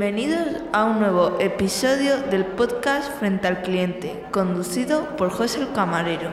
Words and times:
Bienvenidos 0.00 0.62
a 0.72 0.84
un 0.84 1.00
nuevo 1.00 1.40
episodio 1.40 2.22
del 2.30 2.46
podcast 2.46 3.18
Frente 3.18 3.48
al 3.48 3.62
Cliente, 3.62 4.22
conducido 4.30 5.16
por 5.16 5.28
José 5.30 5.60
el 5.60 5.72
Camarero. 5.72 6.32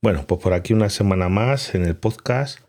Bueno, 0.00 0.24
pues 0.26 0.40
por 0.40 0.54
aquí 0.54 0.72
una 0.72 0.88
semana 0.88 1.28
más 1.28 1.74
en 1.74 1.84
el 1.84 1.96
podcast 1.96 2.60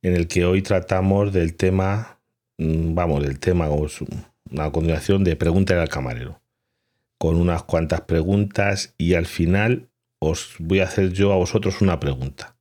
en 0.00 0.16
el 0.16 0.26
que 0.26 0.46
hoy 0.46 0.62
tratamos 0.62 1.34
del 1.34 1.54
tema, 1.54 2.18
mm, 2.56 2.94
vamos, 2.94 3.22
del 3.22 3.38
tema, 3.38 3.68
una 3.68 4.72
continuación 4.72 5.22
de 5.22 5.36
Pregúntale 5.36 5.82
al 5.82 5.90
Camarero, 5.90 6.40
con 7.18 7.36
unas 7.36 7.64
cuantas 7.64 8.00
preguntas 8.00 8.94
y 8.96 9.16
al 9.16 9.26
final 9.26 9.90
os 10.18 10.54
voy 10.60 10.80
a 10.80 10.84
hacer 10.84 11.12
yo 11.12 11.30
a 11.30 11.36
vosotros 11.36 11.82
una 11.82 12.00
pregunta 12.00 12.56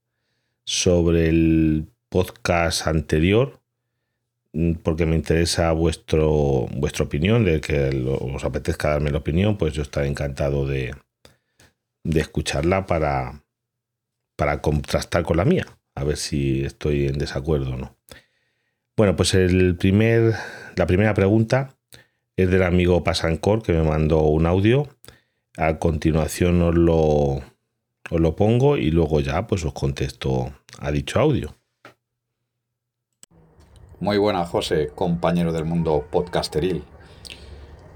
sobre 0.66 1.30
el 1.30 1.88
podcast 2.10 2.86
anterior 2.86 3.63
porque 4.84 5.06
me 5.06 5.16
interesa 5.16 5.72
vuestro, 5.72 6.68
vuestra 6.76 7.06
opinión, 7.06 7.44
de 7.44 7.60
que 7.60 8.06
os 8.08 8.44
apetezca 8.44 8.90
darme 8.90 9.12
la 9.12 9.18
opinión, 9.18 9.58
pues 9.58 9.74
yo 9.74 9.82
estaré 9.82 10.08
encantado 10.08 10.68
de, 10.68 10.96
de 12.04 12.20
escucharla 12.20 12.86
para, 12.86 13.44
para 14.36 14.62
contrastar 14.62 15.24
con 15.24 15.38
la 15.38 15.46
mía, 15.46 15.66
a 15.96 16.04
ver 16.04 16.18
si 16.18 16.64
estoy 16.64 17.08
en 17.08 17.18
desacuerdo 17.18 17.74
o 17.74 17.78
no. 17.78 17.98
Bueno, 18.96 19.16
pues 19.16 19.34
el 19.34 19.76
primer, 19.76 20.36
la 20.76 20.86
primera 20.86 21.16
pregunta 21.16 21.76
es 22.38 22.50
del 22.50 22.62
amigo 22.62 23.04
Pasancor 23.04 23.64
que 23.64 23.74
me 23.74 23.84
mandó 23.84 24.22
un 24.22 24.46
audio. 24.46 24.88
A 25.58 25.80
continuación 25.80 26.62
os 26.62 26.76
lo, 26.76 27.42
os 28.12 28.20
lo 28.20 28.36
pongo 28.36 28.78
y 28.78 28.92
luego 28.92 29.20
ya 29.20 29.48
pues 29.48 29.66
os 29.66 29.74
contesto 29.74 30.54
a 30.80 30.92
dicho 30.92 31.20
audio. 31.20 31.56
Muy 34.04 34.18
buena, 34.18 34.46
José, 34.46 34.90
compañero 34.94 35.54
del 35.54 35.64
mundo 35.64 36.06
podcasteril. 36.12 36.84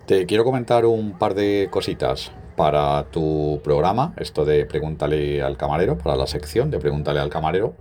Te 0.05 0.25
quiero 0.25 0.45
comentar 0.45 0.85
un 0.85 1.17
par 1.19 1.33
de 1.33 1.67
cositas 1.69 2.31
para 2.55 3.03
tu 3.11 3.59
programa, 3.61 4.13
esto 4.15 4.45
de 4.45 4.65
Pregúntale 4.65 5.41
al 5.41 5.57
camarero, 5.57 5.97
para 5.97 6.15
la 6.15 6.25
sección 6.25 6.71
de 6.71 6.79
Pregúntale 6.79 7.19
al 7.19 7.29
camarero. 7.29 7.73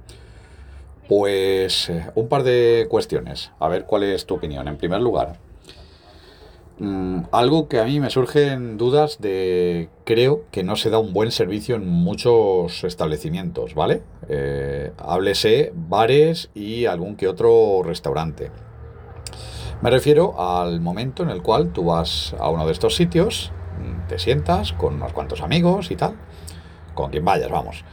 Pues 1.08 1.88
eh, 1.88 2.10
un 2.16 2.26
par 2.26 2.42
de 2.42 2.88
cuestiones, 2.90 3.52
a 3.60 3.68
ver 3.68 3.84
cuál 3.84 4.02
es 4.02 4.26
tu 4.26 4.34
opinión. 4.34 4.66
En 4.66 4.76
primer 4.76 5.00
lugar, 5.02 5.36
Mm, 6.78 7.22
algo 7.32 7.68
que 7.68 7.80
a 7.80 7.84
mí 7.84 8.00
me 8.00 8.10
surgen 8.10 8.76
dudas 8.76 9.18
de 9.18 9.88
creo 10.04 10.44
que 10.50 10.62
no 10.62 10.76
se 10.76 10.90
da 10.90 10.98
un 10.98 11.14
buen 11.14 11.30
servicio 11.30 11.74
en 11.76 11.88
muchos 11.88 12.84
establecimientos, 12.84 13.74
¿vale? 13.74 14.02
Eh, 14.28 14.92
háblese 14.98 15.72
bares 15.74 16.50
y 16.54 16.84
algún 16.84 17.16
que 17.16 17.28
otro 17.28 17.82
restaurante. 17.82 18.50
Me 19.80 19.90
refiero 19.90 20.38
al 20.38 20.80
momento 20.80 21.22
en 21.22 21.30
el 21.30 21.42
cual 21.42 21.72
tú 21.72 21.84
vas 21.84 22.34
a 22.38 22.50
uno 22.50 22.66
de 22.66 22.72
estos 22.72 22.94
sitios, 22.94 23.52
mm, 23.80 24.08
te 24.08 24.18
sientas 24.18 24.74
con 24.74 24.96
unos 24.96 25.14
cuantos 25.14 25.40
amigos 25.40 25.90
y 25.90 25.96
tal, 25.96 26.14
con 26.94 27.10
quien 27.10 27.24
vayas, 27.24 27.50
vamos. 27.50 27.84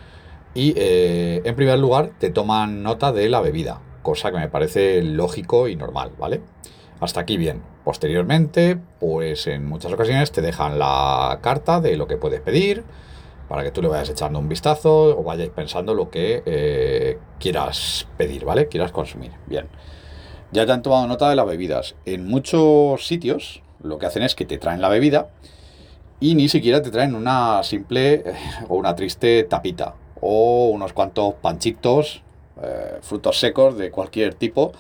Y 0.54 0.74
eh, 0.76 1.42
en 1.46 1.56
primer 1.56 1.80
lugar 1.80 2.12
te 2.20 2.32
toman 2.32 2.84
nota 2.84 3.14
de 3.14 3.30
la 3.30 3.40
bebida, 3.40 3.82
cosa 4.02 4.32
que 4.32 4.38
me 4.40 4.50
parece 4.50 5.02
lógico 5.04 5.70
y 5.70 5.78
normal, 5.78 6.12
¿vale? 6.20 6.42
Hasta 7.00 7.22
aquí 7.22 7.38
bien. 7.38 7.73
Posteriormente, 7.84 8.78
pues 9.00 9.48
en 9.48 9.66
muchas 9.66 9.92
ocasiones 9.92 10.32
te 10.32 10.42
dejan 10.42 10.80
la 10.80 11.40
carta 11.42 11.82
de 11.82 11.98
lo 11.98 12.08
que 12.08 12.18
puedes 12.18 12.40
pedir 12.40 12.84
para 13.50 13.64
que 13.64 13.72
tú 13.72 13.82
le 13.82 13.90
vayas 13.90 14.10
echando 14.10 14.40
un 14.40 14.48
vistazo 14.48 15.18
o 15.18 15.24
vayáis 15.24 15.50
pensando 15.50 15.94
lo 15.94 16.10
que 16.10 16.44
eh, 16.46 17.20
quieras 17.40 18.08
pedir, 18.18 18.46
¿vale? 18.46 18.68
Quieras 18.68 18.92
consumir. 18.92 19.32
Bien. 19.48 19.68
Ya 20.52 20.66
te 20.66 20.72
han 20.72 20.82
tomado 20.82 21.08
nota 21.08 21.30
de 21.30 21.36
las 21.36 21.46
bebidas. 21.46 21.96
En 22.06 22.26
muchos 22.26 23.06
sitios 23.06 23.62
lo 23.82 24.00
que 24.00 24.06
hacen 24.06 24.24
es 24.24 24.34
que 24.34 24.46
te 24.46 24.58
traen 24.58 24.82
la 24.82 24.88
bebida 24.88 25.28
y 26.20 26.36
ni 26.36 26.48
siquiera 26.48 26.82
te 26.82 26.90
traen 26.90 27.16
una 27.16 27.64
simple 27.64 28.14
eh, 28.14 28.34
o 28.70 28.76
una 28.76 28.96
triste 28.96 29.44
tapita 29.44 29.96
o 30.22 30.70
unos 30.70 30.94
cuantos 30.94 31.34
panchitos, 31.42 32.24
eh, 32.62 33.00
frutos 33.02 33.40
secos 33.40 33.78
de 33.78 33.92
cualquier 33.92 34.36
tipo 34.36 34.72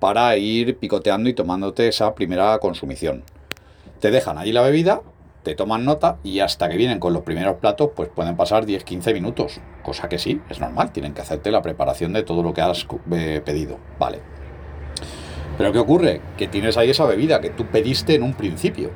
para 0.00 0.36
ir 0.36 0.78
picoteando 0.78 1.28
y 1.28 1.34
tomándote 1.34 1.86
esa 1.86 2.14
primera 2.14 2.58
consumición. 2.58 3.22
Te 4.00 4.10
dejan 4.10 4.38
ahí 4.38 4.50
la 4.50 4.62
bebida, 4.62 5.02
te 5.42 5.54
toman 5.54 5.84
nota 5.84 6.16
y 6.24 6.40
hasta 6.40 6.68
que 6.68 6.76
vienen 6.76 6.98
con 6.98 7.12
los 7.12 7.22
primeros 7.22 7.56
platos, 7.56 7.90
pues 7.94 8.08
pueden 8.08 8.36
pasar 8.36 8.66
10-15 8.66 9.12
minutos. 9.12 9.60
Cosa 9.82 10.08
que 10.08 10.18
sí, 10.18 10.40
es 10.48 10.58
normal, 10.58 10.90
tienen 10.90 11.14
que 11.14 11.20
hacerte 11.20 11.50
la 11.50 11.62
preparación 11.62 12.12
de 12.12 12.22
todo 12.22 12.42
lo 12.42 12.52
que 12.54 12.62
has 12.62 12.86
eh, 13.12 13.42
pedido. 13.44 13.78
Vale. 13.98 14.20
Pero 15.58 15.72
¿qué 15.72 15.78
ocurre? 15.78 16.22
Que 16.38 16.48
tienes 16.48 16.78
ahí 16.78 16.90
esa 16.90 17.04
bebida 17.04 17.40
que 17.42 17.50
tú 17.50 17.66
pediste 17.66 18.14
en 18.14 18.22
un 18.22 18.32
principio. 18.32 18.90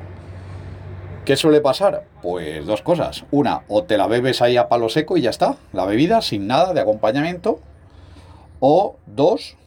¿Qué 1.23 1.35
suele 1.35 1.61
pasar? 1.61 2.05
Pues 2.21 2.65
dos 2.65 2.81
cosas. 2.81 3.25
Una, 3.31 3.61
o 3.67 3.83
te 3.83 3.97
la 3.97 4.07
bebes 4.07 4.41
ahí 4.41 4.57
a 4.57 4.67
palo 4.67 4.89
seco 4.89 5.17
y 5.17 5.21
ya 5.21 5.29
está, 5.31 5.57
la 5.73 5.85
bebida, 5.85 6.21
sin 6.21 6.47
nada 6.47 6.73
de 6.73 6.81
acompañamiento. 6.81 7.59
O 8.59 8.97
dos, 9.07 9.57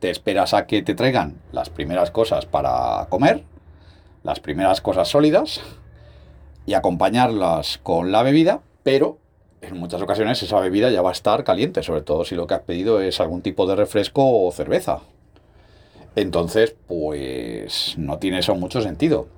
te 0.00 0.10
esperas 0.10 0.54
a 0.54 0.66
que 0.66 0.82
te 0.82 0.94
traigan 0.94 1.40
las 1.52 1.70
primeras 1.70 2.10
cosas 2.10 2.46
para 2.46 3.06
comer, 3.08 3.44
las 4.22 4.40
primeras 4.40 4.80
cosas 4.80 5.08
sólidas, 5.08 5.60
y 6.66 6.74
acompañarlas 6.74 7.78
con 7.82 8.12
la 8.12 8.22
bebida, 8.22 8.60
pero 8.82 9.18
en 9.60 9.76
muchas 9.78 10.02
ocasiones 10.02 10.42
esa 10.42 10.60
bebida 10.60 10.90
ya 10.90 11.02
va 11.02 11.10
a 11.10 11.12
estar 11.12 11.42
caliente, 11.44 11.82
sobre 11.82 12.02
todo 12.02 12.24
si 12.24 12.34
lo 12.34 12.46
que 12.46 12.54
has 12.54 12.60
pedido 12.60 13.00
es 13.00 13.20
algún 13.20 13.42
tipo 13.42 13.66
de 13.66 13.74
refresco 13.74 14.46
o 14.46 14.52
cerveza. 14.52 15.00
Entonces, 16.14 16.74
pues 16.86 17.94
no 17.96 18.18
tiene 18.18 18.40
eso 18.40 18.54
mucho 18.54 18.80
sentido. 18.80 19.28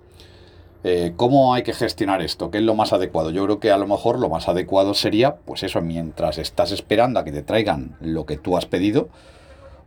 Eh, 0.82 1.12
¿Cómo 1.16 1.52
hay 1.52 1.62
que 1.62 1.74
gestionar 1.74 2.22
esto? 2.22 2.50
¿Qué 2.50 2.58
es 2.58 2.64
lo 2.64 2.74
más 2.74 2.92
adecuado? 2.92 3.30
Yo 3.30 3.44
creo 3.44 3.60
que 3.60 3.70
a 3.70 3.76
lo 3.76 3.86
mejor 3.86 4.18
lo 4.18 4.30
más 4.30 4.48
adecuado 4.48 4.94
sería, 4.94 5.36
pues 5.36 5.62
eso, 5.62 5.82
mientras 5.82 6.38
estás 6.38 6.72
esperando 6.72 7.20
a 7.20 7.24
que 7.24 7.32
te 7.32 7.42
traigan 7.42 7.96
lo 8.00 8.24
que 8.24 8.38
tú 8.38 8.56
has 8.56 8.64
pedido, 8.64 9.10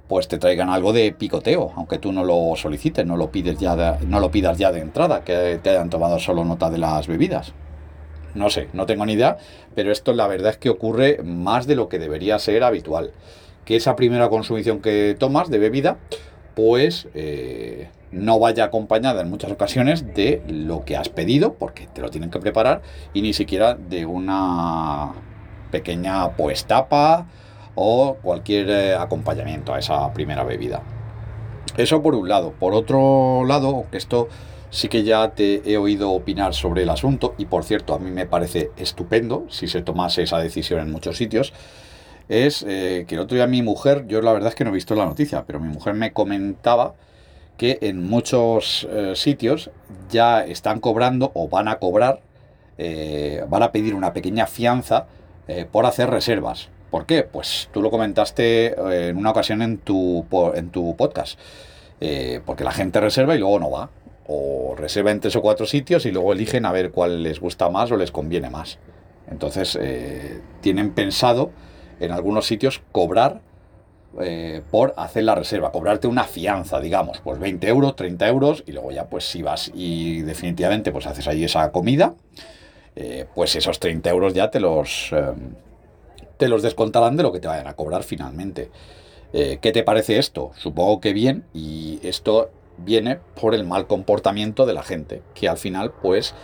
pues 0.08 0.28
te 0.28 0.38
traigan 0.38 0.70
algo 0.70 0.94
de 0.94 1.14
picoteo, 1.14 1.72
aunque 1.76 1.98
tú 1.98 2.12
no 2.12 2.24
lo 2.24 2.56
solicites, 2.56 3.06
no 3.06 3.18
lo 3.18 3.32
ya 3.32 4.00
no 4.06 4.20
lo 4.20 4.32
pidas 4.32 4.58
ya 4.58 4.72
de 4.72 4.82
entrada, 4.82 5.24
que 5.24 5.60
te 5.64 5.70
hayan 5.70 5.90
tomado 5.90 6.20
solo 6.20 6.44
nota 6.44 6.70
de 6.70 6.78
las 6.78 7.08
bebidas. 7.08 7.54
No 8.36 8.50
sé, 8.50 8.68
no 8.74 8.86
tengo 8.86 9.06
ni 9.06 9.14
idea, 9.14 9.38
pero 9.76 9.92
esto 9.92 10.14
la 10.14 10.28
verdad 10.28 10.52
es 10.52 10.58
que 10.58 10.70
ocurre 10.70 11.22
más 11.24 11.68
de 11.68 11.76
lo 11.76 11.88
que 11.88 12.00
debería 12.00 12.40
ser 12.40 12.64
habitual. 12.64 13.12
Que 13.64 13.76
esa 13.76 13.96
primera 13.96 14.30
consumición 14.30 14.82
que 14.82 15.16
tomas 15.18 15.50
de 15.50 15.60
bebida, 15.60 15.98
pues 16.56 17.08
eh, 17.14 17.90
no 18.12 18.40
vaya 18.40 18.66
acompañada 18.66 19.22
en 19.22 19.30
muchas 19.30 19.52
ocasiones 19.52 20.14
de 20.14 20.42
lo 20.48 20.84
que 20.84 20.98
has 20.98 21.10
pedido, 21.10 21.54
porque 21.54 21.88
te 21.88 22.02
lo 22.02 22.10
tienen 22.10 22.30
que 22.30 22.40
preparar, 22.40 22.82
y 23.14 23.22
ni 23.22 23.34
siquiera 23.34 23.76
de 23.76 24.06
una 24.06 25.14
pequeña 25.72 26.32
pues 26.32 26.66
tapa 26.66 27.28
o 27.76 28.18
cualquier 28.22 28.70
eh, 28.70 28.96
acompañamiento 28.96 29.74
a 29.74 29.80
esa 29.80 30.12
primera 30.14 30.44
bebida. 30.44 30.82
Eso 31.78 32.02
por 32.02 32.16
un 32.16 32.30
lado. 32.30 32.54
Por 32.60 32.74
otro 32.74 33.44
lado, 33.46 33.86
esto 33.92 34.28
sí 34.70 34.90
que 34.90 35.04
ya 35.04 35.32
te 35.32 35.72
he 35.72 35.78
oído 35.78 36.12
opinar 36.12 36.54
sobre 36.54 36.84
el 36.84 36.90
asunto 36.90 37.36
y 37.38 37.46
por 37.46 37.64
cierto 37.64 37.94
a 37.94 38.00
mí 38.00 38.12
me 38.12 38.26
parece 38.26 38.72
estupendo 38.78 39.46
si 39.50 39.68
se 39.68 39.82
tomase 39.82 40.24
esa 40.24 40.40
decisión 40.40 40.80
en 40.80 40.92
muchos 40.92 41.18
sitios, 41.18 41.54
es 42.28 42.64
eh, 42.68 43.06
que 43.08 43.16
el 43.16 43.22
otro 43.22 43.36
día 43.36 43.46
mi 43.48 43.62
mujer, 43.62 44.06
yo 44.08 44.22
la 44.22 44.34
verdad 44.34 44.50
es 44.50 44.56
que 44.56 44.64
no 44.64 44.72
he 44.72 44.74
visto 44.74 44.96
la 44.96 45.06
noticia, 45.06 45.44
pero 45.46 45.60
mi 45.60 45.68
mujer 45.68 45.94
me 45.94 46.12
comentaba 46.12 46.96
que 47.58 47.78
en 47.82 48.08
muchos 48.08 48.88
eh, 48.90 49.14
sitios 49.16 49.70
ya 50.10 50.44
están 50.44 50.80
cobrando 50.80 51.32
o 51.36 51.48
van 51.48 51.68
a 51.68 51.78
cobrar, 51.78 52.22
van 53.48 53.62
a 53.62 53.72
pedir 53.72 53.94
una 53.94 54.14
pequeña 54.14 54.48
fianza 54.48 55.06
por 55.72 55.86
hacer 55.86 56.10
reservas. 56.10 56.70
¿Por 56.94 57.08
qué? 57.08 57.24
Pues 57.24 57.70
tú 57.74 57.82
lo 57.82 57.90
comentaste 57.90 58.68
eh, 58.68 59.08
en 59.08 59.18
una 59.18 59.32
ocasión 59.32 59.64
en 59.64 59.80
tu, 59.80 60.24
en 60.54 60.70
tu 60.70 60.96
podcast. 60.96 61.40
Eh, 62.00 62.40
porque 62.46 62.64
la 62.64 62.72
gente 62.72 63.02
reserva 63.02 63.34
y 63.34 63.40
luego 63.40 63.58
no 63.58 63.72
va. 63.72 63.90
O 64.28 64.76
reserva 64.78 65.10
en 65.10 65.20
tres 65.20 65.36
o 65.36 65.42
cuatro 65.42 65.66
sitios 65.66 66.06
y 66.06 66.12
luego 66.12 66.34
eligen 66.34 66.68
a 66.68 66.72
ver 66.72 66.92
cuál 66.92 67.24
les 67.24 67.40
gusta 67.40 67.68
más 67.72 67.92
o 67.92 67.98
les 67.98 68.12
conviene 68.12 68.52
más. 68.52 68.78
Entonces, 69.28 69.76
eh, 69.82 70.40
tienen 70.62 70.92
pensado 70.92 71.50
en 72.00 72.12
algunos 72.12 72.46
sitios 72.46 72.84
cobrar 72.92 73.42
por 74.70 74.94
hacer 74.96 75.24
la 75.24 75.34
reserva, 75.34 75.72
cobrarte 75.72 76.06
una 76.06 76.26
fianza, 76.26 76.80
digamos, 76.80 77.20
pues 77.24 77.40
20 77.40 77.68
euros, 77.68 77.96
30 77.96 78.28
euros, 78.28 78.64
y 78.68 78.72
luego 78.72 78.92
ya 78.92 79.06
pues 79.10 79.24
si 79.24 79.42
vas 79.42 79.72
y 79.74 80.22
definitivamente 80.22 80.92
pues 80.92 81.08
haces 81.08 81.28
ahí 81.28 81.44
esa 81.44 81.72
comida, 81.72 82.14
pues 83.34 83.56
esos 83.56 83.80
30 83.80 84.12
euros 84.12 84.36
ya 84.36 84.52
te 84.52 84.60
los, 84.60 85.12
te 86.38 86.48
los 86.48 86.62
descontarán 86.62 87.18
de 87.18 87.24
lo 87.24 87.32
que 87.32 87.40
te 87.40 87.48
vayan 87.48 87.68
a 87.68 87.76
cobrar 87.76 88.04
finalmente. 88.04 88.72
Eh, 89.34 89.60
¿Qué 89.62 89.72
te 89.72 89.84
parece 89.84 90.20
esto? 90.20 90.52
Supongo 90.58 91.02
que 91.02 91.14
bien 91.14 91.46
y 91.54 92.00
esto 92.04 92.52
viene 92.78 93.20
por 93.40 93.56
el 93.56 93.64
mal 93.66 93.88
comportamiento 93.88 94.66
de 94.66 94.74
la 94.74 94.84
gente, 94.84 95.22
que 95.34 95.48
al 95.50 95.58
final 95.58 95.92
pues 96.02 96.36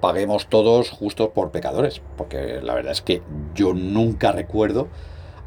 paguemos 0.00 0.48
todos 0.48 0.90
justos 0.90 1.30
por 1.30 1.50
pecadores, 1.50 2.02
porque 2.16 2.60
la 2.62 2.74
verdad 2.74 2.92
es 2.92 3.00
que 3.00 3.22
yo 3.54 3.72
nunca 3.72 4.32
recuerdo 4.32 4.88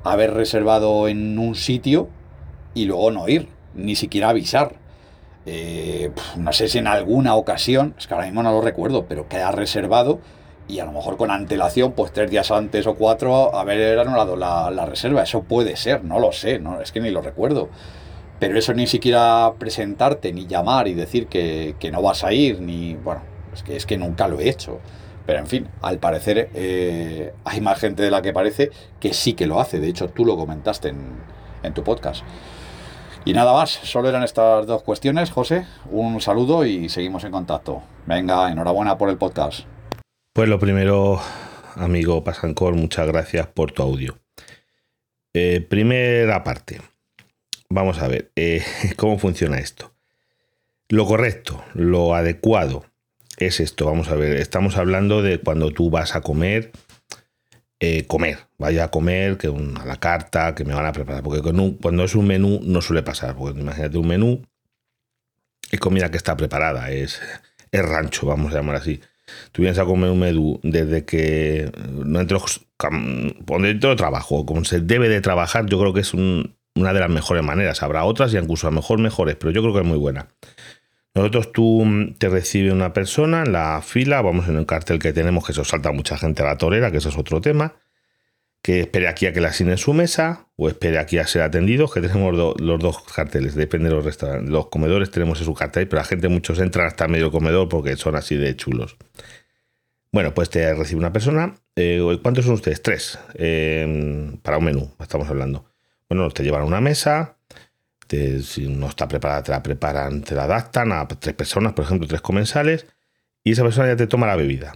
haber 0.03 0.33
reservado 0.33 1.07
en 1.07 1.37
un 1.37 1.53
sitio 1.55 2.09
y 2.73 2.85
luego 2.85 3.11
no 3.11 3.27
ir, 3.27 3.49
ni 3.75 3.95
siquiera 3.95 4.29
avisar. 4.29 4.75
eh, 5.45 6.11
no 6.37 6.51
sé 6.51 6.67
si 6.67 6.77
en 6.77 6.87
alguna 6.87 7.35
ocasión, 7.35 7.95
es 7.97 8.07
que 8.07 8.13
ahora 8.13 8.25
mismo 8.25 8.43
no 8.43 8.51
lo 8.51 8.61
recuerdo, 8.61 9.05
pero 9.07 9.29
que 9.29 9.37
ha 9.37 9.51
reservado 9.51 10.19
y 10.67 10.79
a 10.79 10.85
lo 10.85 10.91
mejor 10.91 11.17
con 11.17 11.31
antelación, 11.31 11.93
pues 11.93 12.11
tres 12.11 12.29
días 12.29 12.51
antes 12.51 12.85
o 12.87 12.95
cuatro, 12.95 13.55
haber 13.55 13.99
anulado 13.99 14.35
la, 14.35 14.85
reserva. 14.85 15.23
Eso 15.23 15.43
puede 15.43 15.75
ser, 15.75 16.03
no 16.03 16.19
lo 16.19 16.31
sé, 16.31 16.59
no, 16.59 16.81
es 16.81 16.91
que 16.91 16.99
ni 16.99 17.09
lo 17.09 17.21
recuerdo. 17.21 17.69
Pero 18.39 18.57
eso 18.59 18.73
ni 18.73 18.85
siquiera 18.85 19.53
presentarte, 19.57 20.33
ni 20.33 20.45
llamar 20.45 20.87
y 20.87 20.93
decir 20.93 21.27
que, 21.27 21.75
no 21.91 22.01
vas 22.01 22.23
a 22.23 22.33
ir, 22.33 22.61
ni. 22.61 22.95
Bueno, 22.95 23.21
es 23.53 23.63
que, 23.63 23.75
es 23.75 23.85
que 23.85 23.97
nunca 23.97 24.27
lo 24.27 24.39
he 24.39 24.49
hecho. 24.49 24.79
Pero 25.25 25.39
en 25.39 25.47
fin, 25.47 25.67
al 25.81 25.97
parecer 25.99 26.49
eh, 26.53 27.33
hay 27.43 27.61
más 27.61 27.79
gente 27.79 28.03
de 28.03 28.11
la 28.11 28.21
que 28.21 28.31
parece 28.33 28.69
que 28.99 29.13
sí 29.13 29.33
que 29.33 29.47
lo 29.47 29.59
hace. 29.59 29.79
De 29.79 29.87
hecho, 29.87 30.09
tú 30.09 30.25
lo 30.25 30.37
comentaste 30.37 30.89
en, 30.89 31.01
en 31.63 31.73
tu 31.73 31.83
podcast. 31.83 32.23
Y 33.25 33.33
nada 33.33 33.51
más, 33.53 33.71
solo 33.71 34.07
eran 34.07 34.23
estas 34.23 34.67
dos 34.67 34.83
cuestiones, 34.83 35.31
José. 35.31 35.65
Un 35.91 36.21
saludo 36.21 36.65
y 36.65 36.87
seguimos 36.89 37.23
en 37.23 37.31
contacto. 37.31 37.81
Venga, 38.05 38.49
enhorabuena 38.49 38.97
por 38.97 39.09
el 39.09 39.17
podcast. 39.17 39.65
Pues 40.37 40.49
lo 40.49 40.59
primero, 40.59 41.19
amigo 41.73 42.23
Pasancor, 42.23 42.75
muchas 42.75 43.07
gracias 43.07 43.47
por 43.47 43.71
tu 43.71 43.81
audio. 43.81 44.19
Eh, 45.33 45.65
primera 45.67 46.43
parte. 46.43 46.79
Vamos 47.69 47.97
a 47.97 48.07
ver 48.07 48.29
eh, 48.35 48.63
cómo 48.97 49.17
funciona 49.17 49.57
esto. 49.57 49.95
Lo 50.89 51.07
correcto, 51.07 51.65
lo 51.73 52.13
adecuado 52.13 52.85
es 53.37 53.59
esto. 53.59 53.87
Vamos 53.87 54.09
a 54.09 54.15
ver, 54.15 54.37
estamos 54.37 54.77
hablando 54.77 55.23
de 55.23 55.39
cuando 55.39 55.71
tú 55.71 55.89
vas 55.89 56.15
a 56.15 56.21
comer, 56.21 56.71
eh, 57.79 58.05
comer, 58.05 58.37
vaya 58.59 58.83
a 58.83 58.91
comer, 58.91 59.39
que 59.39 59.47
a 59.47 59.85
la 59.87 59.99
carta, 59.99 60.53
que 60.53 60.65
me 60.65 60.75
van 60.75 60.85
a 60.85 60.93
preparar. 60.93 61.23
Porque 61.23 61.41
cuando 61.41 62.03
es 62.03 62.13
un 62.13 62.27
menú 62.27 62.59
no 62.61 62.83
suele 62.83 63.01
pasar. 63.01 63.35
Porque 63.35 63.59
imagínate 63.59 63.97
un 63.97 64.07
menú, 64.07 64.43
es 65.71 65.79
comida 65.79 66.11
que 66.11 66.17
está 66.17 66.37
preparada, 66.37 66.91
es, 66.91 67.19
es 67.71 67.81
rancho, 67.83 68.27
vamos 68.27 68.53
a 68.53 68.57
llamar 68.57 68.75
así 68.75 69.01
tú 69.51 69.61
vienes 69.61 69.79
a 69.79 69.85
comer 69.85 70.09
un 70.09 70.19
menú 70.19 70.59
desde 70.63 71.05
que 71.05 71.71
dentro 73.59 73.89
de 73.89 73.95
trabajo, 73.95 74.45
como 74.45 74.63
se 74.65 74.79
debe 74.81 75.09
de 75.09 75.21
trabajar, 75.21 75.65
yo 75.65 75.79
creo 75.79 75.93
que 75.93 76.01
es 76.01 76.13
una 76.13 76.93
de 76.93 76.99
las 76.99 77.09
mejores 77.09 77.43
maneras. 77.43 77.83
Habrá 77.83 78.03
otras 78.05 78.33
y 78.33 78.37
incluso 78.37 78.67
a 78.67 78.71
lo 78.71 78.75
mejor 78.75 78.99
mejores, 78.99 79.35
pero 79.35 79.51
yo 79.51 79.61
creo 79.61 79.73
que 79.73 79.81
es 79.81 79.85
muy 79.85 79.97
buena. 79.97 80.27
Nosotros 81.17 81.51
tú 81.51 81.83
mm, 81.83 82.13
te 82.19 82.29
recibe 82.29 82.71
una 82.71 82.93
persona 82.93 83.41
en 83.43 83.51
la 83.51 83.81
fila, 83.81 84.21
vamos 84.21 84.47
en 84.47 84.57
el 84.57 84.67
cartel 84.67 84.99
que 84.99 85.13
tenemos, 85.13 85.45
que 85.45 85.51
eso 85.51 85.63
salta 85.63 85.91
mucha 85.91 86.17
gente 86.17 86.43
a 86.43 86.45
la 86.45 86.57
torera, 86.57 86.91
que 86.91 86.97
eso 86.97 87.09
es 87.09 87.17
otro 87.17 87.41
tema, 87.41 87.73
que 88.67 88.81
espere 88.81 89.07
aquí 89.07 89.25
a 89.27 89.31
que 89.31 89.39
le 89.39 89.47
asignen 89.47 89.77
su 89.77 89.93
mesa 89.93 90.49
o 90.57 90.67
espere 90.67 90.99
aquí 90.99 91.19
a 91.19 91.25
ser 91.25 91.41
atendido, 91.41 91.89
que 91.89 92.01
tenemos 92.01 92.35
los 92.35 92.79
dos 92.81 93.01
carteles, 93.03 93.55
depende 93.55 93.87
de 93.87 93.95
los 93.95 94.03
restaurantes. 94.03 94.49
Los 94.49 94.67
comedores 94.67 95.09
tenemos 95.09 95.39
en 95.39 95.45
su 95.45 95.53
cartel, 95.53 95.87
pero 95.87 96.01
la 96.01 96.03
gente 96.03 96.27
muchos 96.27 96.59
entran 96.59 96.85
hasta 96.85 97.07
medio 97.07 97.31
comedor 97.31 97.69
porque 97.69 97.95
son 97.95 98.17
así 98.17 98.35
de 98.35 98.57
chulos. 98.57 98.97
Bueno, 100.11 100.33
pues 100.33 100.49
te 100.49 100.73
recibe 100.73 100.99
una 100.99 101.13
persona. 101.13 101.55
Eh, 101.77 102.19
¿Cuántos 102.21 102.43
son 102.43 102.55
ustedes? 102.55 102.81
Tres. 102.81 103.17
Em, 103.35 104.35
para 104.39 104.57
un 104.57 104.65
menú, 104.65 104.91
estamos 104.99 105.29
hablando. 105.29 105.71
Bueno, 106.09 106.29
te 106.29 106.43
llevan 106.43 106.63
a 106.63 106.65
una 106.65 106.81
mesa. 106.81 107.37
si 108.09 108.67
no 108.67 108.89
está 108.89 109.07
preparada, 109.07 109.43
te 109.43 109.51
la 109.53 109.63
preparan, 109.63 110.23
te 110.23 110.35
la 110.35 110.43
adaptan 110.43 110.91
a 110.91 111.07
tres 111.07 111.35
personas, 111.35 111.71
por 111.71 111.85
ejemplo, 111.85 112.05
tres 112.05 112.19
comensales. 112.19 112.85
Y 113.45 113.53
esa 113.53 113.63
persona 113.63 113.87
ya 113.87 113.95
te 113.95 114.07
toma 114.07 114.27
la 114.27 114.35
bebida. 114.35 114.75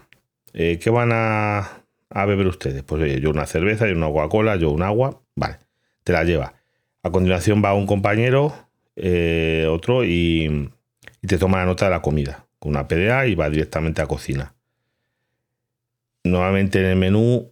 Eh, 0.53 0.79
¿Qué 0.81 0.89
van 0.89 1.09
a, 1.11 1.80
beber 2.13 2.47
ustedes? 2.47 2.83
Pues 2.83 3.01
oye, 3.01 3.19
yo 3.19 3.29
una 3.29 3.45
cerveza, 3.45 3.87
yo 3.87 3.95
una 3.95 4.07
Coca-Cola, 4.07 4.55
yo 4.55 4.71
un 4.71 4.83
agua. 4.83 5.21
Vale, 5.35 5.57
te 6.03 6.13
la 6.13 6.23
lleva. 6.23 6.53
A 7.03 7.11
continuación 7.11 7.63
va 7.63 7.73
un 7.73 7.87
compañero, 7.87 8.53
eh, 8.95 9.67
otro, 9.69 10.03
y, 10.03 10.69
y 11.21 11.27
te 11.27 11.37
toma 11.37 11.59
la 11.59 11.65
nota 11.65 11.85
de 11.85 11.91
la 11.91 12.01
comida 12.01 12.45
con 12.59 12.71
una 12.71 12.87
PDA 12.87 13.27
y 13.27 13.35
va 13.35 13.49
directamente 13.49 14.01
a 14.01 14.07
cocina 14.07 14.53
nuevamente 16.23 16.79
en 16.79 16.85
el 16.85 16.95
menú, 16.95 17.51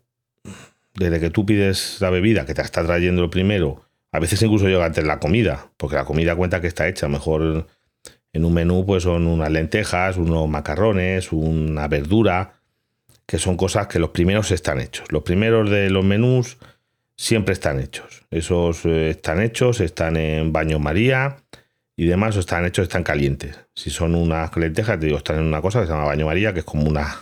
desde 0.96 1.20
que 1.20 1.30
tú 1.30 1.46
pides 1.46 1.98
la 2.02 2.10
bebida, 2.10 2.46
que 2.46 2.54
te 2.54 2.62
está 2.62 2.86
trayendo 2.86 3.24
el 3.24 3.30
primero, 3.30 3.84
a 4.12 4.20
veces 4.20 4.42
incluso 4.42 4.68
llega 4.68 4.86
antes 4.86 5.04
la 5.06 5.20
comida, 5.20 5.72
porque 5.78 5.96
la 5.96 6.06
comida 6.06 6.36
cuenta 6.36 6.62
que 6.62 6.68
está 6.68 6.88
hecha. 6.88 7.08
Mejor 7.08 7.68
en 8.34 8.46
un 8.46 8.54
menú 8.54 8.86
pues 8.86 9.04
son 9.04 9.28
unas 9.28 9.52
lentejas, 9.52 10.18
unos 10.18 10.50
macarrones, 10.50 11.32
una 11.32 11.88
verdura, 11.88 12.59
que 13.30 13.38
son 13.38 13.58
cosas 13.58 13.86
que 13.86 14.00
los 14.00 14.10
primeros 14.10 14.50
están 14.50 14.80
hechos. 14.80 15.06
Los 15.12 15.22
primeros 15.22 15.70
de 15.70 15.92
los 15.92 16.04
menús 16.04 16.58
siempre 17.16 17.54
están 17.54 17.80
hechos. 17.80 18.26
Esos 18.32 18.88
eh, 18.88 19.12
están 19.12 19.40
hechos, 19.40 19.82
están 19.82 20.18
en 20.18 20.52
baño 20.52 20.80
María 20.80 21.38
y 21.96 22.08
demás, 22.08 22.38
están 22.38 22.66
hechos, 22.66 22.88
están 22.88 23.04
calientes. 23.04 23.56
Si 23.76 23.92
son 23.92 24.16
unas 24.16 24.58
lentejas, 24.58 25.00
te 25.00 25.06
digo, 25.06 25.20
están 25.20 25.38
en 25.38 25.46
una 25.46 25.62
cosa 25.62 25.80
que 25.80 25.86
se 25.86 25.92
llama 25.92 26.06
baño 26.06 26.26
María, 26.26 26.54
que 26.54 26.62
es 26.62 26.66
como 26.66 26.90
una 26.90 27.20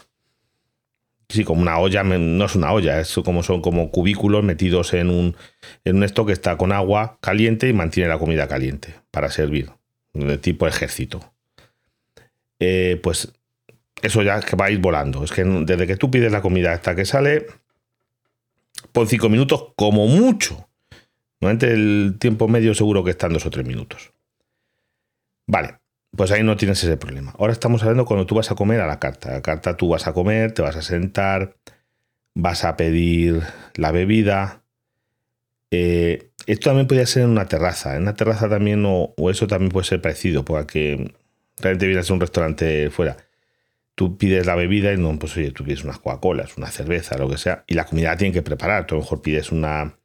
Sí, 1.28 1.44
como 1.44 1.62
una 1.62 1.78
olla, 1.78 2.04
no 2.06 2.46
es 2.46 2.56
una 2.56 2.72
olla, 2.72 3.02
es 3.02 3.14
como 3.26 3.44
son 3.44 3.62
como 3.62 3.92
cubículos 3.92 4.46
metidos 4.46 4.94
en 4.94 5.10
un, 5.10 5.36
en 5.84 5.98
un 5.98 6.04
esto 6.04 6.26
que 6.26 6.32
está 6.32 6.56
con 6.56 6.72
agua 6.72 7.18
caliente 7.20 7.68
y 7.68 7.74
mantiene 7.74 8.08
la 8.08 8.18
comida 8.18 8.48
caliente 8.48 8.96
para 9.12 9.30
servir, 9.30 9.72
de 10.14 10.38
tipo 10.38 10.68
ejército. 10.68 11.34
Eh, 12.60 12.98
pues 13.04 13.37
eso 14.02 14.22
ya 14.22 14.40
que 14.42 14.56
va 14.56 14.66
a 14.66 14.72
ir 14.72 14.80
volando. 14.80 15.24
Es 15.24 15.32
que 15.32 15.44
desde 15.44 15.88
que 15.88 15.98
tú 15.98 16.12
pides 16.12 16.32
la 16.32 16.42
comida 16.42 16.74
hasta 16.74 16.96
que 16.96 17.06
sale, 17.06 17.48
por 18.92 19.08
cinco 19.08 19.30
minutos 19.30 19.74
como 19.76 20.08
mucho. 20.08 20.70
Normalmente 21.40 21.72
el 21.74 22.18
tiempo 22.20 22.48
medio 22.48 22.74
seguro 22.74 23.04
que 23.04 23.12
están 23.12 23.34
dos 23.34 23.46
o 23.46 23.50
tres 23.50 23.66
minutos. 23.66 24.12
Vale, 25.46 25.80
pues 26.16 26.32
ahí 26.32 26.44
no 26.44 26.58
tienes 26.58 26.84
ese 26.84 26.98
problema. 26.98 27.34
Ahora 27.38 27.54
estamos 27.54 27.82
hablando 27.84 28.06
cuando 28.06 28.26
tú 28.26 28.36
vas 28.36 28.52
a 28.52 28.56
comer 28.56 28.82
a 28.82 28.88
la 28.88 29.00
carta. 29.00 29.30
A 29.30 29.34
la 29.34 29.42
carta 29.42 29.78
tú 29.78 29.90
vas 29.90 30.08
a 30.08 30.14
comer, 30.14 30.52
te 30.52 30.62
vas 30.62 30.76
a 30.76 30.82
sentar, 30.82 31.56
vas 32.34 32.64
a 32.64 32.76
pedir 32.76 33.44
la 33.76 33.92
bebida. 33.92 34.64
Eh, 35.72 36.32
esto 36.48 36.70
también 36.70 36.88
podría 36.88 37.06
ser 37.06 37.24
en 37.24 37.30
una 37.30 37.48
terraza. 37.48 37.96
En 37.96 38.04
una 38.04 38.16
terraza 38.16 38.50
también, 38.50 38.84
o, 38.86 39.14
eso 39.30 39.48
también 39.48 39.72
puede 39.72 39.86
ser 39.86 40.02
parecido, 40.02 40.44
porque 40.44 41.14
realmente 41.58 41.88
vienes 41.88 42.10
a 42.10 42.14
un 42.14 42.20
restaurante 42.20 42.90
fuera. 42.90 43.18
Tú 43.98 44.16
pides 44.16 44.46
la 44.46 44.54
bebida 44.54 44.94
y 44.94 44.98
no, 44.98 45.18
pues 45.18 45.36
oye, 45.38 45.50
tú 45.50 45.64
pides 45.64 45.84
unas 45.84 45.98
Coca-Colas, 45.98 46.56
una 46.56 46.68
cerveza, 46.68 47.18
lo 47.18 47.28
que 47.28 47.40
sea, 47.40 47.64
y 47.66 47.74
la 47.74 47.86
comida 47.86 48.12
la 48.12 48.18
tienen 48.18 48.32
que 48.32 48.44
preparar. 48.44 48.86
Tú 48.86 48.94
a 48.94 49.00
lo 49.00 49.02
mejor 49.02 49.24
pides 49.24 49.52
una, 49.52 49.98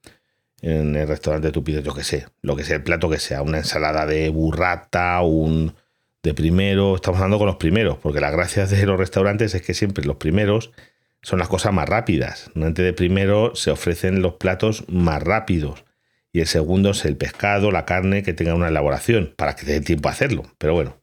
en 0.62 0.96
el 0.96 1.06
restaurante 1.06 1.52
tú 1.52 1.62
pides, 1.62 1.84
yo 1.84 1.92
que 1.92 2.02
sé, 2.02 2.24
lo 2.40 2.56
que 2.56 2.64
sea, 2.64 2.76
el 2.76 2.84
plato 2.84 3.10
que 3.10 3.18
sea, 3.18 3.42
una 3.42 3.58
ensalada 3.58 4.06
de 4.06 4.30
burrata, 4.30 5.20
un, 5.20 5.74
de 6.22 6.32
primero, 6.32 6.94
estamos 6.94 7.18
hablando 7.18 7.36
con 7.36 7.48
los 7.48 7.56
primeros, 7.56 7.98
porque 7.98 8.20
la 8.20 8.30
gracia 8.30 8.64
de 8.64 8.86
los 8.86 8.98
restaurantes 8.98 9.54
es 9.54 9.60
que 9.60 9.74
siempre 9.74 10.06
los 10.06 10.16
primeros 10.16 10.72
son 11.20 11.38
las 11.38 11.48
cosas 11.48 11.74
más 11.74 11.86
rápidas. 11.86 12.50
Antes 12.56 12.84
de 12.86 12.94
primero 12.94 13.54
se 13.54 13.70
ofrecen 13.70 14.22
los 14.22 14.36
platos 14.36 14.84
más 14.88 15.22
rápidos 15.22 15.84
y 16.32 16.40
el 16.40 16.46
segundo 16.46 16.90
es 16.90 17.04
el 17.04 17.18
pescado, 17.18 17.70
la 17.70 17.84
carne 17.84 18.22
que 18.22 18.32
tenga 18.32 18.54
una 18.54 18.68
elaboración 18.68 19.34
para 19.36 19.54
que 19.54 19.66
te 19.66 19.72
dé 19.72 19.80
tiempo 19.82 20.08
a 20.08 20.12
hacerlo. 20.12 20.44
Pero 20.56 20.72
bueno, 20.72 21.01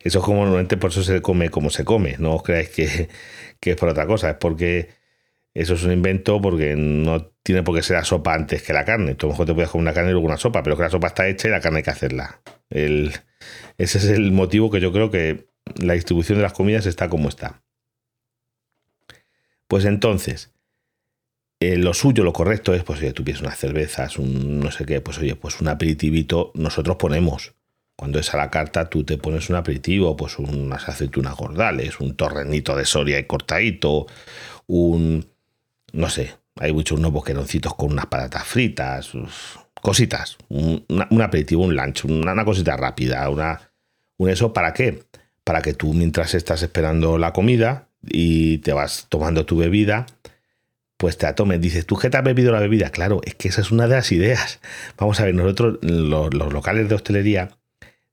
eso 0.00 0.18
es 0.18 0.24
como 0.24 0.42
normalmente 0.42 0.76
por 0.76 0.90
eso 0.90 1.02
se 1.02 1.22
come 1.22 1.50
como 1.50 1.70
se 1.70 1.84
come. 1.84 2.16
No 2.18 2.34
os 2.34 2.42
creáis 2.42 2.70
que, 2.70 3.08
que 3.60 3.70
es 3.72 3.76
por 3.76 3.88
otra 3.88 4.06
cosa, 4.06 4.30
es 4.30 4.36
porque 4.36 4.88
eso 5.54 5.74
es 5.74 5.82
un 5.84 5.92
invento 5.92 6.40
porque 6.40 6.76
no 6.76 7.26
tiene 7.42 7.62
por 7.62 7.74
qué 7.74 7.82
ser 7.82 7.96
la 7.96 8.04
sopa 8.04 8.34
antes 8.34 8.62
que 8.62 8.72
la 8.72 8.84
carne. 8.84 9.14
Tú 9.14 9.26
a 9.26 9.28
lo 9.28 9.32
mejor 9.32 9.46
te 9.46 9.54
puedes 9.54 9.70
comer 9.70 9.82
una 9.82 9.92
carne 9.92 10.10
y 10.10 10.12
luego 10.12 10.26
una 10.26 10.36
sopa, 10.36 10.62
pero 10.62 10.76
que 10.76 10.84
la 10.84 10.90
sopa 10.90 11.08
está 11.08 11.28
hecha 11.28 11.48
y 11.48 11.50
la 11.50 11.60
carne 11.60 11.78
hay 11.78 11.82
que 11.84 11.90
hacerla. 11.90 12.40
Ese 12.68 13.98
es 13.98 14.04
el 14.04 14.32
motivo 14.32 14.70
que 14.70 14.80
yo 14.80 14.92
creo 14.92 15.10
que 15.10 15.48
la 15.76 15.94
distribución 15.94 16.38
de 16.38 16.42
las 16.42 16.52
comidas 16.52 16.86
está 16.86 17.08
como 17.08 17.28
está. 17.28 17.62
Pues 19.66 19.84
entonces, 19.84 20.52
eh, 21.60 21.76
lo 21.76 21.94
suyo, 21.94 22.24
lo 22.24 22.32
correcto 22.32 22.74
es, 22.74 22.82
pues 22.84 23.00
oye, 23.00 23.12
tú 23.12 23.22
pides 23.24 23.40
unas 23.40 23.58
cervezas, 23.58 24.18
un 24.18 24.60
no 24.60 24.70
sé 24.70 24.84
qué, 24.84 25.00
pues 25.00 25.18
oye, 25.18 25.36
pues 25.36 25.60
un 25.60 25.68
aperitivito, 25.68 26.52
nosotros 26.54 26.96
ponemos. 26.96 27.54
Cuando 28.00 28.18
es 28.18 28.32
a 28.32 28.38
la 28.38 28.48
carta, 28.48 28.88
tú 28.88 29.04
te 29.04 29.18
pones 29.18 29.50
un 29.50 29.56
aperitivo, 29.56 30.16
pues 30.16 30.38
unas 30.38 30.88
aceitunas 30.88 31.36
gordales, 31.36 32.00
un 32.00 32.16
torrenito 32.16 32.74
de 32.74 32.86
Soria 32.86 33.18
y 33.18 33.24
cortadito, 33.24 34.06
un, 34.66 35.26
no 35.92 36.08
sé, 36.08 36.34
hay 36.58 36.72
muchos 36.72 36.98
unos 36.98 37.12
boqueroncitos 37.12 37.74
con 37.74 37.92
unas 37.92 38.06
patatas 38.06 38.44
fritas, 38.44 39.12
cositas, 39.82 40.38
un, 40.48 40.82
aperitivo, 41.20 41.64
un 41.64 41.76
lunch, 41.76 42.06
una, 42.06 42.42
cosita 42.42 42.74
rápida, 42.74 43.28
una, 43.28 43.70
un 44.16 44.30
eso, 44.30 44.54
¿para 44.54 44.72
qué? 44.72 45.02
Para 45.44 45.60
que 45.60 45.74
tú 45.74 45.92
mientras 45.92 46.32
estás 46.32 46.62
esperando 46.62 47.18
la 47.18 47.34
comida 47.34 47.88
y 48.02 48.58
te 48.60 48.72
vas 48.72 49.08
tomando 49.10 49.44
tu 49.44 49.58
bebida, 49.58 50.06
pues 50.96 51.18
te 51.18 51.26
la 51.26 51.34
tomes. 51.34 51.60
Dices, 51.60 51.84
¿tú 51.84 51.96
qué 51.96 52.08
te 52.08 52.16
has 52.16 52.24
bebido 52.24 52.50
la 52.50 52.60
bebida? 52.60 52.88
Claro, 52.88 53.20
es 53.24 53.34
que 53.34 53.48
esa 53.48 53.60
es 53.60 53.70
una 53.70 53.88
de 53.88 53.96
las 53.96 54.10
ideas. 54.10 54.58
Vamos 54.96 55.20
a 55.20 55.26
ver, 55.26 55.34
nosotros, 55.34 55.80
los, 55.82 56.32
los 56.32 56.50
locales 56.50 56.88
de 56.88 56.94
hostelería, 56.94 57.59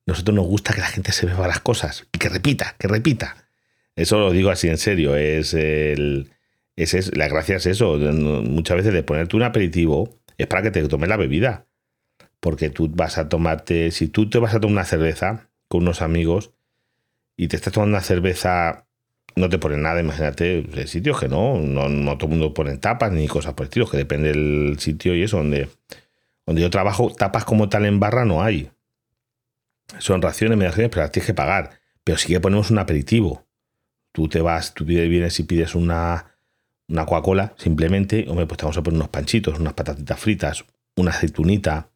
nosotros 0.08 0.36
nos 0.36 0.48
gusta 0.48 0.74
que 0.74 0.82
la 0.82 0.88
gente 0.88 1.12
se 1.12 1.26
beba 1.26 1.48
las 1.48 1.60
cosas 1.60 2.08
y 2.14 2.18
que 2.18 2.30
repita, 2.30 2.76
que 2.80 2.88
repita. 2.88 3.36
Eso 3.96 4.20
lo 4.20 4.32
digo 4.32 4.50
así 4.50 4.68
en 4.68 4.78
serio, 4.78 5.16
es 5.16 5.54
el... 5.54 6.32
Es, 6.76 7.16
la 7.18 7.28
gracia 7.28 7.56
es 7.56 7.66
eso, 7.66 7.98
muchas 7.98 8.78
veces 8.78 8.94
de 8.94 9.02
ponerte 9.02 9.36
un 9.36 9.42
aperitivo 9.42 10.20
es 10.38 10.46
para 10.46 10.62
que 10.62 10.70
te 10.70 10.88
tomes 10.88 11.10
la 11.10 11.18
bebida. 11.18 11.66
Porque 12.40 12.70
tú 12.70 12.88
vas 12.88 13.18
a 13.18 13.30
tomarte, 13.30 13.90
si 13.90 14.08
tú 14.08 14.30
te 14.30 14.38
vas 14.38 14.54
a 14.54 14.60
tomar 14.60 14.74
una 14.74 14.86
cerveza, 14.86 15.50
con 15.68 15.82
unos 15.82 16.02
amigos 16.02 16.52
y 17.36 17.48
te 17.48 17.56
estás 17.56 17.74
tomando 17.74 17.98
una 17.98 18.04
cerveza, 18.04 18.86
no 19.36 19.50
te 19.50 19.58
ponen 19.58 19.82
nada, 19.82 20.00
imagínate, 20.00 20.62
de 20.62 20.88
sitios 20.88 21.20
que 21.20 21.28
no, 21.28 21.58
no, 21.58 21.90
no 21.90 22.18
todo 22.18 22.32
el 22.32 22.38
mundo 22.38 22.54
pone 22.54 22.78
tapas 22.78 23.12
ni 23.12 23.28
cosas 23.28 23.54
por 23.54 23.66
el 23.66 23.70
estilo, 23.70 23.90
que 23.90 23.98
depende 23.98 24.30
del 24.30 24.78
sitio 24.80 25.16
y 25.16 25.24
eso, 25.24 25.38
donde, 25.38 25.70
donde 26.46 26.62
yo 26.62 26.70
trabajo, 26.70 27.14
tapas 27.14 27.46
como 27.46 27.70
tal 27.70 27.86
en 27.86 28.00
barra 28.00 28.26
no 28.26 28.42
hay. 28.42 28.70
Son 30.00 30.22
raciones, 30.22 30.58
mediaciones, 30.58 30.90
pero 30.90 31.04
las 31.04 31.12
tienes 31.12 31.28
que 31.28 31.34
pagar. 31.34 31.80
Pero 32.04 32.18
sí 32.18 32.28
que 32.28 32.40
ponemos 32.40 32.72
un 32.72 32.80
aperitivo. 32.80 33.48
Tú 34.12 34.28
te 34.28 34.42
vas, 34.42 34.74
tú 34.74 34.86
vienes 34.86 35.40
y 35.40 35.44
pides 35.44 35.76
una, 35.76 36.38
una 36.88 37.06
Coca-Cola, 37.06 37.54
simplemente, 37.58 38.26
hombre, 38.30 38.46
pues 38.48 38.58
te 38.58 38.66
vamos 38.66 38.78
a 38.78 38.84
poner 38.84 38.98
unos 38.98 39.10
panchitos, 39.10 39.60
unas 39.60 39.74
patatitas 39.74 40.20
fritas, 40.20 40.66
una 40.96 41.12
aceitunita 41.12 41.90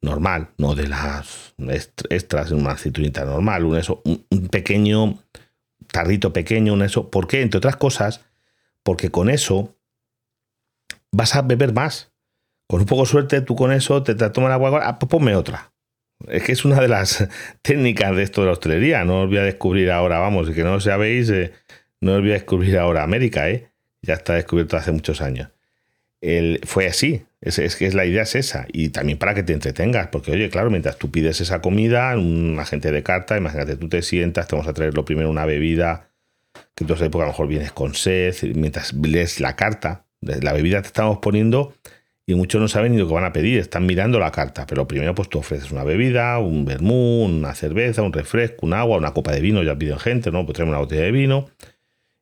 normal, 0.00 0.50
no 0.58 0.74
de 0.74 0.88
las 0.88 1.54
extras, 2.08 2.52
una 2.52 2.72
aceitunita 2.72 3.24
normal, 3.24 3.64
un, 3.64 3.76
eso, 3.76 4.02
un, 4.04 4.48
pequeño 4.48 5.18
tarrito 5.90 6.32
pequeño, 6.32 6.74
un 6.74 6.82
eso. 6.82 7.10
¿Por 7.10 7.26
qué? 7.26 7.42
Entre 7.42 7.58
otras 7.58 7.76
cosas, 7.76 8.24
porque 8.82 9.10
con 9.10 9.28
eso 9.28 9.76
vas 11.12 11.34
a 11.34 11.42
beber 11.42 11.72
más. 11.72 12.12
Con 12.68 12.80
un 12.80 12.86
poco 12.86 13.02
de 13.02 13.08
suerte, 13.08 13.40
tú 13.40 13.56
con 13.56 13.72
eso 13.72 14.02
te, 14.02 14.14
te 14.14 14.30
tomas 14.30 14.50
la 14.50 14.54
agua, 14.54 14.80
ah, 14.84 14.98
pues 14.98 15.08
ponme 15.08 15.34
otra. 15.34 15.72
Es 16.26 16.42
que 16.42 16.52
es 16.52 16.64
una 16.64 16.80
de 16.80 16.88
las 16.88 17.28
técnicas 17.62 18.14
de 18.16 18.22
esto 18.22 18.40
de 18.40 18.48
la 18.48 18.52
hostelería. 18.52 19.04
No 19.04 19.22
os 19.22 19.28
voy 19.28 19.38
a 19.38 19.42
descubrir 19.42 19.90
ahora, 19.90 20.18
vamos, 20.18 20.50
que 20.50 20.64
no 20.64 20.72
lo 20.72 20.80
sabéis, 20.80 21.30
eh, 21.30 21.52
no 22.00 22.14
os 22.14 22.20
voy 22.20 22.30
a 22.30 22.34
descubrir 22.34 22.78
ahora 22.78 23.02
América, 23.02 23.48
¿eh? 23.48 23.68
Ya 24.02 24.14
está 24.14 24.34
descubierto 24.34 24.76
hace 24.76 24.92
muchos 24.92 25.20
años. 25.20 25.48
El, 26.20 26.60
fue 26.64 26.86
así, 26.86 27.22
es, 27.40 27.76
que 27.76 27.86
es 27.86 27.94
la 27.94 28.04
idea 28.04 28.22
es 28.22 28.34
esa. 28.34 28.66
Y 28.72 28.88
también 28.90 29.18
para 29.18 29.34
que 29.34 29.42
te 29.42 29.52
entretengas, 29.52 30.08
porque 30.08 30.32
oye, 30.32 30.50
claro, 30.50 30.70
mientras 30.70 30.98
tú 30.98 31.10
pides 31.10 31.40
esa 31.40 31.60
comida, 31.60 32.16
un 32.16 32.58
agente 32.58 32.90
de 32.90 33.02
carta, 33.02 33.36
imagínate, 33.36 33.76
tú 33.76 33.88
te 33.88 34.02
sientas, 34.02 34.48
te 34.48 34.56
vamos 34.56 34.68
a 34.68 34.74
traer 34.74 34.94
lo 34.94 35.04
primero 35.04 35.30
una 35.30 35.44
bebida, 35.44 36.10
que 36.74 36.84
entonces 36.84 37.08
a 37.12 37.18
lo 37.18 37.26
mejor 37.26 37.46
vienes 37.48 37.72
con 37.72 37.94
sed, 37.94 38.34
mientras 38.54 38.92
lees 38.92 39.40
la 39.40 39.56
carta, 39.56 40.04
la 40.20 40.52
bebida 40.52 40.82
te 40.82 40.88
estamos 40.88 41.18
poniendo 41.18 41.74
y 42.28 42.34
muchos 42.34 42.60
no 42.60 42.68
saben 42.68 42.92
ni 42.92 42.98
lo 42.98 43.08
que 43.08 43.14
van 43.14 43.24
a 43.24 43.32
pedir, 43.32 43.58
están 43.58 43.86
mirando 43.86 44.18
la 44.18 44.30
carta, 44.30 44.66
pero 44.66 44.86
primero 44.86 45.14
pues 45.14 45.30
tú 45.30 45.38
ofreces 45.38 45.70
una 45.70 45.82
bebida, 45.82 46.38
un 46.38 46.66
vermú, 46.66 47.24
una 47.24 47.54
cerveza, 47.54 48.02
un 48.02 48.12
refresco, 48.12 48.66
un 48.66 48.74
agua, 48.74 48.98
una 48.98 49.14
copa 49.14 49.32
de 49.32 49.40
vino, 49.40 49.62
ya 49.62 49.78
piden 49.78 49.98
gente, 49.98 50.30
¿no? 50.30 50.44
Pues 50.44 50.58
una 50.58 50.76
botella 50.76 51.04
de 51.04 51.10
vino 51.10 51.48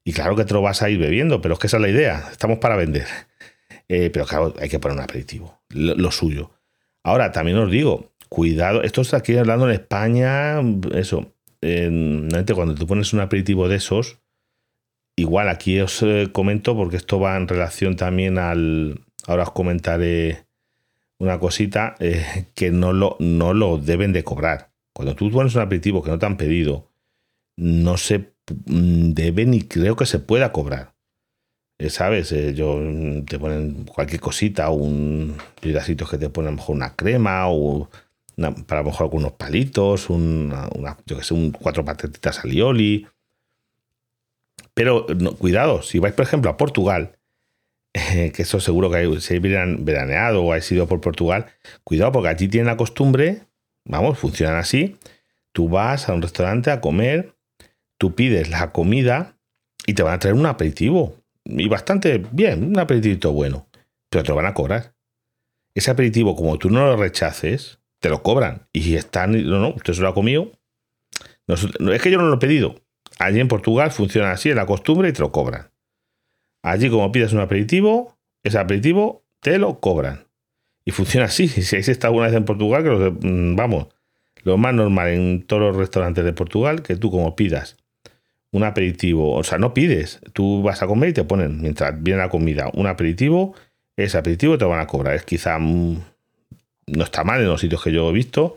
y 0.04 0.12
claro 0.12 0.36
que 0.36 0.44
te 0.44 0.54
lo 0.54 0.62
vas 0.62 0.80
a 0.82 0.90
ir 0.90 1.00
bebiendo, 1.00 1.40
pero 1.40 1.54
es 1.54 1.60
que 1.60 1.66
esa 1.66 1.78
es 1.78 1.80
la 1.80 1.88
idea, 1.88 2.28
estamos 2.30 2.58
para 2.58 2.76
vender. 2.76 3.06
Eh, 3.88 4.10
pero 4.12 4.26
claro, 4.26 4.52
hay 4.60 4.68
que 4.68 4.80
poner 4.80 4.96
un 4.96 5.04
aperitivo, 5.04 5.60
lo, 5.68 6.10
suyo. 6.10 6.50
Ahora, 7.04 7.30
también 7.30 7.56
os 7.56 7.70
digo, 7.70 8.10
cuidado, 8.28 8.82
esto 8.82 9.00
está 9.00 9.18
aquí 9.18 9.36
hablando 9.36 9.68
en 9.68 9.74
España, 9.74 10.60
eso, 10.92 11.32
cuando 11.60 12.74
tú 12.74 12.84
pones 12.84 13.12
un 13.12 13.20
aperitivo 13.20 13.68
de 13.68 13.76
esos, 13.76 14.18
igual 15.14 15.48
aquí 15.48 15.78
os 15.78 16.02
eh, 16.02 16.30
comento 16.32 16.74
porque 16.74 16.96
esto 16.96 17.20
va 17.20 17.36
en 17.36 17.46
relación 17.46 17.94
también 17.94 18.38
al, 18.38 19.05
ahora 19.26 19.44
os 19.44 19.50
comentaré 19.50 20.46
una 21.18 21.38
cosita 21.38 21.94
eh, 21.98 22.46
que 22.54 22.70
no 22.70 22.92
lo, 22.92 23.16
no 23.20 23.54
lo 23.54 23.78
deben 23.78 24.12
de 24.12 24.24
cobrar. 24.24 24.70
Cuando 24.92 25.14
tú 25.14 25.30
pones 25.30 25.54
un 25.54 25.62
aperitivo 25.62 26.02
que 26.02 26.10
no 26.10 26.18
te 26.18 26.26
han 26.26 26.36
pedido, 26.36 26.90
no 27.56 27.96
se 27.96 28.32
mm, 28.66 29.12
debe 29.12 29.46
ni 29.46 29.62
creo 29.62 29.96
que 29.96 30.06
se 30.06 30.18
pueda 30.18 30.52
cobrar. 30.52 30.94
Eh, 31.78 31.90
¿Sabes? 31.90 32.32
Eh, 32.32 32.54
yo, 32.54 32.76
mm, 32.76 33.24
te 33.24 33.38
ponen 33.38 33.84
cualquier 33.84 34.20
cosita, 34.20 34.70
un 34.70 35.36
pedacitos 35.60 36.10
que 36.10 36.18
te 36.18 36.30
ponen 36.30 36.48
a 36.48 36.50
lo 36.52 36.56
mejor 36.58 36.76
una 36.76 36.94
crema 36.94 37.48
o 37.48 37.88
para 38.66 38.82
lo 38.82 38.88
mejor 38.88 39.04
algunos 39.04 39.32
palitos, 39.32 40.08
yo 40.08 41.16
que 41.16 41.24
sé, 41.24 41.32
un, 41.32 41.52
cuatro 41.52 41.84
patatitas 41.84 42.44
alioli. 42.44 43.06
Pero 44.74 45.06
cuidado, 45.38 45.80
si 45.80 45.98
vais 45.98 46.14
por 46.14 46.26
ejemplo 46.26 46.50
a 46.50 46.58
Portugal 46.58 47.15
que 48.34 48.42
eso 48.42 48.60
seguro 48.60 48.90
que 48.90 49.20
si 49.20 49.36
habéis 49.36 49.84
veraneado 49.84 50.42
o 50.42 50.52
habéis 50.52 50.70
ido 50.72 50.86
por 50.86 51.00
Portugal, 51.00 51.46
cuidado 51.84 52.12
porque 52.12 52.28
allí 52.28 52.48
tienen 52.48 52.66
la 52.66 52.76
costumbre, 52.76 53.42
vamos, 53.84 54.18
funcionan 54.18 54.56
así, 54.56 54.96
tú 55.52 55.68
vas 55.68 56.08
a 56.08 56.14
un 56.14 56.22
restaurante 56.22 56.70
a 56.70 56.80
comer, 56.80 57.34
tú 57.98 58.14
pides 58.14 58.50
la 58.50 58.72
comida 58.72 59.38
y 59.86 59.94
te 59.94 60.02
van 60.02 60.14
a 60.14 60.18
traer 60.18 60.34
un 60.34 60.46
aperitivo. 60.46 61.16
Y 61.44 61.68
bastante 61.68 62.22
bien, 62.32 62.64
un 62.64 62.78
aperitivo 62.78 63.32
bueno, 63.32 63.68
pero 64.10 64.24
te 64.24 64.30
lo 64.30 64.36
van 64.36 64.46
a 64.46 64.54
cobrar. 64.54 64.94
Ese 65.74 65.90
aperitivo, 65.90 66.34
como 66.34 66.58
tú 66.58 66.70
no 66.70 66.86
lo 66.86 66.96
rechaces, 66.96 67.78
te 68.00 68.08
lo 68.08 68.22
cobran. 68.22 68.68
Y 68.72 68.82
si 68.82 68.96
están, 68.96 69.32
no, 69.32 69.58
no, 69.58 69.68
usted 69.68 69.92
se 69.92 70.02
lo 70.02 70.08
ha 70.08 70.14
comido. 70.14 70.52
No, 71.46 71.92
es 71.92 72.02
que 72.02 72.10
yo 72.10 72.18
no 72.18 72.26
lo 72.26 72.34
he 72.34 72.38
pedido. 72.38 72.74
Allí 73.18 73.40
en 73.40 73.48
Portugal 73.48 73.90
funciona 73.92 74.32
así, 74.32 74.50
es 74.50 74.56
la 74.56 74.66
costumbre 74.66 75.08
y 75.08 75.12
te 75.12 75.20
lo 75.20 75.30
cobran. 75.30 75.70
Allí, 76.66 76.90
como 76.90 77.12
pides 77.12 77.32
un 77.32 77.38
aperitivo, 77.38 78.16
ese 78.42 78.58
aperitivo 78.58 79.22
te 79.38 79.56
lo 79.56 79.78
cobran. 79.78 80.26
Y 80.84 80.90
funciona 80.90 81.26
así. 81.26 81.46
Si 81.46 81.76
habéis 81.76 81.88
estado 81.88 82.10
alguna 82.10 82.26
vez 82.26 82.36
en 82.36 82.44
Portugal, 82.44 82.82
que 82.82 83.28
mm, 83.28 83.54
vamos, 83.54 83.86
lo 84.42 84.58
más 84.58 84.74
normal 84.74 85.10
en 85.10 85.44
todos 85.46 85.62
los 85.62 85.76
restaurantes 85.76 86.24
de 86.24 86.32
Portugal, 86.32 86.82
que 86.82 86.96
tú 86.96 87.12
como 87.12 87.36
pidas 87.36 87.76
un 88.50 88.64
aperitivo, 88.64 89.34
o 89.34 89.44
sea, 89.44 89.58
no 89.58 89.74
pides, 89.74 90.18
tú 90.32 90.60
vas 90.64 90.82
a 90.82 90.88
comer 90.88 91.10
y 91.10 91.12
te 91.12 91.22
ponen, 91.22 91.60
mientras 91.60 92.02
viene 92.02 92.18
la 92.18 92.30
comida, 92.30 92.68
un 92.74 92.88
aperitivo, 92.88 93.54
ese 93.96 94.18
aperitivo 94.18 94.58
te 94.58 94.64
lo 94.64 94.70
van 94.70 94.80
a 94.80 94.88
cobrar. 94.88 95.14
Es 95.14 95.22
quizá, 95.22 95.60
mm, 95.60 96.02
no 96.88 97.04
está 97.04 97.22
mal 97.22 97.40
en 97.40 97.46
los 97.46 97.60
sitios 97.60 97.80
que 97.80 97.92
yo 97.92 98.10
he 98.10 98.12
visto, 98.12 98.56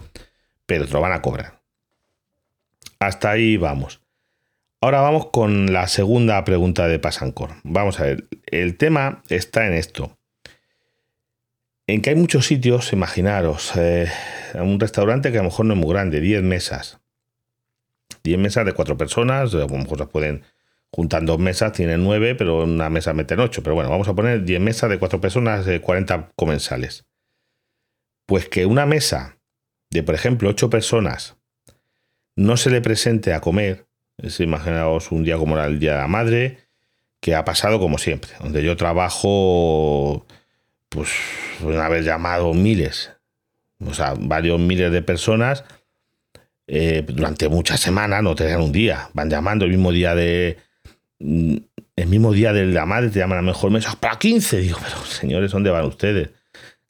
pero 0.65 0.87
te 0.87 0.93
lo 0.93 1.01
van 1.01 1.13
a 1.13 1.21
cobrar. 1.21 1.59
Hasta 2.97 3.29
ahí 3.29 3.55
vamos. 3.57 4.01
Ahora 4.81 5.01
vamos 5.01 5.27
con 5.27 5.73
la 5.73 5.89
segunda 5.89 6.41
pregunta 6.45 6.87
de 6.87 6.99
Pasancor. 6.99 7.49
Vamos 7.63 7.99
a 7.99 8.03
ver, 8.03 8.29
el 8.45 8.77
tema 8.77 9.23
está 9.27 9.67
en 9.67 9.73
esto. 9.73 10.17
En 11.85 12.01
que 12.01 12.11
hay 12.11 12.15
muchos 12.15 12.45
sitios, 12.45 12.93
imaginaros, 12.93 13.73
eh, 13.75 14.07
un 14.53 14.79
restaurante 14.79 15.33
que 15.33 15.37
a 15.37 15.41
lo 15.41 15.49
mejor 15.49 15.65
no 15.65 15.73
es 15.73 15.79
muy 15.81 15.89
grande, 15.89 16.21
10 16.21 16.43
mesas. 16.43 17.01
10 18.23 18.39
mesas 18.39 18.65
de 18.65 18.71
4 18.71 18.95
personas, 18.95 19.53
a 19.53 19.57
lo 19.57 19.67
mejor 19.67 20.07
pueden 20.07 20.43
juntar 20.91 21.25
dos 21.25 21.39
mesas, 21.39 21.73
tienen 21.73 22.01
9, 22.05 22.35
pero 22.35 22.63
una 22.63 22.89
mesa 22.89 23.11
meten 23.11 23.41
8. 23.41 23.61
Pero 23.61 23.75
bueno, 23.75 23.89
vamos 23.89 24.07
a 24.07 24.13
poner 24.13 24.45
10 24.45 24.61
mesas 24.61 24.89
de 24.89 24.97
4 24.97 25.19
personas, 25.19 25.65
de 25.65 25.81
40 25.81 26.31
comensales. 26.37 27.05
Pues 28.25 28.47
que 28.47 28.65
una 28.65 28.85
mesa 28.85 29.39
de, 29.89 30.03
por 30.03 30.15
ejemplo, 30.15 30.47
8 30.47 30.69
personas 30.69 31.35
no 32.37 32.55
se 32.55 32.69
le 32.69 32.79
presente 32.79 33.33
a 33.33 33.41
comer 33.41 33.88
imaginaos 34.39 35.11
un 35.11 35.23
día 35.23 35.37
como 35.37 35.55
era 35.55 35.65
el 35.65 35.79
Día 35.79 35.93
de 35.93 35.99
la 35.99 36.07
Madre, 36.07 36.59
que 37.19 37.35
ha 37.35 37.45
pasado 37.45 37.79
como 37.79 37.97
siempre, 37.97 38.31
donde 38.39 38.63
yo 38.63 38.77
trabajo, 38.77 40.25
pues, 40.89 41.09
haber 41.61 42.03
llamado 42.03 42.53
miles, 42.53 43.11
o 43.85 43.93
sea, 43.93 44.13
varios 44.17 44.59
miles 44.59 44.91
de 44.91 45.01
personas 45.01 45.63
eh, 46.71 47.03
durante 47.07 47.49
muchas 47.49 47.79
semanas, 47.79 48.21
no 48.21 48.35
te 48.35 48.45
dan 48.45 48.61
un 48.61 48.71
día, 48.71 49.09
van 49.13 49.27
llamando 49.27 49.65
el 49.65 49.71
mismo 49.71 49.91
día 49.91 50.13
de. 50.13 50.57
Mm, 51.17 51.57
el 51.95 52.07
mismo 52.07 52.31
día 52.31 52.53
de 52.53 52.65
la 52.67 52.85
madre 52.85 53.09
te 53.09 53.19
llaman 53.19 53.39
a 53.39 53.41
mejor 53.41 53.71
mesa 53.71 53.97
para 53.99 54.19
15. 54.19 54.59
Digo, 54.59 54.77
pero 54.81 55.03
señores, 55.03 55.51
¿dónde 55.51 55.71
van 55.71 55.85
ustedes? 55.85 56.29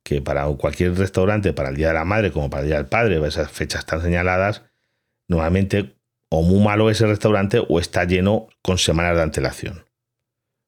Que 0.04 0.22
para 0.22 0.46
cualquier 0.48 0.96
restaurante, 0.96 1.54
para 1.54 1.70
el 1.70 1.78
Día 1.78 1.88
de 1.88 1.94
la 1.94 2.06
Madre 2.06 2.32
como 2.32 2.50
para 2.50 2.64
el 2.64 2.68
Día 2.68 2.78
del 2.78 2.88
Padre, 2.88 3.26
esas 3.26 3.50
fechas 3.50 3.86
tan 3.86 4.02
señaladas, 4.02 4.64
normalmente 5.28 5.96
o 6.30 6.44
muy 6.44 6.64
malo 6.64 6.90
ese 6.90 7.06
restaurante 7.08 7.62
o 7.68 7.80
está 7.80 8.06
lleno 8.06 8.48
con 8.62 8.78
semanas 8.78 9.16
de 9.16 9.24
antelación. 9.24 9.86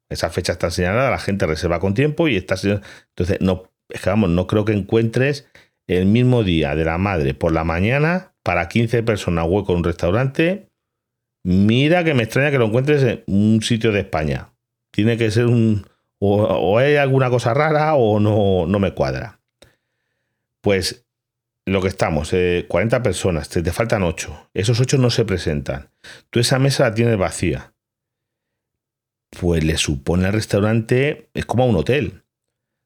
Esa 0.09 0.29
fecha 0.29 0.51
está 0.51 0.69
señalada, 0.71 1.09
la 1.09 1.19
gente 1.19 1.45
reserva 1.45 1.79
con 1.79 1.93
tiempo 1.93 2.27
y 2.27 2.35
está 2.35 2.55
entonces 2.63 3.39
no 3.39 3.71
es 3.89 4.01
que 4.01 4.09
vamos, 4.09 4.29
no 4.29 4.47
creo 4.47 4.65
que 4.65 4.73
encuentres 4.73 5.47
el 5.87 6.05
mismo 6.05 6.43
día 6.43 6.75
de 6.75 6.85
la 6.85 6.97
madre 6.97 7.33
por 7.33 7.51
la 7.51 7.63
mañana 7.63 8.33
para 8.43 8.67
15 8.67 9.03
personas 9.03 9.45
hueco 9.47 9.73
en 9.73 9.79
un 9.79 9.83
restaurante. 9.83 10.69
Mira 11.43 12.03
que 12.03 12.13
me 12.13 12.23
extraña 12.23 12.51
que 12.51 12.57
lo 12.57 12.67
encuentres 12.67 13.03
en 13.03 13.23
un 13.27 13.61
sitio 13.61 13.91
de 13.91 14.01
España. 14.01 14.53
Tiene 14.91 15.17
que 15.17 15.31
ser 15.31 15.47
un 15.47 15.85
o, 16.19 16.43
o 16.43 16.77
hay 16.77 16.95
alguna 16.97 17.29
cosa 17.29 17.53
rara 17.53 17.95
o 17.95 18.19
no, 18.19 18.65
no 18.67 18.79
me 18.79 18.93
cuadra. 18.93 19.39
Pues 20.61 21.05
lo 21.65 21.81
que 21.81 21.87
estamos, 21.87 22.31
40 22.31 22.97
eh, 22.97 22.99
personas, 23.01 23.49
te, 23.49 23.63
faltan 23.71 24.03
8. 24.03 24.49
Esos 24.53 24.79
8 24.79 24.97
no 24.97 25.09
se 25.09 25.25
presentan. 25.25 25.89
Tú 26.29 26.39
esa 26.39 26.59
mesa 26.59 26.83
la 26.83 26.93
tienes 26.93 27.17
vacía. 27.17 27.73
Pues 29.39 29.63
le 29.63 29.77
supone 29.77 30.27
al 30.27 30.33
restaurante, 30.33 31.29
es 31.33 31.45
como 31.45 31.63
a 31.63 31.67
un 31.67 31.75
hotel. 31.75 32.23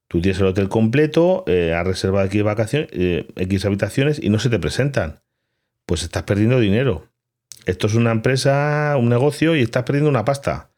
Tú 0.08 0.22
tienes 0.22 0.40
el 0.40 0.48
hotel 0.48 0.70
completo, 0.70 1.44
eh, 1.48 1.74
has 1.74 1.88
reservado 1.88 2.26
aquí 2.26 2.42
vacaciones, 2.42 2.90
eh, 2.92 3.28
X 3.36 3.66
habitaciones 3.66 4.22
y 4.22 4.30
no 4.30 4.40
se 4.40 4.50
te 4.50 4.60
presentan. 4.60 5.22
Pues 5.86 6.04
estás 6.04 6.24
perdiendo 6.24 6.60
dinero. 6.60 7.08
Esto 7.66 7.88
es 7.88 7.96
una 7.96 8.12
empresa, 8.12 8.96
un 9.00 9.10
negocio 9.10 9.56
y 9.56 9.62
estás 9.62 9.84
perdiendo 9.84 10.10
una 10.10 10.26
pasta. 10.26 10.70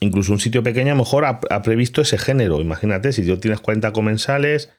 Incluso 0.00 0.32
un 0.32 0.38
sitio 0.38 0.62
pequeño 0.62 0.92
a 0.92 0.96
lo 0.96 1.02
mejor 1.02 1.24
ha, 1.24 1.40
ha 1.50 1.62
previsto 1.62 2.02
ese 2.02 2.18
género. 2.18 2.60
Imagínate, 2.60 3.12
si 3.12 3.26
tú 3.26 3.38
tienes 3.38 3.60
40 3.60 3.92
comensales, 3.92 4.70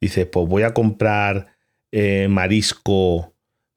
dices, 0.00 0.26
pues 0.26 0.48
voy 0.48 0.62
a 0.62 0.74
comprar 0.74 1.48
eh, 1.92 2.28
marisco 2.28 3.34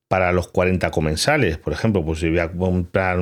para 0.07 0.33
los 0.33 0.49
40 0.49 0.91
comensales. 0.91 1.57
Por 1.57 1.73
ejemplo, 1.73 2.03
pues 2.03 2.19
si 2.19 2.29
voy 2.29 2.39
a 2.39 2.51
comprar 2.51 3.19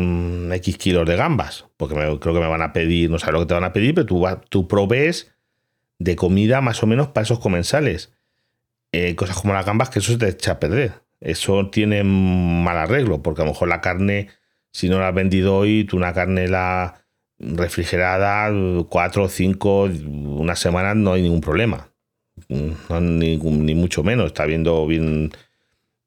X 0.56 0.78
kilos 0.78 1.08
de 1.08 1.16
gambas, 1.16 1.68
porque 1.78 1.94
creo 1.94 2.34
que 2.34 2.40
me 2.40 2.48
van 2.48 2.64
a 2.64 2.74
pedir, 2.74 3.12
no 3.12 3.20
sé 3.20 3.32
lo 3.32 3.42
que 3.42 3.46
te 3.46 3.54
van 3.54 3.64
a 3.64 3.74
pedir, 3.74 3.94
pero 3.94 4.08
tú, 4.08 4.26
tú 4.50 4.68
provees 4.68 5.32
de 6.00 6.16
comida 6.16 6.62
más 6.62 6.82
o 6.82 6.88
menos 6.88 7.10
para 7.10 7.26
esos 7.26 7.40
comensales. 7.40 8.12
Eh, 8.92 9.16
cosas 9.16 9.40
como 9.40 9.54
las 9.54 9.66
gambas, 9.66 9.92
que 9.92 10.00
eso 10.00 10.14
se 10.14 10.18
te 10.18 10.30
echa 10.30 10.54
a 10.54 10.60
perder. 10.60 10.94
Eso 11.22 11.70
tiene 11.70 12.04
mal 12.04 12.78
arreglo, 12.78 13.22
porque 13.22 13.44
a 13.44 13.46
lo 13.46 13.52
mejor 13.52 13.68
la 13.68 13.82
carne, 13.82 14.30
si 14.72 14.90
no 14.90 15.00
la 15.00 15.10
has 15.10 15.14
vendido 15.14 15.58
hoy, 15.58 15.84
tú 15.84 15.98
una 15.98 16.14
carne 16.14 16.48
la 16.48 17.06
refrigerada, 17.38 18.52
cuatro 18.90 19.26
o 19.26 19.30
cinco, 19.30 19.84
una 19.84 20.56
semana, 20.56 20.96
no 20.96 21.14
hay 21.14 21.22
ningún 21.22 21.42
problema. 21.42 21.92
Ni, 22.50 23.76
mucho 23.76 24.04
menos. 24.04 24.28
Está 24.28 24.46
viendo 24.46 24.86
bien 24.88 25.32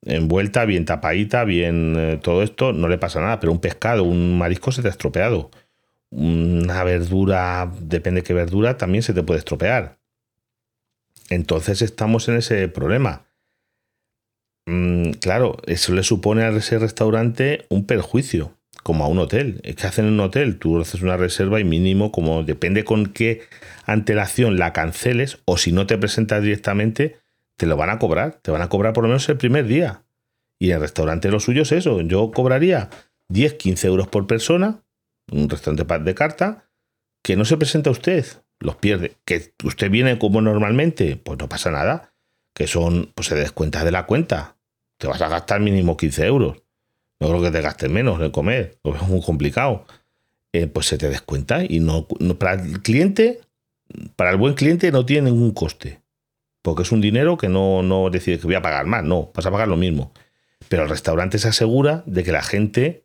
envuelta, 0.05 0.65
bien 0.65 0.85
tapadita, 0.85 1.45
bien 1.45 1.95
eh, 1.97 2.19
todo 2.23 2.43
esto, 2.43 2.73
no 2.73 2.89
le 2.89 2.99
pasa 2.99 3.21
nada. 3.21 3.41
Pero 3.41 3.53
un 3.53 3.61
pescado, 3.61 4.05
un 4.05 4.37
marisco 4.39 4.73
se 4.73 4.83
te 4.83 4.89
ha 4.89 4.91
estropeado. 4.91 5.51
Una 6.11 6.85
verdura, 6.85 7.73
depende 7.81 8.23
qué 8.23 8.35
verdura, 8.35 8.77
también 8.77 9.03
se 9.03 9.15
te 9.15 9.23
puede 9.23 9.39
estropear. 9.39 9.99
Entonces 11.31 11.81
estamos 11.81 12.29
en 12.29 12.37
ese 12.37 12.69
problema. 12.69 13.25
Mm, 14.67 15.13
claro, 15.13 15.57
eso 15.67 15.95
le 15.95 16.03
supone 16.03 16.43
a 16.45 16.51
ese 16.51 16.79
restaurante 16.79 17.67
un 17.69 17.87
perjuicio, 17.87 18.57
como 18.83 19.05
a 19.05 19.09
un 19.09 19.19
hotel. 19.19 19.61
Es 19.65 19.77
que 19.77 19.87
hacen 19.87 20.07
en 20.07 20.15
un 20.15 20.21
hotel, 20.21 20.59
tú 20.59 20.81
haces 20.81 21.03
una 21.03 21.17
reserva 21.17 21.61
y 21.61 21.65
mínimo, 21.65 22.13
como 22.13 22.43
depende 22.43 22.85
con 22.85 23.07
qué 23.07 23.43
antelación 23.85 24.59
la 24.59 24.73
canceles, 24.73 25.39
o 25.45 25.57
si 25.57 25.73
no 25.73 25.87
te 25.87 25.99
presentas 25.99 26.43
directamente, 26.43 27.17
te 27.57 27.67
lo 27.67 27.77
van 27.77 27.91
a 27.91 27.99
cobrar. 27.99 28.41
Te 28.43 28.51
van 28.51 28.63
a 28.63 28.69
cobrar 28.69 28.93
por 28.93 29.05
lo 29.05 29.09
menos 29.09 29.29
el 29.29 29.37
primer 29.37 29.67
día. 29.67 30.03
Y 30.59 30.71
el 30.71 30.81
restaurante 30.81 31.31
lo 31.31 31.41
suyo 31.41 31.63
es 31.63 31.73
eso. 31.73 32.01
Yo 32.03 32.31
cobraría 32.31 32.91
10, 33.29 33.55
15 33.55 33.87
euros 33.87 34.09
por 34.09 34.27
persona, 34.27 34.83
un 35.31 35.49
restaurante 35.49 36.05
de 36.05 36.15
carta, 36.15 36.69
que 37.23 37.37
no 37.37 37.45
se 37.45 37.57
presenta 37.57 37.91
usted, 37.91 38.27
los 38.61 38.77
pierde. 38.77 39.17
Que 39.25 39.55
usted 39.65 39.91
viene 39.91 40.19
como 40.19 40.41
normalmente, 40.41 41.17
pues 41.17 41.39
no 41.39 41.49
pasa 41.49 41.71
nada. 41.71 42.13
Que 42.55 42.67
son, 42.67 43.11
pues 43.15 43.29
se 43.29 43.35
descuenta 43.35 43.85
de 43.85 43.91
la 43.91 44.07
cuenta. 44.07 44.57
Te 44.99 45.07
vas 45.07 45.23
a 45.23 45.29
gastar 45.29 45.61
mínimo 45.61 45.97
15 45.97 46.27
euros. 46.27 46.62
No 47.23 47.29
creo 47.29 47.43
que 47.43 47.51
te 47.51 47.61
gastes 47.61 47.91
menos 47.91 48.21
en 48.21 48.31
comer, 48.31 48.79
lo 48.85 48.95
es 48.97 49.03
muy 49.03 49.23
complicado. 49.23 49.87
Eh, 50.53 50.67
pues 50.67 50.87
se 50.87 50.99
te 50.99 51.09
descuenta 51.09 51.65
y 51.67 51.81
no, 51.81 52.07
para 52.39 52.63
el 52.63 52.83
cliente, 52.83 53.41
para 54.17 54.31
el 54.31 54.37
buen 54.37 54.55
cliente 54.55 54.93
no 54.93 55.07
tiene 55.07 55.31
ningún 55.31 55.53
coste 55.53 56.03
porque 56.63 56.83
es 56.83 56.93
un 56.93 57.01
dinero 57.01 57.37
que 57.37 57.49
no, 57.49 57.83
no 57.83 58.09
decide 58.09 58.39
que 58.39 58.47
voy 58.47 58.55
a 58.55 58.63
pagar 58.63 58.87
más, 58.87 59.05
no, 59.05 59.31
vas 59.35 59.45
a 59.45 59.51
pagar 59.51 59.69
lo 59.69 59.77
mismo. 59.77 60.13
Pero 60.69 60.85
el 60.85 60.89
restaurante 60.89 61.39
se 61.39 61.49
asegura 61.49 62.05
de 62.07 62.23
que 62.23 62.33
la 62.33 62.43
gente 62.43 63.05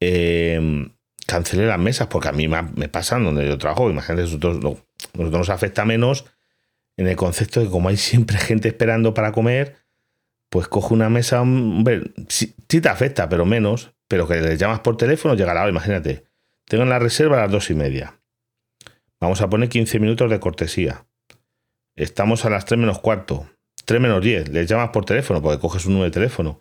em, 0.00 0.92
cancele 1.26 1.66
las 1.66 1.78
mesas, 1.78 2.06
porque 2.06 2.28
a 2.28 2.32
mí 2.32 2.48
me, 2.48 2.88
pasa 2.88 3.18
donde 3.18 3.46
yo 3.46 3.58
trabajo, 3.58 3.90
imagínate, 3.90 4.22
nosotros, 4.22 4.58
nosotros 4.58 5.32
nos 5.32 5.50
afecta 5.50 5.84
menos 5.84 6.24
en 6.96 7.08
el 7.08 7.16
concepto 7.16 7.60
de 7.60 7.66
que 7.66 7.72
como 7.72 7.88
hay 7.88 7.96
siempre 7.96 8.38
gente 8.38 8.68
esperando 8.68 9.12
para 9.12 9.32
comer, 9.32 9.76
pues 10.48 10.68
coge 10.68 10.94
una 10.94 11.08
mesa, 11.08 11.40
hombre, 11.40 12.12
sí, 12.28 12.54
te 12.66 12.88
afecta, 12.88 13.28
pero 13.28 13.44
menos, 13.44 13.92
pero 14.08 14.26
que 14.26 14.40
le 14.40 14.56
llamas 14.56 14.80
por 14.80 14.96
teléfono, 14.96 15.34
llega 15.34 15.54
la 15.54 15.62
hora, 15.62 15.70
imagínate, 15.70 16.24
tengo 16.66 16.84
en 16.84 16.90
la 16.90 16.98
reserva 16.98 17.38
a 17.38 17.42
las 17.42 17.50
dos 17.50 17.70
y 17.70 17.74
media. 17.74 18.18
Vamos 19.20 19.40
a 19.40 19.50
poner 19.50 19.68
15 19.68 19.98
minutos 19.98 20.30
de 20.30 20.38
cortesía. 20.38 21.06
Estamos 21.96 22.44
a 22.44 22.50
las 22.50 22.64
3 22.64 22.78
menos 22.78 23.00
cuarto, 23.00 23.48
3 23.84 24.00
menos 24.00 24.22
10. 24.22 24.50
Les 24.50 24.68
llamas 24.68 24.90
por 24.90 25.04
teléfono 25.04 25.42
porque 25.42 25.58
coges 25.58 25.86
un 25.86 25.94
número 25.94 26.10
de 26.10 26.14
teléfono. 26.14 26.60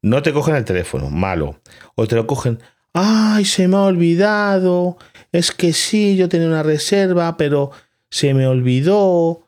No 0.00 0.22
te 0.22 0.32
cogen 0.32 0.56
el 0.56 0.64
teléfono, 0.64 1.10
malo. 1.10 1.60
O 1.96 2.06
te 2.06 2.16
lo 2.16 2.26
cogen, 2.26 2.60
ay, 2.94 3.44
se 3.44 3.68
me 3.68 3.76
ha 3.76 3.82
olvidado. 3.82 4.96
Es 5.32 5.52
que 5.52 5.72
sí, 5.72 6.16
yo 6.16 6.28
tenía 6.28 6.48
una 6.48 6.62
reserva, 6.62 7.36
pero 7.36 7.72
se 8.10 8.32
me 8.32 8.46
olvidó 8.46 9.46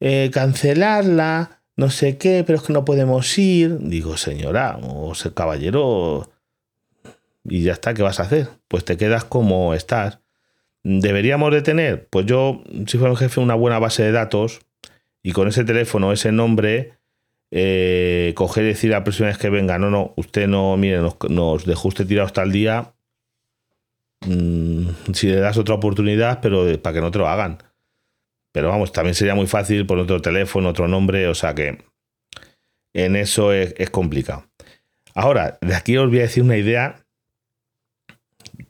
eh, 0.00 0.30
cancelarla. 0.32 1.61
No 1.76 1.90
sé 1.90 2.18
qué, 2.18 2.44
pero 2.46 2.58
es 2.58 2.64
que 2.64 2.72
no 2.72 2.84
podemos 2.84 3.38
ir. 3.38 3.78
Digo, 3.78 4.16
señora, 4.16 4.78
o 4.82 5.12
caballero. 5.34 6.30
Y 7.44 7.62
ya 7.62 7.72
está, 7.72 7.94
¿qué 7.94 8.02
vas 8.02 8.20
a 8.20 8.24
hacer? 8.24 8.48
Pues 8.68 8.84
te 8.84 8.96
quedas 8.96 9.24
como 9.24 9.74
estás. 9.74 10.20
¿Deberíamos 10.84 11.52
de 11.52 11.62
tener? 11.62 12.08
Pues 12.08 12.26
yo, 12.26 12.62
si 12.86 12.98
fuera 12.98 13.12
un 13.12 13.16
jefe, 13.16 13.40
una 13.40 13.54
buena 13.54 13.78
base 13.78 14.02
de 14.02 14.12
datos 14.12 14.60
y 15.22 15.32
con 15.32 15.48
ese 15.48 15.64
teléfono, 15.64 16.12
ese 16.12 16.32
nombre, 16.32 16.94
eh, 17.50 18.32
coger 18.34 18.64
y 18.64 18.68
decir 18.68 18.92
a 18.92 18.98
la 18.98 19.04
próxima 19.04 19.28
vez 19.28 19.38
que 19.38 19.50
venga, 19.50 19.78
no, 19.78 19.90
no, 19.90 20.12
usted 20.16 20.48
no, 20.48 20.76
mire, 20.76 21.00
nos, 21.28 21.64
dejó 21.64 21.88
usted 21.88 22.06
tirado 22.06 22.26
hasta 22.26 22.42
el 22.42 22.50
día, 22.50 22.94
mm, 24.26 25.12
si 25.12 25.28
le 25.28 25.36
das 25.36 25.56
otra 25.56 25.76
oportunidad, 25.76 26.40
pero 26.40 26.66
para 26.82 26.94
que 26.94 27.00
no 27.00 27.10
te 27.10 27.18
lo 27.18 27.28
hagan. 27.28 27.58
Pero 28.52 28.68
vamos, 28.68 28.92
también 28.92 29.14
sería 29.14 29.34
muy 29.34 29.46
fácil 29.46 29.86
por 29.86 29.98
otro 29.98 30.20
teléfono, 30.20 30.68
otro 30.68 30.88
nombre, 30.88 31.26
o 31.28 31.34
sea 31.34 31.54
que 31.54 31.78
en 32.94 33.16
eso 33.16 33.52
es, 33.52 33.90
complicado. 33.90 34.46
Ahora, 35.14 35.58
de 35.60 35.74
aquí 35.74 35.96
os 35.96 36.08
voy 36.08 36.18
a 36.18 36.22
decir 36.22 36.42
una 36.42 36.56
idea 36.56 37.04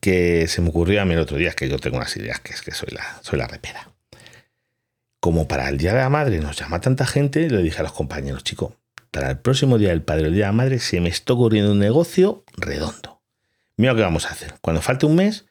que 0.01 0.47
se 0.49 0.61
me 0.61 0.69
ocurrió 0.69 1.03
a 1.03 1.05
mí 1.05 1.15
el 1.15 1.21
otro 1.21 1.37
día, 1.37 1.49
es 1.49 1.57
que 1.57 1.69
yo 1.69 1.79
tengo 1.79 1.97
unas 1.97 2.17
ideas 2.17 2.41
que 2.41 2.53
es 2.53 2.63
que 2.63 2.73
soy 2.73 2.91
la, 2.93 3.21
soy 3.23 3.39
la 3.39 3.47
repera 3.49 3.93
como 5.23 5.47
para 5.47 5.69
el 5.69 5.79
Día 5.79 5.93
de 5.93 6.01
la 6.01 6.09
Madre 6.09 6.41
nos 6.41 6.59
llama 6.59 6.81
tanta 6.81 7.07
gente, 7.07 7.49
le 7.49 7.63
dije 7.63 7.79
a 7.79 7.85
los 7.85 7.93
compañeros, 7.93 8.43
chicos, 8.43 8.73
para 9.13 9.31
el 9.31 9.39
próximo 9.39 9.79
Día 9.79 9.91
del 9.91 10.03
Padre, 10.03 10.27
el 10.27 10.35
Día 10.35 10.47
de 10.47 10.49
la 10.49 10.53
Madre, 10.53 10.81
se 10.81 11.01
me 11.01 11.11
está 11.11 11.35
ocurriendo 11.35 11.71
un 11.71 11.79
negocio 11.79 12.43
redondo. 12.57 13.23
Mira 13.77 13.93
lo 13.93 13.99
que 13.99 14.03
vamos 14.03 14.27
a 14.27 14.31
hacer. 14.31 14.55
Cuando 14.61 14.83
falte 14.83 15.07
un 15.07 15.15
mes, 15.15 15.47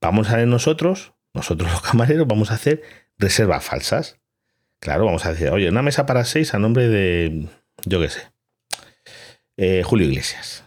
vamos 0.00 0.30
a 0.30 0.36
ver 0.36 0.46
nosotros, 0.46 1.14
nosotros 1.34 1.68
los 1.72 1.80
camareros, 1.82 2.28
vamos 2.28 2.52
a 2.52 2.54
hacer 2.54 2.80
reservas 3.18 3.64
falsas. 3.64 4.18
Claro, 4.80 5.04
vamos 5.04 5.26
a 5.26 5.32
decir, 5.32 5.50
oye, 5.50 5.68
una 5.68 5.82
mesa 5.82 6.06
para 6.06 6.24
seis 6.24 6.54
a 6.54 6.58
nombre 6.58 6.88
de, 6.88 7.48
yo 7.84 8.00
qué 8.00 8.10
sé, 8.10 8.22
eh, 9.56 9.82
Julio 9.84 10.06
Iglesias. 10.06 10.64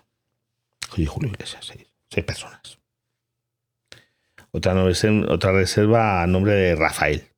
Oye, 0.93 1.05
Julio 1.05 1.29
Iglesias, 1.29 1.65
seis, 1.65 1.87
seis 2.09 2.25
personas. 2.25 2.79
Otra, 4.51 4.75
otra 5.29 5.51
reserva 5.53 6.23
a 6.23 6.27
nombre 6.27 6.53
de 6.53 6.75
Rafael. 6.75 7.31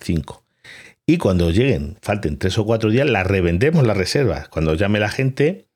5. 0.00 0.44
Y 1.06 1.18
cuando 1.18 1.50
lleguen, 1.50 1.98
falten 2.02 2.38
3 2.38 2.58
o 2.58 2.64
4 2.64 2.90
días, 2.90 3.08
las 3.08 3.26
revendemos 3.26 3.86
las 3.86 3.96
reservas. 3.96 4.48
Cuando 4.48 4.74
llame 4.74 5.00
la 5.00 5.08
gente, 5.08 5.66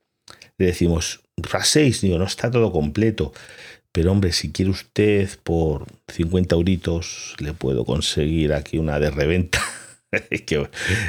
le 0.58 0.66
decimos, 0.66 1.24
a 1.52 1.64
6, 1.64 2.00
digo, 2.02 2.18
no 2.18 2.24
está 2.24 2.50
todo 2.50 2.70
completo. 2.70 3.32
Pero 3.94 4.10
hombre, 4.10 4.32
si 4.32 4.50
quiere 4.50 4.72
usted 4.72 5.30
por 5.44 5.86
50 6.08 6.56
euritos, 6.56 7.36
le 7.38 7.52
puedo 7.52 7.84
conseguir 7.84 8.52
aquí 8.52 8.76
una 8.76 8.98
de 8.98 9.08
reventa. 9.08 9.62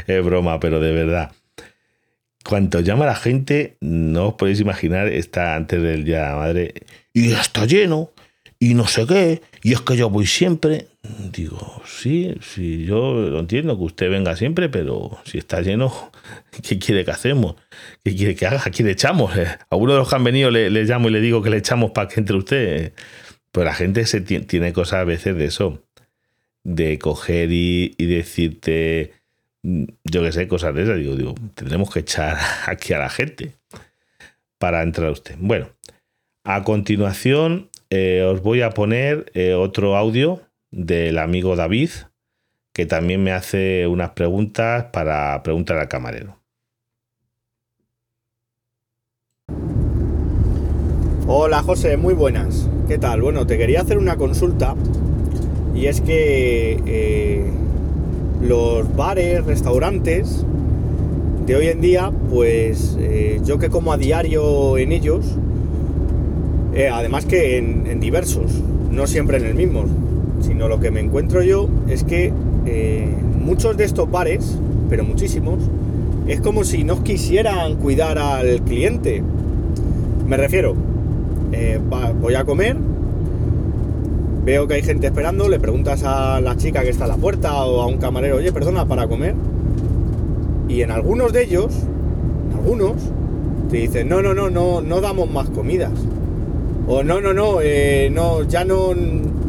es 0.08 0.24
broma, 0.24 0.60
pero 0.60 0.80
de 0.80 0.92
verdad. 0.92 1.32
Cuando 2.48 2.82
llama 2.82 3.08
la 3.08 3.16
gente, 3.16 3.78
no 3.82 4.28
os 4.28 4.34
podéis 4.36 4.60
imaginar, 4.60 5.08
está 5.08 5.56
antes 5.56 5.82
del 5.82 6.06
Día 6.06 6.18
de 6.18 6.30
la 6.30 6.36
Madre, 6.36 6.74
y 7.12 7.32
está 7.32 7.66
lleno, 7.66 8.12
y 8.60 8.76
no 8.76 8.86
sé 8.86 9.08
qué, 9.08 9.42
y 9.64 9.74
es 9.74 9.82
que 9.82 9.98
yo 9.98 10.12
voy 10.12 10.28
siempre. 10.28 10.86
Digo, 11.36 11.82
sí, 11.86 12.34
sí, 12.40 12.86
yo 12.86 13.14
lo 13.14 13.40
entiendo 13.42 13.78
que 13.78 13.84
usted 13.84 14.10
venga 14.10 14.38
siempre, 14.38 14.70
pero 14.70 15.18
si 15.26 15.38
está 15.38 15.60
lleno, 15.60 16.12
¿qué 16.64 16.80
quiere 16.80 17.04
que 17.04 17.12
hacemos? 17.12 17.56
¿Qué 18.06 18.16
quiere 18.16 18.36
que 18.36 18.48
haga? 18.48 18.62
¿A 18.64 18.70
quién 18.70 18.86
le 18.86 18.94
echamos? 18.94 19.36
Eh, 19.36 19.46
a 19.70 19.76
uno 19.76 19.94
de 19.94 20.00
los 20.00 20.08
que 20.08 20.16
han 20.16 20.24
venido 20.24 20.50
le, 20.50 20.70
llamo 20.70 21.10
y 21.10 21.12
le 21.12 21.20
digo 21.20 21.42
que 21.42 21.50
le 21.50 21.58
echamos 21.58 21.92
para 21.92 22.08
que 22.08 22.22
entre 22.22 22.38
usted. 22.38 22.94
Pues 23.52 23.66
la 23.66 23.74
gente 23.74 24.06
se 24.06 24.22
tiene 24.22 24.72
cosas 24.72 25.00
a 25.00 25.04
veces 25.04 25.36
de 25.36 25.46
eso, 25.46 25.84
de 26.64 26.98
coger 27.00 27.50
y, 27.52 27.90
decirte, 27.98 29.12
yo 29.62 30.24
qué 30.24 30.32
sé, 30.32 30.48
cosas 30.48 30.74
de 30.74 30.84
esas. 30.84 30.98
Digo, 30.98 31.16
digo, 31.18 31.36
tendremos 31.54 31.92
que 31.92 32.00
echar 32.00 32.38
aquí 32.68 32.94
a 32.94 33.00
la 33.00 33.10
gente 33.10 33.52
para 34.58 34.84
entrar 34.84 35.12
usted. 35.12 35.36
Bueno, 35.38 35.68
a 36.46 36.64
continuación 36.64 37.70
eh, 37.90 38.24
os 38.24 38.42
voy 38.42 38.62
a 38.62 38.70
poner 38.70 39.32
eh, 39.34 39.54
otro 39.54 39.98
audio 39.98 40.45
del 40.76 41.18
amigo 41.18 41.56
David, 41.56 41.90
que 42.74 42.86
también 42.86 43.24
me 43.24 43.32
hace 43.32 43.88
unas 43.88 44.12
preguntas 44.12 44.88
para 44.92 45.42
preguntar 45.42 45.78
al 45.78 45.88
camarero. 45.88 46.38
Hola 51.28 51.64
José, 51.64 51.98
muy 51.98 52.14
buenas. 52.14 52.70
¿Qué 52.88 52.98
tal? 52.98 53.22
Bueno, 53.22 53.48
te 53.48 53.58
quería 53.58 53.82
hacer 53.82 53.98
una 53.98 54.18
consulta 54.18 54.76
y 55.74 55.88
es 55.88 56.02
que 56.02 56.80
eh, 56.86 57.52
los 58.42 58.96
bares, 58.96 59.46
restaurantes 59.46 60.46
de 61.46 61.56
hoy 61.56 61.68
en 61.68 61.82
día, 61.82 62.12
pues 62.30 62.98
yo 63.46 63.60
que 63.60 63.70
como 63.70 63.94
a 63.94 63.98
diario 63.98 64.78
en 64.78 64.92
ellos, 64.92 65.38
eh, 66.76 66.90
además 66.90 67.26
que 67.26 67.58
en, 67.58 68.02
diversos, 68.02 68.52
no 68.92 69.08
siempre 69.08 69.38
en 69.38 69.46
el 69.46 69.56
mismo, 69.56 69.86
sino 70.46 70.68
lo 70.68 70.80
que 70.80 70.92
me 70.92 71.00
encuentro 71.00 71.42
yo 71.42 71.68
es 71.88 72.04
que 72.04 72.32
eh, 72.66 73.08
muchos 73.40 73.76
de 73.78 73.84
estos 73.84 74.10
bares, 74.10 74.58
pero 74.90 75.04
muchísimos, 75.04 75.60
es 76.28 76.40
como 76.42 76.64
si 76.64 76.84
no 76.84 77.04
quisieran 77.04 77.76
cuidar 77.76 78.18
al 78.18 78.62
cliente. 78.62 79.24
Me 80.28 80.38
refiero, 80.38 80.76
eh, 81.52 81.80
voy 82.22 82.36
a 82.36 82.46
comer, 82.46 82.78
veo 84.44 84.68
que 84.68 84.76
hay 84.76 84.84
gente 84.84 85.08
esperando, 85.08 85.50
le 85.50 85.60
preguntas 85.60 86.04
a 86.04 86.40
la 86.42 86.56
chica 86.58 86.84
que 86.84 86.90
está 86.90 87.06
a 87.06 87.08
la 87.08 87.18
puerta 87.18 87.66
o 87.66 87.82
a 87.82 87.88
un 87.88 87.98
camarero, 87.98 88.38
oye, 88.38 88.52
perdona, 88.52 88.86
para 88.86 89.08
comer. 89.08 89.36
Y 90.68 90.82
en 90.82 90.92
algunos 90.92 91.34
de 91.34 91.44
ellos, 91.44 91.74
en 92.52 92.58
algunos, 92.58 92.94
te 93.70 93.78
dicen, 93.78 94.10
no, 94.10 94.22
no, 94.22 94.34
no, 94.34 94.50
no, 94.50 94.82
no 94.82 95.02
damos 95.02 95.30
más 95.30 95.50
comidas. 95.50 95.92
O 96.88 97.04
no, 97.04 97.20
no, 97.20 97.34
no, 97.34 97.62
eh, 97.62 98.12
no, 98.14 98.44
ya 98.44 98.64
no, 98.64 98.94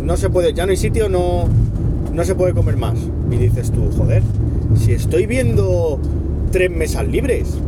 no 0.07 0.17
se 0.17 0.31
puede, 0.31 0.55
ya 0.55 0.67
no 0.67 0.71
hay 0.71 0.77
sitio, 0.77 1.09
no, 1.09 1.49
no 2.13 2.25
se 2.25 2.37
puede 2.37 2.55
comer 2.55 2.77
más. 2.77 2.97
Y 3.29 3.37
dices 3.37 3.73
tú, 3.73 3.91
joder, 3.91 4.23
si 4.77 4.93
estoy 4.93 5.27
viendo 5.27 6.01
tres 6.53 6.71
mesas 6.71 7.09
libres, 7.09 7.59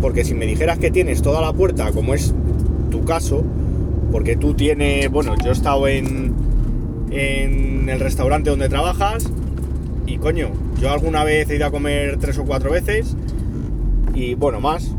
porque 0.00 0.24
si 0.24 0.34
me 0.34 0.46
dijeras 0.46 0.78
que 0.78 0.92
tienes 0.92 1.20
toda 1.20 1.40
la 1.40 1.52
puerta, 1.52 1.90
como 1.90 2.14
es 2.14 2.32
tu 2.92 3.04
caso, 3.04 3.42
porque 4.12 4.36
tú 4.36 4.54
tienes, 4.54 5.10
bueno, 5.10 5.34
yo 5.42 5.50
he 5.50 5.52
estado 5.52 5.88
en, 5.88 6.32
en 7.10 7.88
el 7.88 7.98
restaurante 7.98 8.50
donde 8.50 8.68
trabajas 8.68 9.28
y 10.06 10.18
coño, 10.18 10.50
yo 10.80 10.92
alguna 10.92 11.24
vez 11.24 11.50
he 11.50 11.56
ido 11.56 11.66
a 11.66 11.72
comer 11.72 12.18
tres 12.20 12.38
o 12.38 12.44
cuatro 12.44 12.70
veces 12.70 13.16
y 14.14 14.34
bueno, 14.34 14.60
más. 14.60 14.92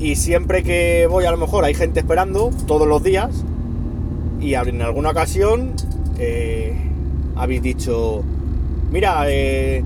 Y 0.00 0.16
siempre 0.16 0.62
que 0.62 1.06
voy 1.10 1.26
a 1.26 1.30
lo 1.30 1.36
mejor 1.36 1.64
hay 1.64 1.74
gente 1.74 2.00
esperando 2.00 2.52
todos 2.66 2.88
los 2.88 3.02
días 3.02 3.44
y 4.40 4.54
en 4.54 4.82
alguna 4.82 5.10
ocasión 5.10 5.72
eh, 6.18 6.74
habéis 7.36 7.62
dicho, 7.62 8.22
mira, 8.90 9.24
eh, 9.28 9.82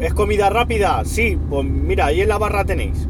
¿es 0.00 0.14
comida 0.14 0.50
rápida? 0.50 1.02
Sí, 1.04 1.38
pues 1.48 1.64
mira, 1.64 2.06
ahí 2.06 2.20
en 2.20 2.28
la 2.28 2.38
barra 2.38 2.64
tenéis. 2.64 3.08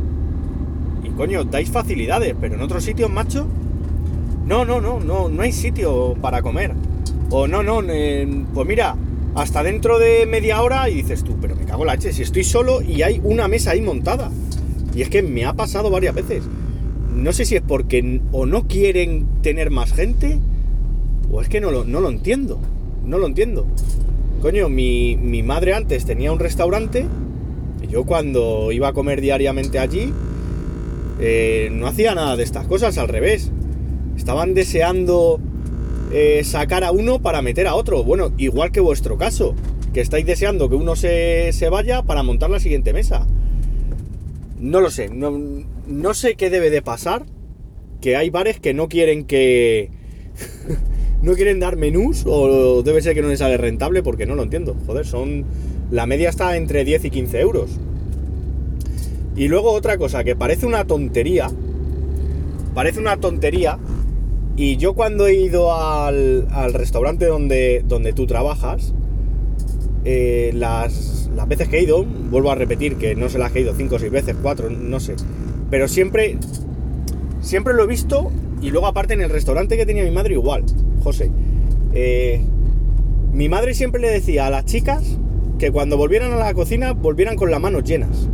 Y 1.03 1.11
coño, 1.11 1.45
dais 1.45 1.71
facilidades, 1.71 2.35
pero 2.41 2.55
en 2.55 2.63
otros 2.63 2.85
sitios, 2.85 3.11
macho, 3.11 3.47
no, 4.47 4.65
no, 4.65 4.81
no, 4.81 5.01
no, 5.01 5.29
no 5.29 5.43
hay 5.43 5.53
sitio 5.53 6.15
para 6.21 6.43
comer. 6.43 6.73
O 7.31 7.47
no, 7.47 7.63
no, 7.63 7.83
eh, 7.89 8.27
pues 8.53 8.67
mira, 8.67 8.97
hasta 9.35 9.63
dentro 9.63 9.99
de 9.99 10.27
media 10.27 10.63
hora 10.63 10.89
y 10.89 10.95
dices 10.95 11.25
tú, 11.25 11.37
pero 11.41 11.57
me 11.57 11.65
cago 11.65 11.85
la 11.85 11.95
leche, 11.95 12.13
si 12.13 12.23
estoy 12.23 12.45
solo 12.45 12.83
y 12.83 13.03
hay 13.03 13.21
una 13.23 13.49
mesa 13.49 13.73
ahí 13.73 13.81
montada. 13.81 14.31
Y 14.95 15.03
es 15.03 15.09
que 15.09 15.23
me 15.23 15.45
ha 15.45 15.55
pasado 15.55 15.91
varias 15.91 16.15
veces. 16.15 16.45
No 17.15 17.33
sé 17.33 17.45
si 17.45 17.57
es 17.57 17.63
porque 17.63 18.21
o 18.33 18.47
no 18.47 18.67
quieren 18.67 19.27
tener 19.43 19.71
más 19.71 19.93
gente 19.93 20.39
o 21.31 21.41
es 21.41 21.49
que 21.49 21.61
no 21.61 21.71
lo, 21.71 21.85
no 21.85 22.01
lo 22.01 22.09
entiendo. 22.09 22.59
No 23.05 23.19
lo 23.19 23.27
entiendo. 23.27 23.67
Coño, 24.41 24.69
mi, 24.69 25.17
mi 25.17 25.43
madre 25.43 25.75
antes 25.75 26.05
tenía 26.05 26.33
un 26.33 26.39
restaurante 26.39 27.07
yo 27.95 28.05
cuando 28.05 28.73
iba 28.73 28.89
a 28.89 28.93
comer 28.93 29.21
diariamente 29.21 29.79
allí 29.79 30.13
eh, 31.21 31.69
no 31.71 31.87
hacía 31.87 32.15
nada 32.15 32.37
de 32.37 32.43
estas 32.43 32.67
cosas, 32.67 32.99
al 32.99 33.07
revés. 33.07 33.53
Estaban 34.17 34.55
deseando 34.55 35.41
eh, 36.13 36.43
sacar 36.43 36.83
a 36.83 36.91
uno 36.91 37.23
para 37.23 37.41
meter 37.41 37.69
a 37.69 37.77
otro. 37.77 38.03
Bueno, 38.03 38.33
igual 38.37 38.73
que 38.73 38.81
vuestro 38.81 39.17
caso, 39.17 39.55
que 39.93 40.01
estáis 40.01 40.27
deseando 40.27 40.69
que 40.69 40.75
uno 40.75 40.97
se, 40.97 41.53
se 41.53 41.69
vaya 41.69 42.03
para 42.03 42.25
montar 42.25 42.51
la 42.51 42.59
siguiente 42.59 42.93
mesa. 42.93 43.29
No 44.59 44.81
lo 44.81 44.91
sé, 44.91 45.09
no, 45.09 45.39
no 45.87 46.15
sé 46.15 46.35
qué 46.35 46.51
debe 46.51 46.71
de 46.71 46.83
pasar, 46.83 47.27
que 48.01 48.17
hay 48.17 48.31
bares 48.31 48.59
que 48.59 48.75
no 48.75 48.89
quieren 48.89 49.25
que... 49.25 49.91
no 51.25 51.35
quieren 51.35 51.59
dar 51.59 51.77
menús 51.77 52.25
o 52.27 52.83
debe 52.83 53.01
ser 53.01 53.15
que 53.15 53.23
no 53.23 53.29
les 53.29 53.39
sale 53.39 53.57
rentable 53.57 54.03
porque 54.03 54.27
no 54.27 54.35
lo 54.35 54.43
entiendo. 54.43 54.77
Joder, 54.87 55.07
son... 55.07 55.45
La 55.91 56.07
media 56.07 56.29
está 56.29 56.57
entre 56.57 56.85
10 56.85 57.07
y 57.07 57.11
15 57.11 57.41
euros. 57.41 57.71
Y 59.35 59.49
luego 59.49 59.73
otra 59.73 59.97
cosa, 59.97 60.23
que 60.23 60.37
parece 60.37 60.67
una 60.67 60.85
tontería. 60.85 61.51
Parece 62.75 63.01
una 63.01 63.17
tontería. 63.17 63.79
Y 64.57 64.77
yo 64.77 64.93
cuando 64.93 65.27
he 65.27 65.35
ido 65.35 65.75
al, 65.75 66.47
restaurante 66.75 67.25
donde, 67.25 67.83
donde 67.89 68.13
tú 68.13 68.27
trabajas, 68.27 68.93
eh, 70.05 70.51
las, 70.55 71.31
las 71.35 71.49
veces 71.49 71.69
que 71.69 71.79
he 71.79 71.83
ido, 71.85 72.05
vuelvo 72.05 72.51
a 72.51 72.55
repetir 72.55 72.97
que 72.97 73.15
no 73.15 73.31
sé 73.31 73.39
las 73.39 73.55
he 73.57 73.61
ido, 73.61 73.75
5 73.75 73.95
o 73.95 73.99
6 73.99 74.13
veces, 74.13 74.37
4, 74.43 74.69
no 74.69 75.01
sé. 75.01 75.15
Pero 75.71 75.89
siempre, 75.89 76.37
siempre 77.41 77.73
lo 77.73 77.85
he 77.85 77.87
visto 77.87 78.31
y 78.61 78.71
luego 78.71 78.87
aparte 78.87 79.15
en 79.15 79.23
el 79.23 79.31
restaurante 79.31 79.77
que 79.77 79.87
tenía 79.87 80.05
mi 80.05 80.11
madre 80.11 80.35
igual, 80.35 80.65
José. 81.05 81.31
Eh, 81.93 82.41
mi 83.33 83.49
madre 83.49 83.75
siempre 83.75 84.01
le 84.01 84.11
decía 84.11 84.47
a 84.47 84.51
las 84.51 84.65
chicas 84.65 85.19
que 85.59 85.71
cuando 85.71 85.97
volvieran 85.97 86.33
a 86.33 86.37
la 86.37 86.55
cocina 86.55 86.93
volvieran 86.93 87.37
con 87.37 87.51
las 87.51 87.61
manos 87.61 87.85
llenas. 87.85 88.29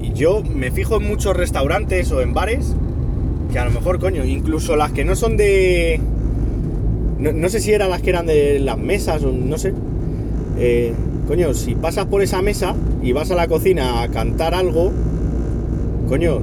Y 0.00 0.12
yo 0.12 0.42
me 0.54 0.70
fijo 0.70 0.96
en 0.98 1.08
muchos 1.08 1.36
restaurantes 1.36 2.12
o 2.12 2.20
en 2.20 2.34
bares 2.34 2.74
que 3.50 3.58
a 3.58 3.64
lo 3.64 3.70
mejor, 3.70 3.98
coño, 3.98 4.24
incluso 4.24 4.76
las 4.76 4.92
que 4.92 5.04
no 5.04 5.16
son 5.16 5.36
de... 5.36 6.00
No, 7.18 7.48
sé 7.48 7.60
si 7.60 7.72
eran 7.72 7.90
las 7.90 8.02
que 8.02 8.10
eran 8.10 8.26
de 8.26 8.58
las 8.58 8.78
mesas 8.78 9.22
o 9.24 9.30
no 9.32 9.56
sé. 9.58 9.72
Eh, 10.58 10.92
coño, 11.28 11.54
si 11.54 11.74
pasas 11.74 12.06
por 12.06 12.22
esa 12.22 12.42
mesa 12.42 12.74
y 13.02 13.12
vas 13.12 13.30
a 13.30 13.34
la 13.36 13.46
cocina 13.46 14.02
a 14.02 14.08
cantar 14.08 14.54
algo, 14.54 14.90
coño, 16.08 16.40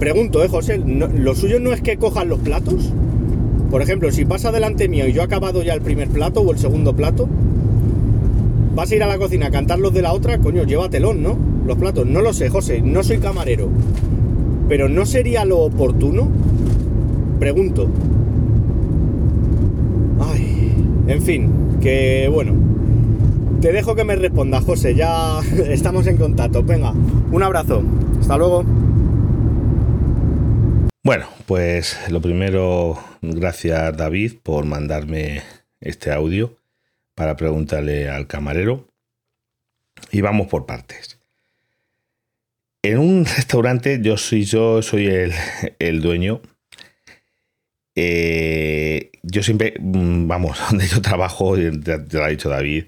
pregunto, 0.00 0.42
eh, 0.42 0.48
José, 0.48 0.78
¿no- 0.78 1.06
¿lo 1.06 1.34
suyo 1.36 1.60
no 1.60 1.72
es 1.72 1.82
que 1.82 1.98
cojan 1.98 2.28
los 2.28 2.40
platos? 2.40 2.92
Por 3.70 3.82
ejemplo, 3.82 4.10
si 4.10 4.24
pasa 4.24 4.50
delante 4.50 4.88
mío 4.88 5.06
y 5.06 5.12
yo 5.12 5.20
he 5.20 5.24
acabado 5.24 5.62
ya 5.62 5.74
el 5.74 5.82
primer 5.82 6.08
plato 6.08 6.40
o 6.40 6.52
el 6.52 6.58
segundo 6.58 6.96
plato, 6.96 7.28
vas 8.74 8.90
a 8.90 8.96
ir 8.96 9.02
a 9.02 9.06
la 9.06 9.18
cocina 9.18 9.48
a 9.48 9.50
cantar 9.50 9.78
los 9.78 9.92
de 9.92 10.02
la 10.02 10.12
otra, 10.12 10.38
coño, 10.38 10.64
llévatelón, 10.64 11.22
¿no? 11.22 11.36
Los 11.66 11.76
platos, 11.76 12.06
no 12.06 12.22
lo 12.22 12.32
sé, 12.32 12.48
José, 12.48 12.80
no 12.80 13.02
soy 13.02 13.18
camarero. 13.18 13.68
Pero 14.68 14.88
¿no 14.88 15.04
sería 15.04 15.44
lo 15.44 15.58
oportuno? 15.58 16.28
Pregunto. 17.38 17.88
Ay, 20.20 20.72
en 21.06 21.22
fin, 21.22 21.50
que 21.80 22.30
bueno. 22.32 22.54
Te 23.60 23.72
dejo 23.72 23.94
que 23.96 24.04
me 24.04 24.14
respondas, 24.14 24.64
José, 24.64 24.94
ya 24.94 25.40
estamos 25.68 26.06
en 26.06 26.16
contacto. 26.16 26.62
Venga, 26.62 26.94
un 27.32 27.42
abrazo. 27.42 27.82
Hasta 28.20 28.38
luego. 28.38 28.64
Bueno, 31.04 31.26
pues 31.48 31.96
lo 32.10 32.20
primero, 32.20 33.02
gracias 33.22 33.96
David 33.96 34.34
por 34.42 34.66
mandarme 34.66 35.42
este 35.80 36.12
audio 36.12 36.54
para 37.14 37.36
preguntarle 37.36 38.10
al 38.10 38.26
camarero. 38.26 38.86
Y 40.12 40.20
vamos 40.20 40.48
por 40.48 40.66
partes. 40.66 41.18
En 42.82 42.98
un 42.98 43.24
restaurante, 43.24 43.98
yo 44.02 44.18
soy, 44.18 44.44
yo 44.44 44.82
soy 44.82 45.06
el, 45.06 45.32
el 45.78 46.02
dueño. 46.02 46.42
Eh, 48.00 49.10
yo 49.24 49.42
siempre, 49.42 49.74
mm, 49.80 50.28
vamos, 50.28 50.56
donde 50.70 50.86
yo 50.86 51.02
trabajo, 51.02 51.56
te 51.56 52.16
lo 52.16 52.24
ha 52.24 52.28
dicho 52.28 52.48
David, 52.48 52.84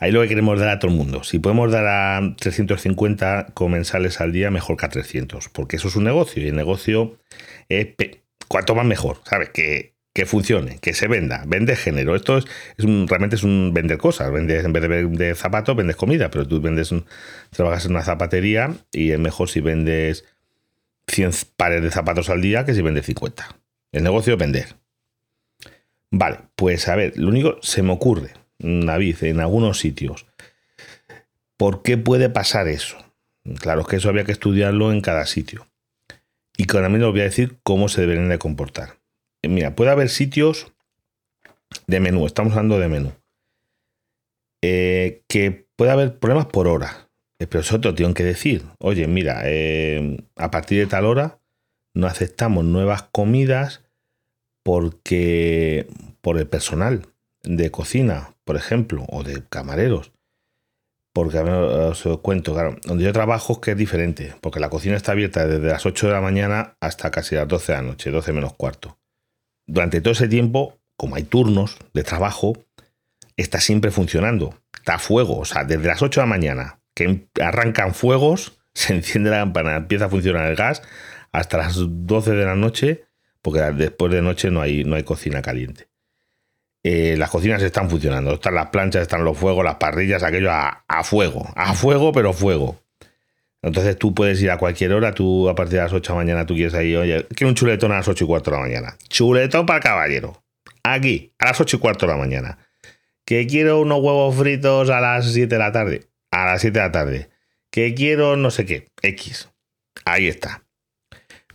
ahí 0.00 0.10
lo 0.10 0.22
que 0.22 0.28
queremos 0.28 0.58
dar 0.58 0.70
a 0.70 0.78
todo 0.78 0.90
el 0.90 0.96
mundo. 0.96 1.22
Si 1.22 1.38
podemos 1.38 1.70
dar 1.70 1.86
a 1.86 2.34
350 2.38 3.48
comensales 3.52 4.22
al 4.22 4.32
día, 4.32 4.50
mejor 4.50 4.78
que 4.78 4.86
a 4.86 4.88
300, 4.88 5.50
porque 5.50 5.76
eso 5.76 5.88
es 5.88 5.96
un 5.96 6.04
negocio 6.04 6.42
y 6.42 6.48
el 6.48 6.56
negocio 6.56 7.18
es 7.68 7.88
cuanto 8.48 8.74
más 8.74 8.86
mejor, 8.86 9.20
¿sabes? 9.28 9.50
Que, 9.50 9.92
que 10.14 10.24
funcione, 10.24 10.78
que 10.80 10.94
se 10.94 11.08
venda, 11.08 11.44
vende 11.46 11.76
género. 11.76 12.16
Esto 12.16 12.38
es, 12.38 12.46
es 12.78 12.86
un, 12.86 13.06
realmente 13.06 13.36
es 13.36 13.42
un 13.42 13.72
vender 13.74 13.98
cosas. 13.98 14.32
Vendes, 14.32 14.64
en 14.64 14.72
vez 14.72 14.82
de 14.82 14.88
vender 14.88 15.36
zapatos, 15.36 15.76
vendes 15.76 15.96
comida, 15.96 16.30
pero 16.30 16.48
tú 16.48 16.62
vendes, 16.62 16.94
trabajas 17.50 17.84
en 17.84 17.90
una 17.90 18.02
zapatería 18.02 18.74
y 18.92 19.10
es 19.10 19.18
mejor 19.18 19.50
si 19.50 19.60
vendes 19.60 20.24
100 21.08 21.32
pares 21.58 21.82
de 21.82 21.90
zapatos 21.90 22.30
al 22.30 22.40
día 22.40 22.64
que 22.64 22.72
si 22.72 22.80
vendes 22.80 23.04
50. 23.04 23.63
El 23.94 24.02
negocio 24.02 24.32
es 24.32 24.38
vender. 24.40 24.74
Vale, 26.10 26.40
pues 26.56 26.88
a 26.88 26.96
ver, 26.96 27.16
lo 27.16 27.28
único 27.28 27.58
se 27.62 27.82
me 27.82 27.92
ocurre, 27.92 28.32
David, 28.58 29.22
en 29.22 29.38
algunos 29.38 29.78
sitios. 29.78 30.26
¿Por 31.56 31.82
qué 31.82 31.96
puede 31.96 32.28
pasar 32.28 32.66
eso? 32.66 32.96
Claro, 33.60 33.84
que 33.84 33.96
eso 33.96 34.08
había 34.08 34.24
que 34.24 34.32
estudiarlo 34.32 34.90
en 34.90 35.00
cada 35.00 35.26
sitio. 35.26 35.68
Y 36.56 36.64
que 36.64 36.78
también 36.78 37.04
os 37.04 37.12
voy 37.12 37.20
a 37.20 37.24
decir 37.24 37.58
cómo 37.62 37.88
se 37.88 38.00
deberían 38.00 38.28
de 38.28 38.38
comportar. 38.38 38.96
Eh, 39.42 39.48
Mira, 39.48 39.76
puede 39.76 39.92
haber 39.92 40.08
sitios 40.08 40.72
de 41.86 42.00
menú, 42.00 42.26
estamos 42.26 42.52
hablando 42.54 42.80
de 42.80 42.88
menú, 42.88 43.12
eh, 44.60 45.22
que 45.28 45.68
puede 45.76 45.92
haber 45.92 46.18
problemas 46.18 46.46
por 46.46 46.66
hora. 46.66 47.08
Eh, 47.38 47.46
Pero 47.46 47.60
eso 47.60 47.80
te 47.80 47.86
lo 47.86 47.94
tienen 47.94 48.14
que 48.14 48.24
decir. 48.24 48.64
Oye, 48.80 49.06
mira, 49.06 49.44
a 50.36 50.50
partir 50.50 50.80
de 50.80 50.86
tal 50.86 51.04
hora 51.04 51.38
no 51.94 52.08
aceptamos 52.08 52.64
nuevas 52.64 53.04
comidas 53.04 53.83
porque 54.64 55.86
por 56.20 56.38
el 56.38 56.48
personal 56.48 57.06
de 57.44 57.70
cocina, 57.70 58.34
por 58.44 58.56
ejemplo, 58.56 59.04
o 59.08 59.22
de 59.22 59.44
camareros. 59.48 60.12
Porque 61.12 61.38
os 61.38 62.02
cuento, 62.22 62.54
claro, 62.54 62.76
donde 62.82 63.04
yo 63.04 63.12
trabajo 63.12 63.52
es 63.52 63.58
que 63.60 63.70
es 63.72 63.76
diferente, 63.76 64.34
porque 64.40 64.58
la 64.58 64.70
cocina 64.70 64.96
está 64.96 65.12
abierta 65.12 65.46
desde 65.46 65.68
las 65.68 65.86
8 65.86 66.08
de 66.08 66.12
la 66.12 66.20
mañana 66.20 66.76
hasta 66.80 67.12
casi 67.12 67.36
las 67.36 67.46
12 67.46 67.70
de 67.70 67.78
la 67.78 67.84
noche, 67.84 68.10
12 68.10 68.32
menos 68.32 68.54
cuarto. 68.54 68.98
Durante 69.64 70.00
todo 70.00 70.12
ese 70.12 70.26
tiempo, 70.26 70.80
como 70.96 71.14
hay 71.14 71.22
turnos 71.22 71.78
de 71.92 72.02
trabajo, 72.02 72.54
está 73.36 73.60
siempre 73.60 73.92
funcionando, 73.92 74.58
está 74.74 74.94
a 74.94 74.98
fuego, 74.98 75.38
o 75.38 75.44
sea, 75.44 75.62
desde 75.62 75.86
las 75.86 76.02
8 76.02 76.20
de 76.20 76.26
la 76.26 76.30
mañana 76.30 76.80
que 76.94 77.28
arrancan 77.40 77.94
fuegos, 77.94 78.58
se 78.74 78.94
enciende 78.94 79.30
la 79.30 79.38
campana, 79.38 79.76
empieza 79.76 80.06
a 80.06 80.10
funcionar 80.10 80.50
el 80.50 80.56
gas 80.56 80.82
hasta 81.30 81.58
las 81.58 81.76
12 81.78 82.32
de 82.32 82.44
la 82.44 82.56
noche, 82.56 83.04
porque 83.44 83.60
después 83.60 84.10
de 84.10 84.22
noche 84.22 84.50
no 84.50 84.62
hay, 84.62 84.84
no 84.84 84.96
hay 84.96 85.02
cocina 85.02 85.42
caliente. 85.42 85.86
Eh, 86.82 87.14
las 87.18 87.28
cocinas 87.28 87.62
están 87.62 87.90
funcionando, 87.90 88.32
están 88.32 88.54
las 88.54 88.68
planchas, 88.68 89.02
están 89.02 89.22
los 89.22 89.36
fuegos, 89.36 89.62
las 89.62 89.74
parrillas, 89.74 90.22
aquello 90.22 90.50
a, 90.50 90.82
fuego, 91.04 91.46
a 91.54 91.74
fuego, 91.74 92.10
pero 92.10 92.32
fuego. 92.32 92.80
Entonces 93.60 93.98
tú 93.98 94.14
puedes 94.14 94.40
ir 94.40 94.50
a 94.50 94.56
cualquier 94.56 94.94
hora, 94.94 95.12
tú 95.12 95.50
a 95.50 95.54
partir 95.54 95.74
de 95.74 95.82
las 95.82 95.92
8 95.92 96.10
de 96.10 96.18
la 96.18 96.24
mañana 96.24 96.46
tú 96.46 96.54
quieres 96.54 96.72
ir, 96.82 96.96
oye, 96.96 97.26
quiero 97.34 97.50
un 97.50 97.54
chuletón 97.54 97.92
a 97.92 97.96
las 97.96 98.08
8 98.08 98.24
y 98.24 98.26
cuarto 98.26 98.50
de 98.50 98.56
la 98.56 98.62
mañana. 98.62 98.96
Chuletón 99.08 99.66
para 99.66 99.80
caballero. 99.80 100.42
Aquí, 100.82 101.34
a 101.38 101.46
las 101.46 101.60
8 101.60 101.76
y 101.76 101.80
cuarto 101.80 102.06
de 102.06 102.12
la 102.12 102.18
mañana. 102.18 102.58
Que 103.26 103.46
quiero 103.46 103.80
unos 103.80 103.98
huevos 103.98 104.34
fritos 104.36 104.88
a 104.88 105.00
las 105.02 105.30
7 105.30 105.54
de 105.54 105.58
la 105.58 105.70
tarde. 105.70 106.06
A 106.30 106.46
las 106.46 106.62
7 106.62 106.78
de 106.78 106.84
la 106.84 106.92
tarde. 106.92 107.28
Que 107.70 107.92
quiero 107.92 108.36
no 108.36 108.50
sé 108.50 108.64
qué. 108.64 108.88
X. 109.02 109.50
Ahí 110.06 110.28
está. 110.28 110.63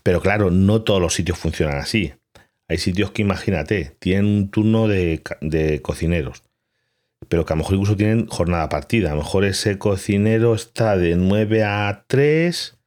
Pero 0.03 0.21
claro, 0.21 0.51
no 0.51 0.81
todos 0.83 1.01
los 1.01 1.13
sitios 1.13 1.37
funcionan 1.37 1.77
así. 1.77 2.13
Hay 2.67 2.77
sitios 2.77 3.11
que 3.11 3.23
imagínate, 3.23 3.95
tienen 3.99 4.25
un 4.25 4.51
turno 4.51 4.87
de, 4.87 5.21
cocineros 5.81 6.43
pero 7.27 7.45
que 7.45 7.51
a 7.51 7.55
lo 7.57 7.63
mejor 7.63 7.75
incluso 7.75 7.97
tienen 7.97 8.27
jornada 8.27 8.69
partida. 8.69 9.11
A 9.11 9.13
lo 9.13 9.21
mejor 9.21 9.43
ese 9.43 9.77
cocinero 9.77 10.55
está 10.55 10.95
de 10.95 11.15
9 11.15 11.63
a 11.63 12.05
3 12.07 12.77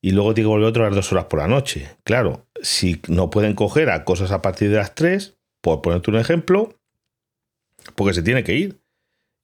y 0.00 0.12
luego 0.12 0.34
tiene 0.34 0.46
que 0.46 0.50
volver 0.50 0.68
otro 0.68 0.84
a 0.84 0.86
las 0.86 0.94
2 0.94 1.12
horas 1.12 1.24
por 1.24 1.40
la 1.40 1.48
noche. 1.48 1.88
Claro, 2.04 2.46
si 2.62 3.02
no 3.08 3.28
pueden 3.28 3.54
coger 3.54 3.90
a 3.90 4.04
cosas 4.04 4.30
a 4.30 4.40
partir 4.40 4.70
de 4.70 4.76
las 4.76 4.94
3, 4.94 5.36
por 5.60 5.82
ponerte 5.82 6.10
un 6.10 6.16
ejemplo, 6.16 6.78
porque 7.96 8.14
se 8.14 8.22
tiene 8.22 8.44
que 8.44 8.54
ir 8.54 8.80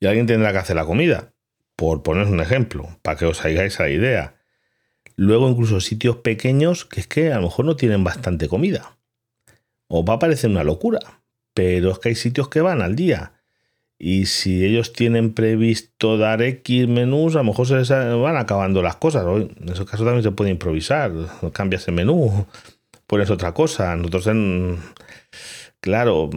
y 0.00 0.06
alguien 0.06 0.26
tendrá 0.26 0.52
que 0.52 0.58
hacer 0.58 0.76
la 0.76 0.84
comida, 0.84 1.32
por 1.76 2.02
poneros 2.02 2.30
un 2.30 2.40
ejemplo, 2.40 2.88
para 3.02 3.18
que 3.18 3.24
os 3.24 3.44
hagáis 3.44 3.78
la 3.78 3.90
idea. 3.90 4.41
Luego 5.16 5.48
incluso 5.48 5.80
sitios 5.80 6.16
pequeños 6.16 6.84
que 6.84 7.00
es 7.00 7.06
que 7.06 7.32
a 7.32 7.36
lo 7.36 7.42
mejor 7.42 7.64
no 7.64 7.76
tienen 7.76 8.04
bastante 8.04 8.48
comida. 8.48 8.96
Os 9.88 10.04
va 10.04 10.14
a 10.14 10.18
parecer 10.18 10.50
una 10.50 10.64
locura, 10.64 11.00
pero 11.54 11.90
es 11.90 11.98
que 11.98 12.10
hay 12.10 12.14
sitios 12.14 12.48
que 12.48 12.60
van 12.60 12.82
al 12.82 12.96
día 12.96 13.32
y 14.04 14.26
si 14.26 14.64
ellos 14.64 14.92
tienen 14.92 15.32
previsto 15.32 16.18
dar 16.18 16.42
X 16.42 16.88
menús, 16.88 17.36
a 17.36 17.38
lo 17.38 17.44
mejor 17.44 17.68
se 17.86 17.94
van 17.94 18.36
acabando 18.36 18.82
las 18.82 18.96
cosas. 18.96 19.24
En 19.24 19.68
ese 19.68 19.84
caso 19.84 20.04
también 20.04 20.24
se 20.24 20.32
puede 20.32 20.50
improvisar. 20.50 21.12
Cambias 21.52 21.86
el 21.86 21.94
menú, 21.94 22.44
pones 23.06 23.30
otra 23.30 23.54
cosa. 23.54 23.94
Nosotros 23.94 24.26
en. 24.26 24.80
Claro, 25.80 26.30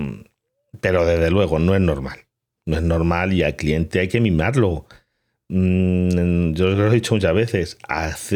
pero 0.80 1.08
desde 1.08 1.32
luego 1.32 1.58
no 1.58 1.74
es 1.74 1.82
normal. 1.82 2.20
No 2.68 2.78
es 2.78 2.84
normal 2.84 3.34
y 3.34 3.42
al 3.42 3.56
cliente 3.56 4.00
hay 4.00 4.10
que 4.10 4.22
mimarlo. 4.22 4.86
Mm, 5.50 6.54
yo 6.54 6.70
lo 6.70 6.88
he 6.88 6.96
dicho 6.96 7.14
muchas 7.14 7.34
veces. 7.34 7.78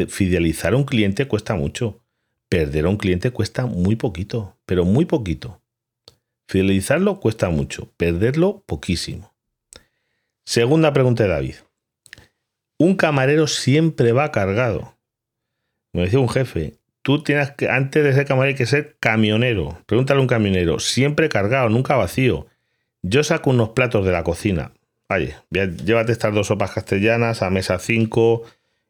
Fidelizar 0.07 0.73
a 0.73 0.77
un 0.77 0.83
cliente 0.83 1.27
cuesta 1.27 1.55
mucho. 1.55 2.03
Perder 2.49 2.85
a 2.85 2.89
un 2.89 2.97
cliente 2.97 3.31
cuesta 3.31 3.65
muy 3.65 3.95
poquito, 3.95 4.57
pero 4.65 4.85
muy 4.85 5.05
poquito. 5.05 5.61
Fidelizarlo 6.47 7.19
cuesta 7.19 7.49
mucho, 7.49 7.91
perderlo 7.95 8.63
poquísimo. 8.65 9.35
Segunda 10.45 10.93
pregunta 10.93 11.23
de 11.23 11.29
David. 11.29 11.55
Un 12.79 12.95
camarero 12.95 13.45
siempre 13.45 14.13
va 14.13 14.31
cargado. 14.31 14.97
Me 15.93 16.01
decía 16.01 16.19
un 16.19 16.29
jefe, 16.29 16.79
tú 17.03 17.21
tienes 17.21 17.51
que, 17.51 17.69
antes 17.69 18.03
de 18.03 18.13
ser 18.13 18.25
camarero 18.25 18.53
hay 18.53 18.57
que 18.57 18.65
ser 18.65 18.97
camionero. 18.99 19.79
Pregúntale 19.85 20.17
a 20.17 20.21
un 20.21 20.27
camionero, 20.27 20.79
siempre 20.79 21.29
cargado, 21.29 21.69
nunca 21.69 21.95
vacío. 21.97 22.47
Yo 23.03 23.23
saco 23.23 23.51
unos 23.51 23.69
platos 23.69 24.03
de 24.03 24.11
la 24.11 24.23
cocina. 24.23 24.73
Oye, 25.11 25.35
llévate 25.49 26.11
estas 26.11 26.33
dos 26.33 26.47
sopas 26.47 26.71
castellanas 26.71 27.41
a 27.41 27.49
mesa 27.49 27.79
5 27.79 28.43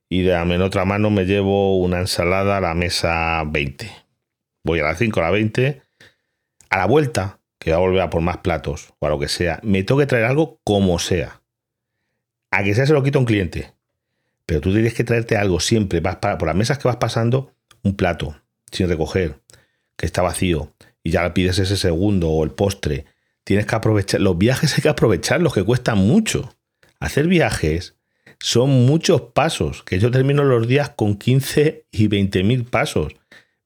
y 0.10 0.24
de 0.24 0.34
en 0.34 0.62
otra 0.62 0.84
mano 0.84 1.10
me 1.10 1.26
llevo 1.26 1.78
una 1.78 2.00
ensalada 2.00 2.58
a 2.58 2.62
la 2.62 2.74
mesa 2.74 3.42
20. 3.46 3.90
Voy 4.64 4.80
a 4.80 4.84
la 4.84 4.96
5, 4.96 5.20
a 5.20 5.24
la 5.24 5.32
20. 5.32 5.82
A 6.72 6.78
la 6.78 6.86
vuelta, 6.86 7.40
que 7.58 7.72
va 7.72 7.78
a 7.78 7.80
volver 7.80 8.02
a 8.02 8.10
por 8.10 8.22
más 8.22 8.38
platos 8.38 8.94
o 9.00 9.06
a 9.06 9.10
lo 9.10 9.18
que 9.18 9.30
sea, 9.30 9.60
me 9.64 9.84
tengo 9.84 10.00
que 10.00 10.08
traer 10.08 10.26
algo 10.26 10.60
como 10.66 11.00
sea. 11.00 11.42
A 12.52 12.64
que 12.64 12.76
sea 12.76 12.86
se 12.86 12.94
lo 12.94 13.02
quita 13.02 13.20
un 13.20 13.26
cliente. 13.26 13.72
Pero 14.46 14.60
tú 14.60 14.74
tienes 14.74 14.94
que 14.94 15.06
traerte 15.06 15.38
algo 15.38 15.60
siempre. 15.60 16.02
Vas 16.02 16.18
por 16.18 16.46
las 16.46 16.56
mesas 16.56 16.80
que 16.80 16.88
vas 16.88 16.98
pasando, 16.98 17.54
un 17.84 17.96
plato 17.96 18.36
sin 18.72 18.90
recoger, 18.90 19.40
que 19.96 20.06
está 20.06 20.22
vacío, 20.22 20.74
y 21.02 21.12
ya 21.12 21.34
pides 21.34 21.60
ese 21.60 21.78
segundo 21.78 22.30
o 22.30 22.44
el 22.44 22.52
postre. 22.52 23.06
Tienes 23.50 23.66
que 23.66 23.76
aprovechar. 23.76 24.22
Los 24.22 24.38
viajes 24.38 24.76
hay 24.76 24.84
que 24.84 24.90
aprovecharlos, 24.90 25.54
que 25.54 25.64
cuestan 25.64 25.98
mucho. 25.98 26.56
Hacer 27.00 27.28
viajes 27.28 27.98
son 28.40 28.70
muchos 28.86 29.22
pasos, 29.34 29.84
que 29.84 30.00
yo 30.00 30.12
termino 30.12 30.44
los 30.44 30.68
días 30.68 30.92
con 30.96 31.16
15 31.16 31.88
y 31.92 32.08
20 32.08 32.44
mil 32.44 32.66
pasos. 32.66 33.14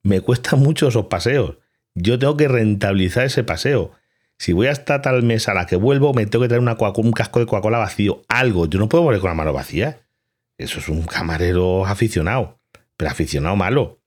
Me 0.02 0.20
cuestan 0.20 0.60
mucho 0.60 0.88
esos 0.88 1.06
paseos 1.06 1.58
yo 1.94 2.18
tengo 2.18 2.36
que 2.36 2.48
rentabilizar 2.48 3.24
ese 3.24 3.44
paseo. 3.44 3.92
Si 4.36 4.52
voy 4.52 4.66
hasta 4.66 5.00
tal 5.00 5.22
mesa 5.22 5.52
a 5.52 5.54
la 5.54 5.66
que 5.66 5.76
vuelvo, 5.76 6.12
me 6.12 6.26
tengo 6.26 6.42
que 6.42 6.48
traer 6.48 6.60
una, 6.60 6.76
un 6.96 7.12
casco 7.12 7.38
de 7.38 7.46
Coca-Cola 7.46 7.78
vacío, 7.78 8.22
algo. 8.28 8.66
Yo 8.66 8.78
no 8.78 8.88
puedo 8.88 9.04
volver 9.04 9.20
con 9.20 9.28
la 9.28 9.34
mano 9.34 9.52
vacía. 9.52 10.00
Eso 10.58 10.80
es 10.80 10.88
un 10.88 11.02
camarero 11.04 11.86
aficionado, 11.86 12.58
pero 12.96 13.10
aficionado 13.10 13.54
malo. 13.56 14.00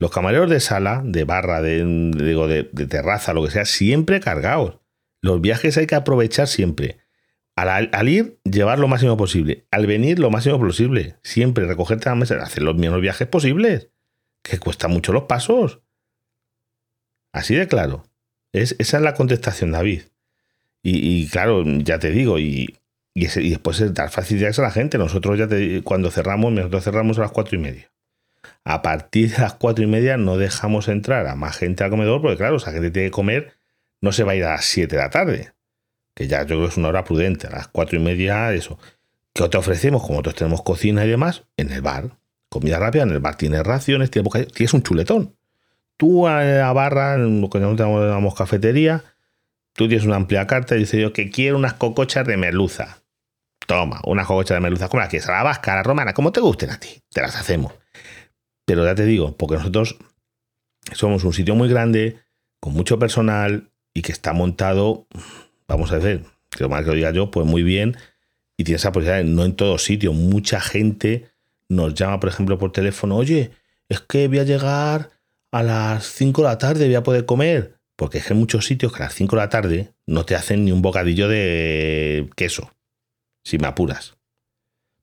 Los 0.00 0.10
camareros 0.10 0.50
de 0.50 0.58
sala, 0.58 1.02
de 1.04 1.24
barra, 1.24 1.62
de, 1.62 1.84
digo, 1.84 2.48
de, 2.48 2.64
terraza, 2.64 3.32
lo 3.32 3.44
que 3.44 3.52
sea, 3.52 3.64
siempre 3.64 4.18
cargados. 4.20 4.78
Los 5.24 5.40
viajes 5.40 5.78
hay 5.78 5.86
que 5.86 5.94
aprovechar 5.94 6.48
siempre. 6.48 6.98
Al, 7.56 7.88
al, 7.90 8.08
ir, 8.10 8.38
llevar 8.44 8.78
lo 8.78 8.88
máximo 8.88 9.16
posible. 9.16 9.64
Al 9.70 9.86
venir, 9.86 10.18
lo 10.18 10.30
máximo 10.30 10.58
posible. 10.58 11.16
Siempre 11.22 11.64
recogerte 11.64 12.10
a 12.10 12.12
la 12.12 12.16
mesa, 12.16 12.34
hacer 12.42 12.62
los 12.62 12.76
menos 12.76 13.00
viajes 13.00 13.26
posibles. 13.26 13.88
Que 14.42 14.58
cuesta 14.58 14.86
mucho 14.86 15.14
los 15.14 15.22
pasos. 15.22 15.80
Así 17.32 17.54
de 17.54 17.66
claro. 17.66 18.04
Es, 18.52 18.76
esa 18.78 18.98
es 18.98 19.02
la 19.02 19.14
contestación, 19.14 19.72
David. 19.72 20.02
Y, 20.82 21.26
claro, 21.28 21.64
ya 21.64 21.98
te 21.98 22.10
digo, 22.10 22.38
y, 22.38 22.76
y, 23.14 23.48
después 23.48 23.80
es 23.80 23.94
dar 23.94 24.10
facilidades 24.10 24.58
a 24.58 24.62
la 24.62 24.70
gente. 24.70 24.98
Nosotros 24.98 25.38
ya 25.38 25.48
te, 25.48 25.80
cuando 25.82 26.10
cerramos, 26.10 26.52
nosotros 26.52 26.84
cerramos 26.84 27.16
a 27.16 27.22
las 27.22 27.32
cuatro 27.32 27.56
y 27.56 27.62
media. 27.62 27.90
A 28.62 28.82
partir 28.82 29.30
de 29.30 29.38
las 29.38 29.54
cuatro 29.54 29.84
y 29.84 29.86
media 29.86 30.18
no 30.18 30.36
dejamos 30.36 30.88
entrar 30.88 31.26
a 31.28 31.34
más 31.34 31.56
gente 31.56 31.82
al 31.82 31.88
comedor, 31.88 32.20
porque 32.20 32.36
claro, 32.36 32.56
esa 32.56 32.72
gente 32.72 32.90
tiene 32.90 33.08
que 33.08 33.12
comer, 33.12 33.54
no 34.04 34.12
se 34.12 34.22
va 34.22 34.32
a 34.32 34.34
ir 34.36 34.44
a 34.44 34.50
las 34.50 34.66
7 34.66 34.94
de 34.94 35.02
la 35.02 35.10
tarde. 35.10 35.52
Que 36.14 36.28
ya 36.28 36.42
yo 36.42 36.46
creo 36.46 36.60
que 36.60 36.66
es 36.66 36.76
una 36.76 36.88
hora 36.88 37.04
prudente. 37.04 37.48
A 37.48 37.50
las 37.50 37.68
cuatro 37.68 37.98
y 37.98 38.02
media, 38.02 38.52
eso. 38.52 38.78
¿Qué 39.32 39.48
te 39.48 39.56
ofrecemos? 39.56 40.02
Como 40.02 40.14
nosotros 40.14 40.36
tenemos 40.36 40.62
cocina 40.62 41.04
y 41.04 41.08
demás, 41.08 41.44
en 41.56 41.72
el 41.72 41.80
bar. 41.82 42.18
Comida 42.50 42.78
rápida, 42.78 43.02
en 43.02 43.10
el 43.10 43.18
bar 43.18 43.36
tienes 43.36 43.64
raciones, 43.64 44.10
tienes 44.10 44.74
un 44.74 44.82
chuletón. 44.82 45.34
Tú 45.96 46.28
a 46.28 46.44
la 46.44 46.72
barra, 46.72 47.16
nosotros 47.16 47.78
llamamos 47.78 48.34
cafetería, 48.34 49.02
tú 49.72 49.88
tienes 49.88 50.06
una 50.06 50.16
amplia 50.16 50.46
carta 50.46 50.76
y 50.76 50.80
dices 50.80 51.00
yo 51.00 51.12
que 51.12 51.30
quiero 51.30 51.56
unas 51.56 51.74
cocochas 51.74 52.26
de 52.26 52.36
merluza. 52.36 52.98
Toma, 53.66 54.00
unas 54.04 54.26
cocochas 54.26 54.56
de 54.56 54.60
merluza. 54.60 54.88
¿Cómo 54.88 55.00
las 55.00 55.08
quieres? 55.08 55.28
A 55.28 55.32
la 55.32 55.42
vasca, 55.42 55.72
a 55.72 55.76
la 55.76 55.82
romana, 55.82 56.12
como 56.12 56.30
te 56.30 56.40
gusten 56.40 56.70
a 56.70 56.78
ti. 56.78 57.02
Te 57.10 57.22
las 57.22 57.36
hacemos. 57.36 57.72
Pero 58.66 58.84
ya 58.84 58.94
te 58.94 59.04
digo, 59.04 59.36
porque 59.36 59.56
nosotros 59.56 59.96
somos 60.92 61.24
un 61.24 61.32
sitio 61.32 61.54
muy 61.54 61.68
grande, 61.68 62.20
con 62.60 62.74
mucho 62.74 62.98
personal 62.98 63.70
y 63.94 64.02
que 64.02 64.12
está 64.12 64.32
montado, 64.32 65.06
vamos 65.68 65.92
a 65.92 65.98
decir, 65.98 66.24
que 66.50 66.64
lo 66.64 66.68
más 66.68 66.82
que 66.82 66.88
lo 66.88 66.94
diga 66.94 67.12
yo, 67.12 67.30
pues 67.30 67.46
muy 67.46 67.62
bien. 67.62 67.96
Y 68.56 68.64
tienes 68.64 68.82
esa 68.82 68.92
posibilidad, 68.92 69.24
no 69.24 69.44
en 69.44 69.56
todo 69.56 69.78
sitio. 69.78 70.12
Mucha 70.12 70.60
gente 70.60 71.28
nos 71.68 71.94
llama, 71.94 72.20
por 72.20 72.28
ejemplo, 72.28 72.58
por 72.58 72.72
teléfono, 72.72 73.16
oye, 73.16 73.52
es 73.88 74.00
que 74.00 74.28
voy 74.28 74.40
a 74.40 74.44
llegar 74.44 75.10
a 75.50 75.62
las 75.62 76.06
5 76.06 76.42
de 76.42 76.48
la 76.48 76.58
tarde 76.58 76.86
voy 76.86 76.94
a 76.96 77.02
poder 77.02 77.24
comer. 77.24 77.78
Porque 77.96 78.18
es 78.18 78.26
que 78.26 78.32
hay 78.32 78.38
muchos 78.38 78.66
sitios 78.66 78.92
que 78.92 79.02
a 79.02 79.06
las 79.06 79.14
5 79.14 79.36
de 79.36 79.42
la 79.42 79.48
tarde 79.48 79.94
no 80.06 80.24
te 80.24 80.34
hacen 80.34 80.64
ni 80.64 80.72
un 80.72 80.82
bocadillo 80.82 81.28
de 81.28 82.28
queso, 82.34 82.72
si 83.44 83.58
me 83.58 83.68
apuras. 83.68 84.16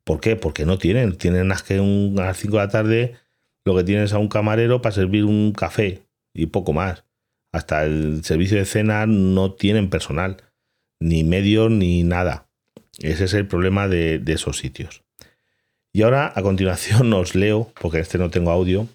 ¿Por 0.03 0.19
qué? 0.19 0.35
Porque 0.35 0.65
no 0.65 0.77
tienen. 0.77 1.17
Tienen 1.17 1.47
más 1.47 1.63
que 1.63 1.75
a 1.75 2.21
las 2.21 2.37
5 2.37 2.57
de 2.57 2.63
la 2.63 2.69
tarde 2.69 3.15
lo 3.63 3.75
que 3.77 3.83
tienes 3.83 4.11
a 4.11 4.17
un 4.17 4.27
camarero 4.27 4.81
para 4.81 4.93
servir 4.93 5.23
un 5.23 5.53
café 5.53 6.01
y 6.33 6.47
poco 6.47 6.73
más. 6.73 7.05
Hasta 7.51 7.83
el 7.83 8.23
servicio 8.23 8.57
de 8.57 8.65
cena 8.65 9.05
no 9.05 9.53
tienen 9.53 9.89
personal, 9.89 10.37
ni 10.99 11.23
medios 11.23 11.69
ni 11.69 12.03
nada. 12.03 12.47
Ese 12.99 13.25
es 13.25 13.33
el 13.33 13.47
problema 13.47 13.87
de, 13.87 14.21
esos 14.27 14.57
sitios. 14.57 15.03
Y 15.93 16.03
ahora 16.03 16.31
a 16.33 16.41
continuación 16.41 17.11
os 17.13 17.35
leo, 17.35 17.71
porque 17.81 17.99
este 17.99 18.17
no 18.17 18.29
tengo 18.29 18.51
audio, 18.51 18.87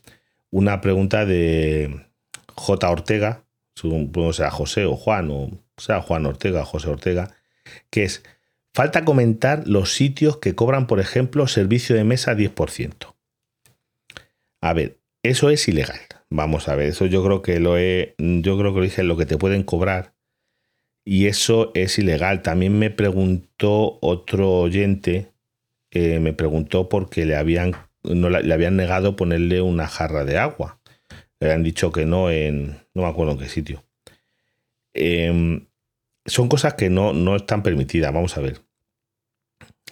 una 0.51 0.81
pregunta 0.81 1.27
de 1.27 2.07
J. 2.55 2.91
Ortega, 2.91 3.45
supongo 3.75 4.33
sea 4.33 4.51
José 4.51 4.87
o 4.87 4.97
Juan, 4.97 5.31
o 5.31 5.51
sea 5.77 6.01
Juan 6.01 6.25
Ortega, 6.25 6.65
José 6.65 6.89
Ortega, 6.89 7.35
que 7.91 8.05
es, 8.05 8.23
falta 8.73 9.05
comentar 9.05 9.67
los 9.67 9.93
sitios 9.93 10.39
que 10.39 10.55
cobran, 10.55 10.87
por 10.87 11.01
ejemplo, 11.01 11.47
servicio 11.49 11.97
de 11.97 12.05
mesa 12.05 12.35
10%. 12.35 13.15
A 14.63 14.73
ver, 14.73 14.99
eso 15.23 15.51
es 15.51 15.69
ilegal. 15.69 16.01
Vamos 16.31 16.69
a 16.69 16.75
ver, 16.75 16.89
eso 16.89 17.07
yo 17.07 17.25
creo 17.25 17.43
que 17.43 17.61
lo 17.61 17.79
he, 17.79 18.15
yo 18.19 18.59
creo 18.59 18.73
que 18.73 18.79
lo 18.79 18.85
dije 18.85 19.03
lo 19.03 19.17
que 19.17 19.27
te 19.27 19.39
pueden 19.39 19.63
cobrar. 19.63 20.15
Y 21.05 21.27
eso 21.27 21.71
es 21.75 21.99
ilegal. 21.99 22.43
También 22.43 22.79
me 22.79 22.91
preguntó 22.91 23.99
otro 24.01 24.53
oyente 24.53 25.37
eh, 25.99 26.21
me 26.21 26.35
preguntó 26.35 26.91
por 26.91 27.09
qué 27.09 27.25
le 27.25 27.37
habían, 27.37 27.73
no, 28.03 28.29
le 28.29 28.53
habían 28.53 28.77
negado 28.77 29.17
ponerle 29.17 29.63
una 29.63 29.87
jarra 29.87 30.27
de 30.27 30.37
agua. 30.37 30.79
Le 31.41 31.47
habían 31.47 31.63
dicho 31.63 31.91
que 31.91 32.05
no 32.05 32.31
en, 32.31 32.79
no 32.93 33.03
me 33.03 33.09
acuerdo 33.09 33.33
en 33.33 33.39
qué 33.39 33.49
sitio. 33.49 33.83
Em, 34.93 35.69
son 36.27 36.49
cosas 36.49 36.75
que 36.75 36.91
no, 36.91 37.15
no 37.15 37.37
están 37.37 37.63
permitidas, 37.63 38.13
vamos 38.13 38.37
a 38.37 38.41
ver. 38.41 38.61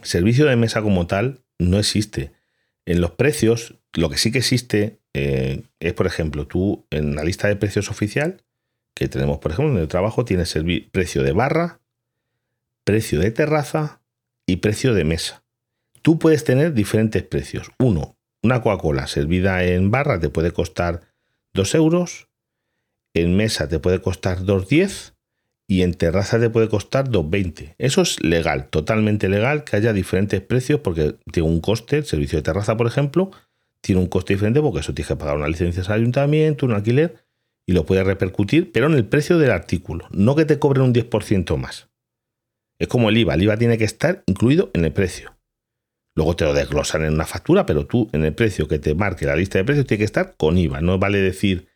Servicio 0.02 0.44
de 0.44 0.56
mesa 0.56 0.82
como 0.82 1.06
tal 1.06 1.42
no 1.58 1.78
existe. 1.78 2.32
En 2.84 3.00
los 3.00 3.12
precios, 3.12 3.76
lo 3.94 4.10
que 4.10 4.18
sí 4.18 4.30
que 4.30 4.38
existe 4.38 5.00
eh, 5.14 5.62
es, 5.80 5.92
por 5.94 6.06
ejemplo, 6.06 6.46
tú 6.46 6.84
en 6.90 7.14
la 7.14 7.24
lista 7.24 7.48
de 7.48 7.56
precios 7.56 7.90
oficial, 7.90 8.42
que 8.94 9.08
tenemos, 9.08 9.38
por 9.38 9.52
ejemplo, 9.52 9.74
en 9.74 9.80
el 9.80 9.88
trabajo, 9.88 10.24
tienes 10.24 10.54
el 10.56 10.88
precio 10.90 11.22
de 11.22 11.32
barra, 11.32 11.80
precio 12.84 13.20
de 13.20 13.30
terraza 13.30 14.02
y 14.46 14.56
precio 14.56 14.92
de 14.92 15.04
mesa. 15.04 15.44
Tú 16.02 16.18
puedes 16.18 16.44
tener 16.44 16.74
diferentes 16.74 17.22
precios. 17.22 17.70
Uno, 17.78 18.16
una 18.42 18.60
Coca-Cola 18.60 19.06
servida 19.06 19.64
en 19.64 19.90
barra 19.90 20.20
te 20.20 20.28
puede 20.28 20.52
costar 20.52 21.00
2 21.54 21.74
euros, 21.76 22.28
en 23.14 23.36
mesa 23.36 23.68
te 23.68 23.78
puede 23.78 24.00
costar 24.00 24.40
2,10 24.40 25.14
y 25.66 25.82
en 25.82 25.94
terraza 25.94 26.38
te 26.38 26.50
puede 26.50 26.68
costar 26.68 27.08
2,20. 27.08 27.74
Eso 27.78 28.02
es 28.02 28.22
legal, 28.22 28.68
totalmente 28.68 29.28
legal 29.28 29.64
que 29.64 29.76
haya 29.76 29.92
diferentes 29.92 30.40
precios 30.40 30.80
porque 30.80 31.16
tiene 31.32 31.48
un 31.48 31.60
coste, 31.60 31.98
el 31.98 32.04
servicio 32.04 32.38
de 32.38 32.42
terraza, 32.42 32.76
por 32.76 32.86
ejemplo, 32.86 33.30
tiene 33.84 34.00
un 34.00 34.06
coste 34.06 34.32
diferente 34.32 34.62
porque 34.62 34.80
eso 34.80 34.94
tienes 34.94 35.08
que 35.08 35.16
pagar 35.16 35.36
una 35.36 35.46
licencia 35.46 35.82
al 35.82 36.00
ayuntamiento, 36.00 36.64
un 36.64 36.72
alquiler 36.72 37.16
y 37.66 37.72
lo 37.72 37.84
puede 37.84 38.02
repercutir, 38.02 38.72
pero 38.72 38.86
en 38.86 38.94
el 38.94 39.04
precio 39.04 39.36
del 39.36 39.50
artículo, 39.50 40.08
no 40.10 40.34
que 40.34 40.46
te 40.46 40.58
cobren 40.58 40.84
un 40.84 40.94
10% 40.94 41.54
más. 41.58 41.90
Es 42.78 42.88
como 42.88 43.10
el 43.10 43.18
IVA, 43.18 43.34
el 43.34 43.42
IVA 43.42 43.58
tiene 43.58 43.76
que 43.76 43.84
estar 43.84 44.22
incluido 44.26 44.70
en 44.72 44.86
el 44.86 44.92
precio. 44.92 45.36
Luego 46.14 46.34
te 46.34 46.46
lo 46.46 46.54
desglosan 46.54 47.04
en 47.04 47.12
una 47.12 47.26
factura, 47.26 47.66
pero 47.66 47.86
tú 47.86 48.08
en 48.12 48.24
el 48.24 48.32
precio 48.32 48.68
que 48.68 48.78
te 48.78 48.94
marque 48.94 49.26
la 49.26 49.36
lista 49.36 49.58
de 49.58 49.64
precios 49.64 49.86
tiene 49.86 49.98
que 49.98 50.04
estar 50.04 50.34
con 50.38 50.56
IVA. 50.56 50.80
No 50.80 50.98
vale 50.98 51.18
decir, 51.18 51.68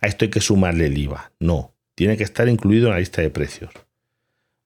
a 0.00 0.06
esto 0.06 0.24
hay 0.24 0.30
que 0.30 0.40
sumarle 0.40 0.86
el 0.86 0.96
IVA. 0.96 1.32
No, 1.40 1.74
tiene 1.96 2.16
que 2.16 2.22
estar 2.22 2.48
incluido 2.48 2.86
en 2.86 2.92
la 2.92 3.00
lista 3.00 3.22
de 3.22 3.30
precios. 3.30 3.70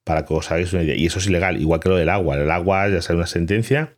Para 0.04 0.26
que 0.26 0.34
os 0.34 0.50
hagáis 0.50 0.74
una 0.74 0.82
idea. 0.82 0.96
Y 0.96 1.06
eso 1.06 1.18
es 1.18 1.26
ilegal, 1.26 1.62
igual 1.62 1.80
que 1.80 1.88
lo 1.88 1.96
del 1.96 2.10
agua. 2.10 2.36
El 2.36 2.50
agua 2.50 2.90
ya 2.90 3.00
sale 3.00 3.16
una 3.16 3.26
sentencia 3.26 3.96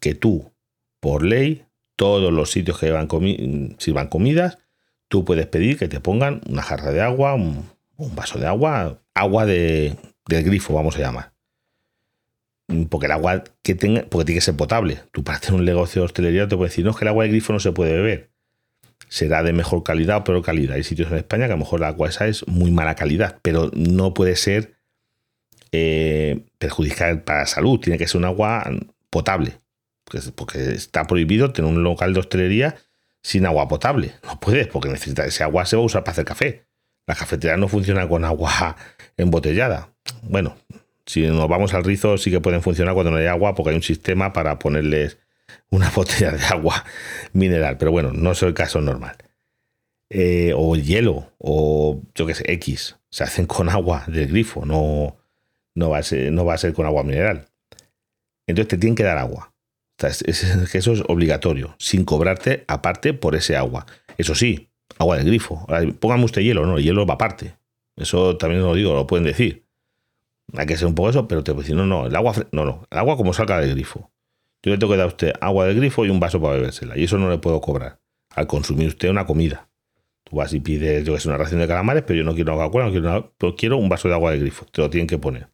que 0.00 0.14
tú, 0.14 0.52
por 1.00 1.22
ley, 1.22 1.65
todos 1.96 2.32
los 2.32 2.50
sitios 2.50 2.78
que 2.78 2.86
sirvan 3.78 4.08
comidas, 4.08 4.58
tú 5.08 5.24
puedes 5.24 5.46
pedir 5.46 5.78
que 5.78 5.88
te 5.88 6.00
pongan 6.00 6.42
una 6.48 6.62
jarra 6.62 6.92
de 6.92 7.00
agua, 7.00 7.34
un, 7.34 7.68
vaso 8.14 8.38
de 8.38 8.46
agua, 8.46 9.00
agua 9.14 9.46
de, 9.46 9.96
del 10.28 10.44
grifo, 10.44 10.74
vamos 10.74 10.96
a 10.96 11.00
llamar. 11.00 11.32
Porque 12.90 13.06
el 13.06 13.12
agua 13.12 13.44
que 13.62 13.74
tenga, 13.74 14.02
porque 14.02 14.26
tiene 14.26 14.38
que 14.38 14.44
ser 14.44 14.56
potable. 14.56 14.98
Tú 15.12 15.22
para 15.22 15.38
tener 15.38 15.60
un 15.60 15.64
negocio 15.64 16.02
de 16.02 16.06
hostelería 16.06 16.48
te 16.48 16.56
puedes 16.56 16.72
decir, 16.72 16.84
no, 16.84 16.90
es 16.90 16.96
que 16.96 17.04
el 17.04 17.08
agua 17.08 17.24
del 17.24 17.32
grifo 17.32 17.52
no 17.52 17.60
se 17.60 17.72
puede 17.72 17.92
beber. 17.92 18.30
Será 19.08 19.42
de 19.44 19.52
mejor 19.52 19.84
calidad 19.84 20.18
o 20.18 20.24
peor 20.24 20.42
calidad. 20.42 20.74
Hay 20.74 20.82
sitios 20.82 21.10
en 21.12 21.18
España 21.18 21.46
que 21.46 21.52
a 21.52 21.56
lo 21.56 21.60
mejor 21.60 21.80
la 21.80 21.88
agua 21.88 22.08
esa 22.08 22.26
es 22.26 22.46
muy 22.48 22.72
mala 22.72 22.96
calidad, 22.96 23.38
pero 23.42 23.70
no 23.74 24.14
puede 24.14 24.34
ser 24.34 24.74
eh, 25.70 26.44
perjudicial 26.58 27.22
para 27.22 27.40
la 27.40 27.46
salud. 27.46 27.78
Tiene 27.78 27.98
que 27.98 28.08
ser 28.08 28.18
un 28.18 28.24
agua 28.24 28.68
potable. 29.10 29.60
Porque 30.34 30.72
está 30.72 31.06
prohibido 31.06 31.52
tener 31.52 31.70
un 31.70 31.82
local 31.82 32.14
de 32.14 32.20
hostelería 32.20 32.76
sin 33.22 33.44
agua 33.44 33.66
potable. 33.66 34.14
No 34.22 34.38
puedes, 34.38 34.68
porque 34.68 34.88
necesita 34.88 35.26
ese 35.26 35.42
agua 35.42 35.66
se 35.66 35.76
va 35.76 35.82
a 35.82 35.86
usar 35.86 36.04
para 36.04 36.12
hacer 36.12 36.24
café. 36.24 36.66
La 37.06 37.14
cafetería 37.14 37.56
no 37.56 37.66
funciona 37.66 38.08
con 38.08 38.24
agua 38.24 38.76
embotellada. 39.16 39.90
Bueno, 40.22 40.56
si 41.06 41.22
nos 41.26 41.48
vamos 41.48 41.74
al 41.74 41.84
rizo, 41.84 42.18
sí 42.18 42.30
que 42.30 42.40
pueden 42.40 42.62
funcionar 42.62 42.94
cuando 42.94 43.10
no 43.10 43.18
hay 43.18 43.26
agua, 43.26 43.54
porque 43.54 43.70
hay 43.70 43.76
un 43.76 43.82
sistema 43.82 44.32
para 44.32 44.58
ponerles 44.58 45.18
una 45.70 45.90
botella 45.94 46.32
de 46.32 46.44
agua 46.44 46.84
mineral. 47.32 47.78
Pero 47.78 47.90
bueno, 47.90 48.12
no 48.12 48.32
es 48.32 48.42
el 48.42 48.54
caso 48.54 48.80
normal. 48.80 49.16
Eh, 50.08 50.52
o 50.54 50.76
hielo, 50.76 51.32
o 51.38 52.00
yo 52.14 52.26
qué 52.26 52.34
sé, 52.34 52.52
X. 52.52 52.96
Se 53.10 53.24
hacen 53.24 53.46
con 53.46 53.68
agua 53.68 54.04
del 54.06 54.28
grifo, 54.28 54.64
no, 54.64 55.16
no, 55.74 55.90
va 55.90 55.98
a 55.98 56.02
ser, 56.04 56.30
no 56.30 56.44
va 56.44 56.54
a 56.54 56.58
ser 56.58 56.72
con 56.74 56.86
agua 56.86 57.02
mineral. 57.02 57.48
Entonces 58.46 58.68
te 58.68 58.78
tienen 58.78 58.94
que 58.94 59.02
dar 59.02 59.18
agua 59.18 59.52
eso 59.98 60.92
es 60.92 61.02
obligatorio, 61.08 61.74
sin 61.78 62.04
cobrarte 62.04 62.64
aparte 62.68 63.14
por 63.14 63.34
ese 63.34 63.56
agua. 63.56 63.86
Eso 64.18 64.34
sí, 64.34 64.68
agua 64.98 65.16
de 65.16 65.24
grifo. 65.24 65.66
Póngame 66.00 66.24
usted 66.24 66.42
hielo, 66.42 66.66
no, 66.66 66.78
el 66.78 66.84
hielo 66.84 67.06
va 67.06 67.14
aparte. 67.14 67.56
Eso 67.96 68.36
también 68.36 68.62
lo 68.62 68.74
digo, 68.74 68.94
lo 68.94 69.06
pueden 69.06 69.24
decir. 69.24 69.64
Hay 70.54 70.66
que 70.66 70.76
ser 70.76 70.86
un 70.86 70.94
poco 70.94 71.10
eso, 71.10 71.26
pero 71.26 71.42
te 71.42 71.52
puedo 71.52 71.62
decir, 71.62 71.76
no, 71.76 71.86
no, 71.86 72.06
el 72.06 72.14
agua, 72.14 72.34
no, 72.52 72.64
no, 72.64 72.86
el 72.90 72.98
agua 72.98 73.16
como 73.16 73.32
salga 73.32 73.60
del 73.60 73.70
grifo. 73.70 74.10
Yo 74.62 74.72
le 74.72 74.78
tengo 74.78 74.92
que 74.92 74.98
dar 74.98 75.06
a 75.06 75.08
usted 75.08 75.32
agua 75.40 75.66
de 75.66 75.74
grifo 75.74 76.04
y 76.04 76.10
un 76.10 76.20
vaso 76.20 76.40
para 76.40 76.54
bebérsela. 76.54 76.96
Y 76.98 77.04
eso 77.04 77.18
no 77.18 77.30
le 77.30 77.38
puedo 77.38 77.60
cobrar 77.60 78.00
al 78.30 78.46
consumir 78.46 78.88
usted 78.88 79.08
una 79.08 79.26
comida. 79.26 79.68
Tú 80.24 80.36
vas 80.36 80.52
y 80.52 80.60
pides, 80.60 81.04
yo 81.04 81.14
que 81.14 81.20
sé, 81.20 81.28
una 81.28 81.38
ración 81.38 81.60
de 81.60 81.68
calamares, 81.68 82.02
pero 82.06 82.18
yo 82.18 82.24
no 82.24 82.34
quiero 82.34 82.60
agua 82.60 82.84
no 82.84 82.90
quiero, 82.90 83.32
pero 83.38 83.54
quiero 83.54 83.76
un 83.76 83.88
vaso 83.88 84.08
de 84.08 84.14
agua 84.14 84.32
de 84.32 84.38
grifo. 84.38 84.66
Te 84.66 84.82
lo 84.82 84.90
tienen 84.90 85.06
que 85.06 85.18
poner. 85.18 85.48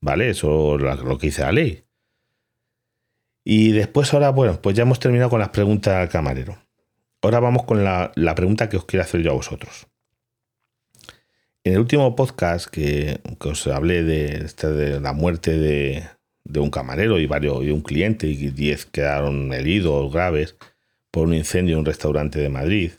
¿Vale? 0.00 0.30
Eso 0.30 0.76
es 0.76 1.00
lo 1.00 1.18
que 1.18 1.28
dice 1.28 1.42
la 1.42 1.52
ley. 1.52 1.84
Y 3.44 3.72
después 3.72 4.12
ahora, 4.14 4.30
bueno, 4.30 4.60
pues 4.60 4.76
ya 4.76 4.82
hemos 4.82 5.00
terminado 5.00 5.30
con 5.30 5.40
las 5.40 5.48
preguntas 5.48 5.94
al 5.94 6.08
camarero. 6.08 6.58
Ahora 7.22 7.40
vamos 7.40 7.64
con 7.64 7.84
la, 7.84 8.12
pregunta 8.34 8.68
que 8.68 8.76
os 8.76 8.84
quiero 8.84 9.04
hacer 9.04 9.22
yo 9.22 9.30
a 9.30 9.34
vosotros. 9.34 9.86
En 11.64 11.74
el 11.74 11.78
último 11.78 12.16
podcast 12.16 12.68
que, 12.68 13.20
os 13.38 13.66
hablé 13.68 14.02
de, 14.02 14.48
de 14.60 15.00
la 15.00 15.12
muerte 15.12 15.56
de, 15.56 16.08
un 16.58 16.70
camarero 16.70 17.20
y 17.20 17.26
varios 17.26 17.64
y 17.64 17.70
un 17.70 17.82
cliente 17.82 18.26
y 18.26 18.50
10 18.50 18.86
quedaron 18.86 19.52
heridos 19.52 20.12
graves 20.12 20.56
por 21.12 21.28
un 21.28 21.34
incendio 21.34 21.74
en 21.74 21.80
un 21.80 21.86
restaurante 21.86 22.40
de 22.40 22.48
Madrid, 22.48 22.92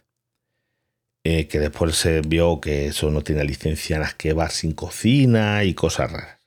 eh, 1.26 1.48
que 1.48 1.60
después 1.60 1.96
se 1.96 2.22
vio 2.22 2.62
que 2.62 2.88
eso 2.88 3.12
no 3.12 3.22
tiene 3.22 3.44
licencia 3.44 3.98
en 3.98 4.04
las 4.04 4.14
que 4.14 4.34
va 4.34 4.50
sin 4.50 4.72
cocina 4.72 5.64
y 5.66 5.74
cosas 5.74 6.12
raras. 6.12 6.43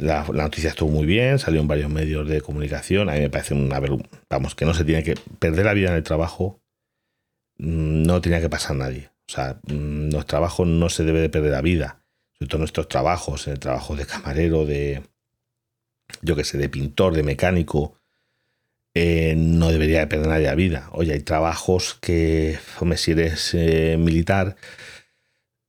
La, 0.00 0.24
noticia 0.24 0.70
estuvo 0.70 0.90
muy 0.90 1.06
bien, 1.06 1.38
salió 1.38 1.60
en 1.60 1.68
varios 1.68 1.90
medios 1.90 2.28
de 2.28 2.40
comunicación. 2.40 3.08
A 3.08 3.14
mí 3.14 3.20
me 3.20 3.30
parece 3.30 3.54
una 3.54 3.80
vamos, 4.28 4.54
que 4.54 4.64
no 4.64 4.74
se 4.74 4.84
tiene 4.84 5.02
que 5.02 5.14
perder 5.38 5.66
la 5.66 5.74
vida 5.74 5.90
en 5.90 5.96
el 5.96 6.02
trabajo, 6.02 6.60
mm, 7.58 8.02
no 8.04 8.20
tenía 8.20 8.40
que 8.40 8.50
pasar 8.50 8.76
nadie. 8.76 9.10
O 9.28 9.32
sea, 9.32 9.60
mm, 9.64 10.10
los 10.12 10.26
trabajos 10.26 10.66
no 10.66 10.88
se 10.88 11.04
debe 11.04 11.20
de 11.20 11.28
perder 11.28 11.52
la 11.52 11.62
vida. 11.62 12.02
Sobre 12.38 12.48
todo 12.48 12.58
nuestros 12.60 12.88
trabajos, 12.88 13.46
en 13.46 13.54
el 13.54 13.58
trabajo 13.58 13.96
de 13.96 14.06
camarero, 14.06 14.64
de 14.64 15.02
yo 16.22 16.36
que 16.36 16.44
sé, 16.44 16.58
de 16.58 16.68
pintor, 16.68 17.14
de 17.14 17.22
mecánico, 17.22 17.98
eh, 18.94 19.34
no 19.36 19.70
debería 19.70 20.00
de 20.00 20.06
perder 20.08 20.28
nadie 20.28 20.46
la 20.46 20.54
vida. 20.54 20.88
Oye, 20.92 21.12
hay 21.12 21.20
trabajos 21.20 21.98
que, 22.00 22.58
hombre, 22.80 22.98
si 22.98 23.12
eres 23.12 23.54
eh, 23.54 23.96
militar, 23.98 24.56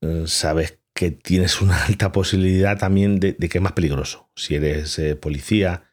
eh, 0.02 0.24
sabes 0.26 0.79
que 1.00 1.12
tienes 1.12 1.62
una 1.62 1.82
alta 1.86 2.12
posibilidad 2.12 2.78
también 2.78 3.22
de, 3.22 3.38
que 3.38 3.58
es 3.58 3.62
más 3.62 3.72
peligroso. 3.72 4.30
Si 4.36 4.56
eres 4.56 5.00
eh, 5.00 5.16
policía, 5.16 5.84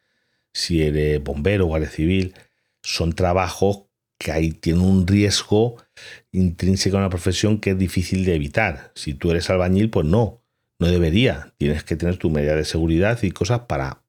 si 0.52 0.82
eres 0.82 1.22
bombero, 1.22 1.66
guardia 1.66 1.88
civil, 1.88 2.34
son 2.82 3.12
trabajos 3.12 3.84
que 4.18 4.32
ahí 4.32 4.50
tienen 4.50 4.82
un 4.82 5.06
riesgo 5.06 5.76
intrínseco 6.32 6.96
a 6.96 7.00
una 7.00 7.08
profesión 7.08 7.60
que 7.60 7.70
es 7.70 7.78
difícil 7.78 8.24
de 8.24 8.34
evitar. 8.34 8.90
Si 8.96 9.14
tú 9.14 9.30
eres 9.30 9.48
albañil, 9.48 9.90
pues 9.90 10.06
no, 10.06 10.42
no 10.80 10.88
debería. 10.88 11.54
Tienes 11.56 11.84
que 11.84 11.94
tener 11.94 12.16
tu 12.16 12.28
medida 12.28 12.56
de 12.56 12.64
seguridad 12.64 13.22
y 13.22 13.30
cosas 13.30 13.60
para 13.60 14.02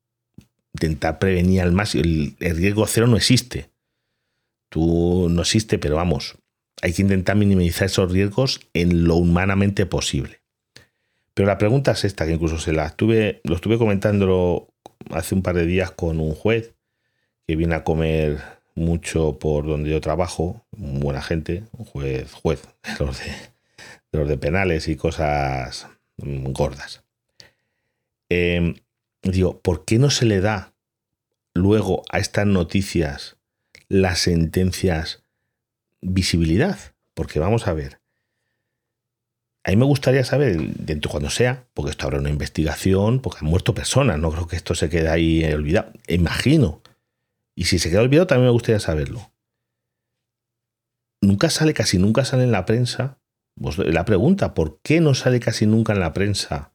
intentar 0.73 1.19
prevenir 1.19 1.61
al 1.61 1.73
máximo. 1.73 2.05
El, 2.05 2.35
el 2.39 2.57
riesgo 2.57 2.87
cero 2.87 3.05
no 3.05 3.17
existe. 3.17 3.69
Tú 4.69 5.27
no 5.29 5.43
existe, 5.43 5.77
pero 5.77 5.95
vamos, 5.95 6.39
hay 6.81 6.91
que 6.93 7.03
intentar 7.03 7.35
minimizar 7.35 7.85
esos 7.85 8.11
riesgos 8.11 8.61
en 8.73 9.03
lo 9.03 9.15
humanamente 9.17 9.85
posible. 9.85 10.41
Pero 11.37 11.45
la 11.45 11.59
pregunta 11.59 11.91
es 11.91 12.03
esta, 12.03 12.25
que 12.25 12.31
incluso 12.31 12.57
se 12.57 12.73
la 12.73 12.87
estuve, 12.87 13.41
lo 13.43 13.53
estuve 13.53 13.77
comentando 13.77 14.73
hace 15.11 15.35
un 15.35 15.43
par 15.43 15.53
de 15.53 15.67
días 15.67 15.91
con 15.91 16.19
un 16.19 16.33
juez 16.33 16.73
que 17.45 17.55
viene 17.55 17.75
a 17.75 17.83
comer 17.83 18.39
mucho 18.73 19.37
por 19.37 19.67
donde 19.67 19.91
yo 19.91 20.01
trabajo, 20.01 20.65
buena 20.71 21.21
gente, 21.21 21.65
un 21.73 21.85
juez, 21.85 22.33
juez, 22.33 22.63
de 22.97 23.05
los 23.05 23.19
de, 23.19 23.31
los 24.13 24.27
de 24.27 24.37
penales 24.39 24.87
y 24.87 24.95
cosas 24.95 25.85
gordas. 26.17 27.03
Em, 28.29 28.73
digo, 29.21 29.59
¿por 29.59 29.85
qué 29.85 29.99
no 29.99 30.09
se 30.09 30.25
le 30.25 30.41
da 30.41 30.73
luego 31.53 32.01
a 32.09 32.17
estas 32.17 32.47
noticias, 32.47 33.37
las 33.89 34.17
sentencias, 34.17 35.21
visibilidad? 36.01 36.79
Porque 37.13 37.39
vamos 37.39 37.67
a 37.67 37.73
ver, 37.73 37.96
a 39.67 39.71
mí 39.71 39.75
me 39.75 39.83
gustaría 39.83 40.23
saber, 40.23 40.75
dentro 40.77 41.11
cuando 41.11 41.29
sea, 41.29 41.67
porque 41.73 41.91
esto 41.91 42.05
habrá 42.05 42.19
una 42.19 42.29
investigación, 42.29 43.19
porque 43.19 43.39
han 43.41 43.49
muerto 43.49 43.75
personas, 43.75 44.17
no 44.17 44.31
creo 44.31 44.47
que 44.47 44.55
esto 44.55 44.75
se 44.75 44.89
quede 44.89 45.09
ahí 45.09 45.43
olvidado, 45.43 45.91
imagino. 46.07 46.81
Y 47.53 47.65
si 47.65 47.77
se 47.77 47.89
queda 47.89 48.01
olvidado, 48.01 48.27
también 48.27 48.45
me 48.45 48.53
gustaría 48.53 48.79
saberlo. 48.79 49.33
Nunca 51.21 51.49
sale, 51.49 51.73
casi 51.73 51.97
nunca 51.97 52.23
sale 52.23 52.43
en 52.43 52.53
la 52.53 52.65
prensa. 52.65 53.19
La 53.57 54.05
pregunta, 54.05 54.53
¿por 54.53 54.79
qué 54.81 55.01
no 55.01 55.13
sale 55.13 55.41
casi 55.41 55.65
nunca 55.65 55.91
en 55.91 55.99
la 55.99 56.13
prensa 56.13 56.73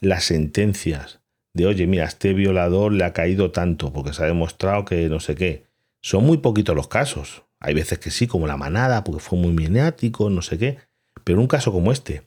las 0.00 0.24
sentencias 0.24 1.20
de, 1.52 1.66
oye, 1.66 1.86
mira, 1.86 2.04
este 2.04 2.34
violador 2.34 2.92
le 2.92 3.04
ha 3.04 3.12
caído 3.12 3.52
tanto 3.52 3.92
porque 3.92 4.12
se 4.12 4.24
ha 4.24 4.26
demostrado 4.26 4.84
que 4.84 5.08
no 5.08 5.20
sé 5.20 5.36
qué. 5.36 5.68
Son 6.02 6.24
muy 6.24 6.38
poquitos 6.38 6.74
los 6.74 6.88
casos. 6.88 7.44
Hay 7.60 7.74
veces 7.74 8.00
que 8.00 8.10
sí, 8.10 8.26
como 8.26 8.48
la 8.48 8.56
manada, 8.56 9.04
porque 9.04 9.20
fue 9.20 9.38
muy 9.38 9.52
maniático, 9.52 10.30
no 10.30 10.42
sé 10.42 10.58
qué. 10.58 10.78
Pero 11.24 11.40
un 11.40 11.46
caso 11.46 11.72
como 11.72 11.92
este, 11.92 12.22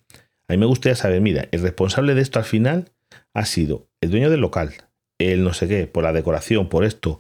a 0.48 0.54
mí 0.54 0.58
me 0.58 0.66
gustaría 0.66 0.96
saber, 0.96 1.22
mira, 1.22 1.48
el 1.52 1.62
responsable 1.62 2.16
de 2.16 2.22
esto 2.22 2.40
al 2.40 2.46
final 2.46 2.92
ha 3.34 3.46
sido 3.46 3.88
el 4.02 4.12
dueño 4.12 4.30
del 4.30 4.42
local, 4.42 4.74
el 5.20 5.44
no 5.44 5.54
sé 5.54 5.68
qué, 5.68 5.88
por 5.88 6.04
la 6.04 6.14
decoración, 6.14 6.70
por 6.70 6.84
esto, 6.84 7.20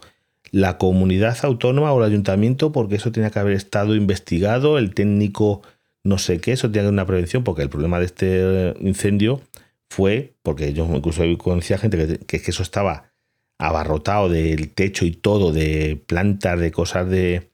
la 0.51 0.77
comunidad 0.77 1.37
autónoma 1.43 1.91
o 1.91 1.99
el 1.99 2.09
ayuntamiento, 2.09 2.71
porque 2.71 2.95
eso 2.95 3.11
tenía 3.11 3.29
que 3.29 3.39
haber 3.39 3.53
estado 3.53 3.95
investigado, 3.95 4.77
el 4.77 4.93
técnico 4.93 5.61
no 6.03 6.17
sé 6.17 6.39
qué, 6.39 6.53
eso 6.53 6.67
tenía 6.67 6.81
que 6.81 6.87
haber 6.87 6.93
una 6.93 7.05
prevención, 7.05 7.43
porque 7.43 7.61
el 7.61 7.69
problema 7.69 7.99
de 7.99 8.05
este 8.05 8.73
incendio 8.79 9.41
fue, 9.89 10.33
porque 10.41 10.73
yo 10.73 10.87
incluso 10.93 11.23
conocía 11.37 11.77
gente 11.77 11.97
que, 11.97 12.19
que, 12.19 12.41
que 12.41 12.51
eso 12.51 12.63
estaba 12.63 13.11
abarrotado 13.57 14.29
del 14.29 14.69
techo 14.69 15.05
y 15.05 15.11
todo, 15.11 15.51
de 15.51 16.01
plantas, 16.07 16.59
de 16.59 16.71
cosas 16.71 17.09
de 17.09 17.49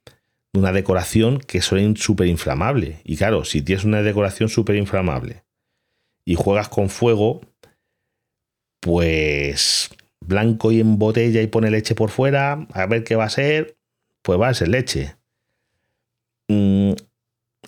una 0.54 0.72
decoración 0.72 1.40
que 1.40 1.62
son 1.62 1.98
súper 1.98 2.28
inflamable. 2.28 3.02
Y 3.04 3.18
claro, 3.18 3.44
si 3.44 3.62
tienes 3.62 3.86
una 3.86 4.02
decoración 4.02 4.50
súper 4.50 4.76
inflamable 4.76 5.44
y 6.26 6.36
juegas 6.36 6.70
con 6.70 6.90
fuego, 6.90 7.42
pues 8.80 9.90
blanco 10.22 10.72
y 10.72 10.80
en 10.80 10.98
botella 10.98 11.42
y 11.42 11.48
pone 11.48 11.72
leche 11.72 11.96
por 11.96 12.10
fuera, 12.10 12.68
a 12.72 12.86
ver 12.86 13.04
qué 13.04 13.16
va 13.16 13.26
a 13.26 13.30
ser, 13.30 13.78
pues 14.22 14.40
va 14.40 14.50
a 14.50 14.54
ser 14.54 14.70
leche. 14.70 15.16
Mm, 16.48 16.94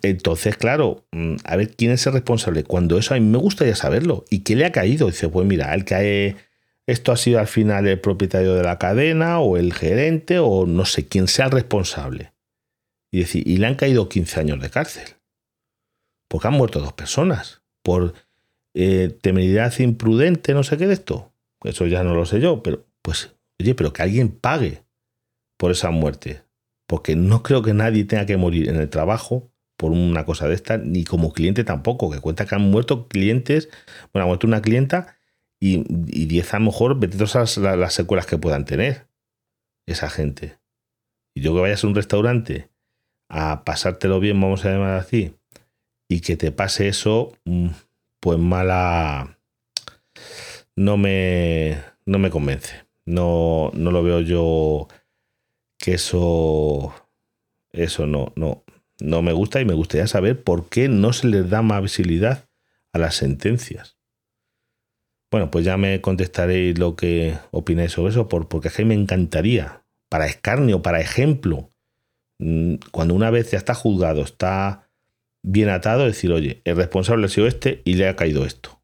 entonces, 0.01 0.57
claro, 0.57 1.05
mm, 1.11 1.35
a 1.43 1.55
ver 1.55 1.75
quién 1.75 1.91
es 1.91 2.05
el 2.05 2.13
responsable. 2.13 2.63
Cuando 2.63 2.97
eso 2.97 3.13
a 3.13 3.19
mí 3.19 3.25
me 3.25 3.37
gustaría 3.37 3.75
saberlo. 3.75 4.25
¿Y 4.29 4.39
qué 4.39 4.55
le 4.55 4.65
ha 4.65 4.71
caído? 4.71 5.07
Dice, 5.07 5.29
pues 5.29 5.47
mira, 5.47 5.73
el 5.73 5.85
que 5.85 6.35
esto 6.85 7.11
ha 7.11 7.17
sido 7.17 7.39
al 7.39 7.47
final 7.47 7.87
el 7.87 7.99
propietario 7.99 8.53
de 8.55 8.63
la 8.63 8.77
cadena 8.77 9.39
o 9.39 9.57
el 9.57 9.73
gerente 9.73 10.39
o 10.39 10.65
no 10.65 10.85
sé 10.85 11.07
quién 11.07 11.27
sea 11.27 11.45
el 11.45 11.51
responsable. 11.51 12.34
Y 13.15 13.19
decir, 13.19 13.47
y 13.47 13.55
le 13.55 13.67
han 13.67 13.75
caído 13.75 14.09
15 14.09 14.41
años 14.41 14.59
de 14.59 14.69
cárcel. 14.69 15.07
Porque 16.27 16.49
han 16.49 16.53
muerto 16.55 16.81
dos 16.81 16.91
personas. 16.91 17.61
Por 17.81 18.13
eh, 18.73 19.17
temeridad 19.21 19.73
imprudente, 19.79 20.53
no 20.53 20.63
sé 20.63 20.75
qué 20.75 20.85
de 20.85 20.95
esto. 20.95 21.31
Eso 21.63 21.87
ya 21.87 22.03
no 22.03 22.13
lo 22.13 22.25
sé 22.25 22.41
yo, 22.41 22.61
pero 22.61 22.85
pues, 23.01 23.33
oye, 23.57 23.73
pero 23.73 23.93
que 23.93 24.01
alguien 24.01 24.37
pague 24.37 24.83
por 25.55 25.71
esa 25.71 25.91
muerte. 25.91 26.43
Porque 26.87 27.15
no 27.15 27.41
creo 27.41 27.61
que 27.61 27.73
nadie 27.73 28.03
tenga 28.03 28.25
que 28.25 28.35
morir 28.35 28.67
en 28.67 28.75
el 28.75 28.89
trabajo 28.89 29.49
por 29.77 29.93
una 29.93 30.25
cosa 30.25 30.49
de 30.49 30.55
esta, 30.55 30.77
ni 30.77 31.05
como 31.05 31.31
cliente 31.31 31.63
tampoco, 31.63 32.11
que 32.11 32.19
cuenta 32.19 32.45
que 32.45 32.55
han 32.55 32.69
muerto 32.69 33.07
clientes, 33.07 33.69
bueno, 34.11 34.25
ha 34.25 34.27
muerto 34.27 34.45
una 34.45 34.61
clienta 34.61 35.15
y 35.61 35.77
10 36.25 36.53
a 36.53 36.59
lo 36.59 36.65
mejor, 36.65 36.99
todas 36.99 37.33
las, 37.33 37.57
las 37.57 37.93
secuelas 37.93 38.25
que 38.25 38.37
puedan 38.37 38.65
tener 38.65 39.07
esa 39.87 40.09
gente. 40.09 40.59
Y 41.33 41.43
yo 41.43 41.55
que 41.55 41.61
vayas 41.61 41.81
a 41.85 41.87
un 41.87 41.95
restaurante 41.95 42.74
a 43.29 43.63
pasártelo 43.63 44.19
bien, 44.19 44.39
vamos 44.39 44.65
a 44.65 44.71
llamar 44.71 44.97
así, 44.97 45.35
y 46.07 46.21
que 46.21 46.37
te 46.37 46.51
pase 46.51 46.87
eso, 46.87 47.33
mm, 47.45 47.69
pues 48.19 48.39
mala. 48.39 49.37
No 50.75 50.97
me, 50.97 51.81
no 52.05 52.19
me 52.19 52.29
convence. 52.29 52.85
No, 53.05 53.71
no 53.73 53.91
lo 53.91 54.03
veo 54.03 54.21
yo 54.21 54.87
que 55.77 55.93
eso. 55.93 56.93
Eso 57.71 58.07
no, 58.07 58.31
no, 58.35 58.63
no 58.99 59.21
me 59.21 59.33
gusta 59.33 59.61
y 59.61 59.65
me 59.65 59.73
gustaría 59.73 60.07
saber 60.07 60.43
por 60.43 60.69
qué 60.69 60.87
no 60.87 61.13
se 61.13 61.27
les 61.27 61.49
da 61.49 61.61
más 61.61 61.81
visibilidad 61.81 62.49
a 62.93 62.97
las 62.99 63.15
sentencias. 63.15 63.97
Bueno, 65.31 65.51
pues 65.51 65.65
ya 65.65 65.75
me 65.75 65.99
contestaréis 65.99 66.79
lo 66.79 66.95
que 66.95 67.37
opináis 67.51 67.91
sobre 67.91 68.11
eso, 68.11 68.29
porque 68.29 68.69
es 68.69 68.73
que 68.73 68.85
me 68.85 68.93
encantaría, 68.93 69.83
para 70.07 70.27
escarnio, 70.27 70.81
para 70.81 71.01
ejemplo, 71.01 71.73
cuando 72.91 73.13
una 73.13 73.29
vez 73.29 73.51
ya 73.51 73.57
está 73.57 73.73
juzgado, 73.73 74.21
está 74.21 74.89
bien 75.41 75.69
atado, 75.69 76.05
decir, 76.05 76.31
oye, 76.31 76.61
el 76.65 76.75
responsable 76.75 77.25
ha 77.25 77.29
sido 77.29 77.47
este 77.47 77.81
y 77.85 77.93
le 77.95 78.07
ha 78.07 78.15
caído 78.15 78.45
esto. 78.45 78.79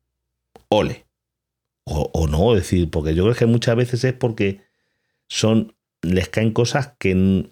Ole. 0.70 1.06
O, 1.84 2.28
no, 2.28 2.54
decir, 2.54 2.90
porque 2.90 3.16
yo 3.16 3.24
creo 3.24 3.36
que 3.36 3.46
muchas 3.48 3.76
veces 3.76 4.04
es 4.04 4.14
porque 4.14 4.62
son, 5.28 5.76
les 6.02 6.30
caen 6.30 6.52
cosas 6.54 6.94
que, 7.00 7.50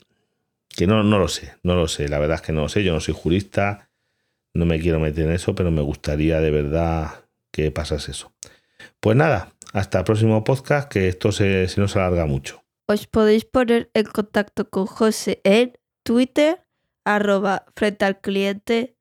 que 0.69 0.87
no, 0.87 1.03
no 1.03 1.19
lo 1.19 1.27
sé, 1.27 1.55
no 1.63 1.75
lo 1.75 1.87
sé, 1.87 2.07
la 2.07 2.19
verdad 2.19 2.35
es 2.35 2.41
que 2.43 2.53
no 2.53 2.61
lo 2.61 2.69
sé, 2.69 2.83
yo 2.83 2.93
no 2.93 3.01
soy 3.01 3.15
jurista, 3.15 3.89
no 4.53 4.65
me 4.65 4.79
quiero 4.79 4.99
meter 4.99 5.25
en 5.25 5.31
eso, 5.31 5.55
pero 5.55 5.71
me 5.71 5.81
gustaría 5.81 6.39
de 6.39 6.51
verdad 6.51 7.25
que 7.51 7.71
pasase 7.71 8.11
eso. 8.11 8.31
Pues 8.99 9.17
nada, 9.17 9.51
hasta 9.73 9.99
el 9.99 10.05
próximo 10.05 10.43
podcast, 10.43 10.89
que 10.89 11.09
esto 11.09 11.31
se, 11.31 11.67
se 11.67 11.81
nos 11.81 11.95
alarga 11.95 12.25
mucho. 12.25 12.63
Os 12.87 13.07
podéis 13.07 13.45
poner 13.45 13.89
en 13.93 14.05
contacto 14.05 14.69
con 14.69 14.85
José 14.85 15.41
en 15.43 15.73
Twitter, 16.09 16.65
arroba 17.05 17.67
frente 17.75 18.03
al 18.03 18.19
cliente 18.19 18.97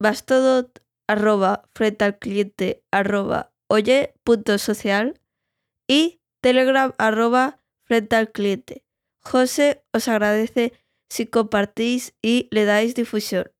Bastodot 0.00 0.82
arroba 1.06 1.68
frente 1.76 2.04
al 2.04 2.18
cliente 2.18 2.82
arroba 2.90 3.52
oye 3.68 4.14
punto 4.24 4.58
social 4.58 5.20
y 5.86 6.20
telegram 6.40 6.92
arroba 6.98 7.62
frente 7.84 8.16
al 8.16 8.32
cliente. 8.32 8.84
José 9.20 9.84
os 9.92 10.08
agradece 10.08 10.72
si 11.08 11.26
compartís 11.26 12.16
y 12.20 12.48
le 12.50 12.64
dais 12.64 12.96
difusión. 12.96 13.52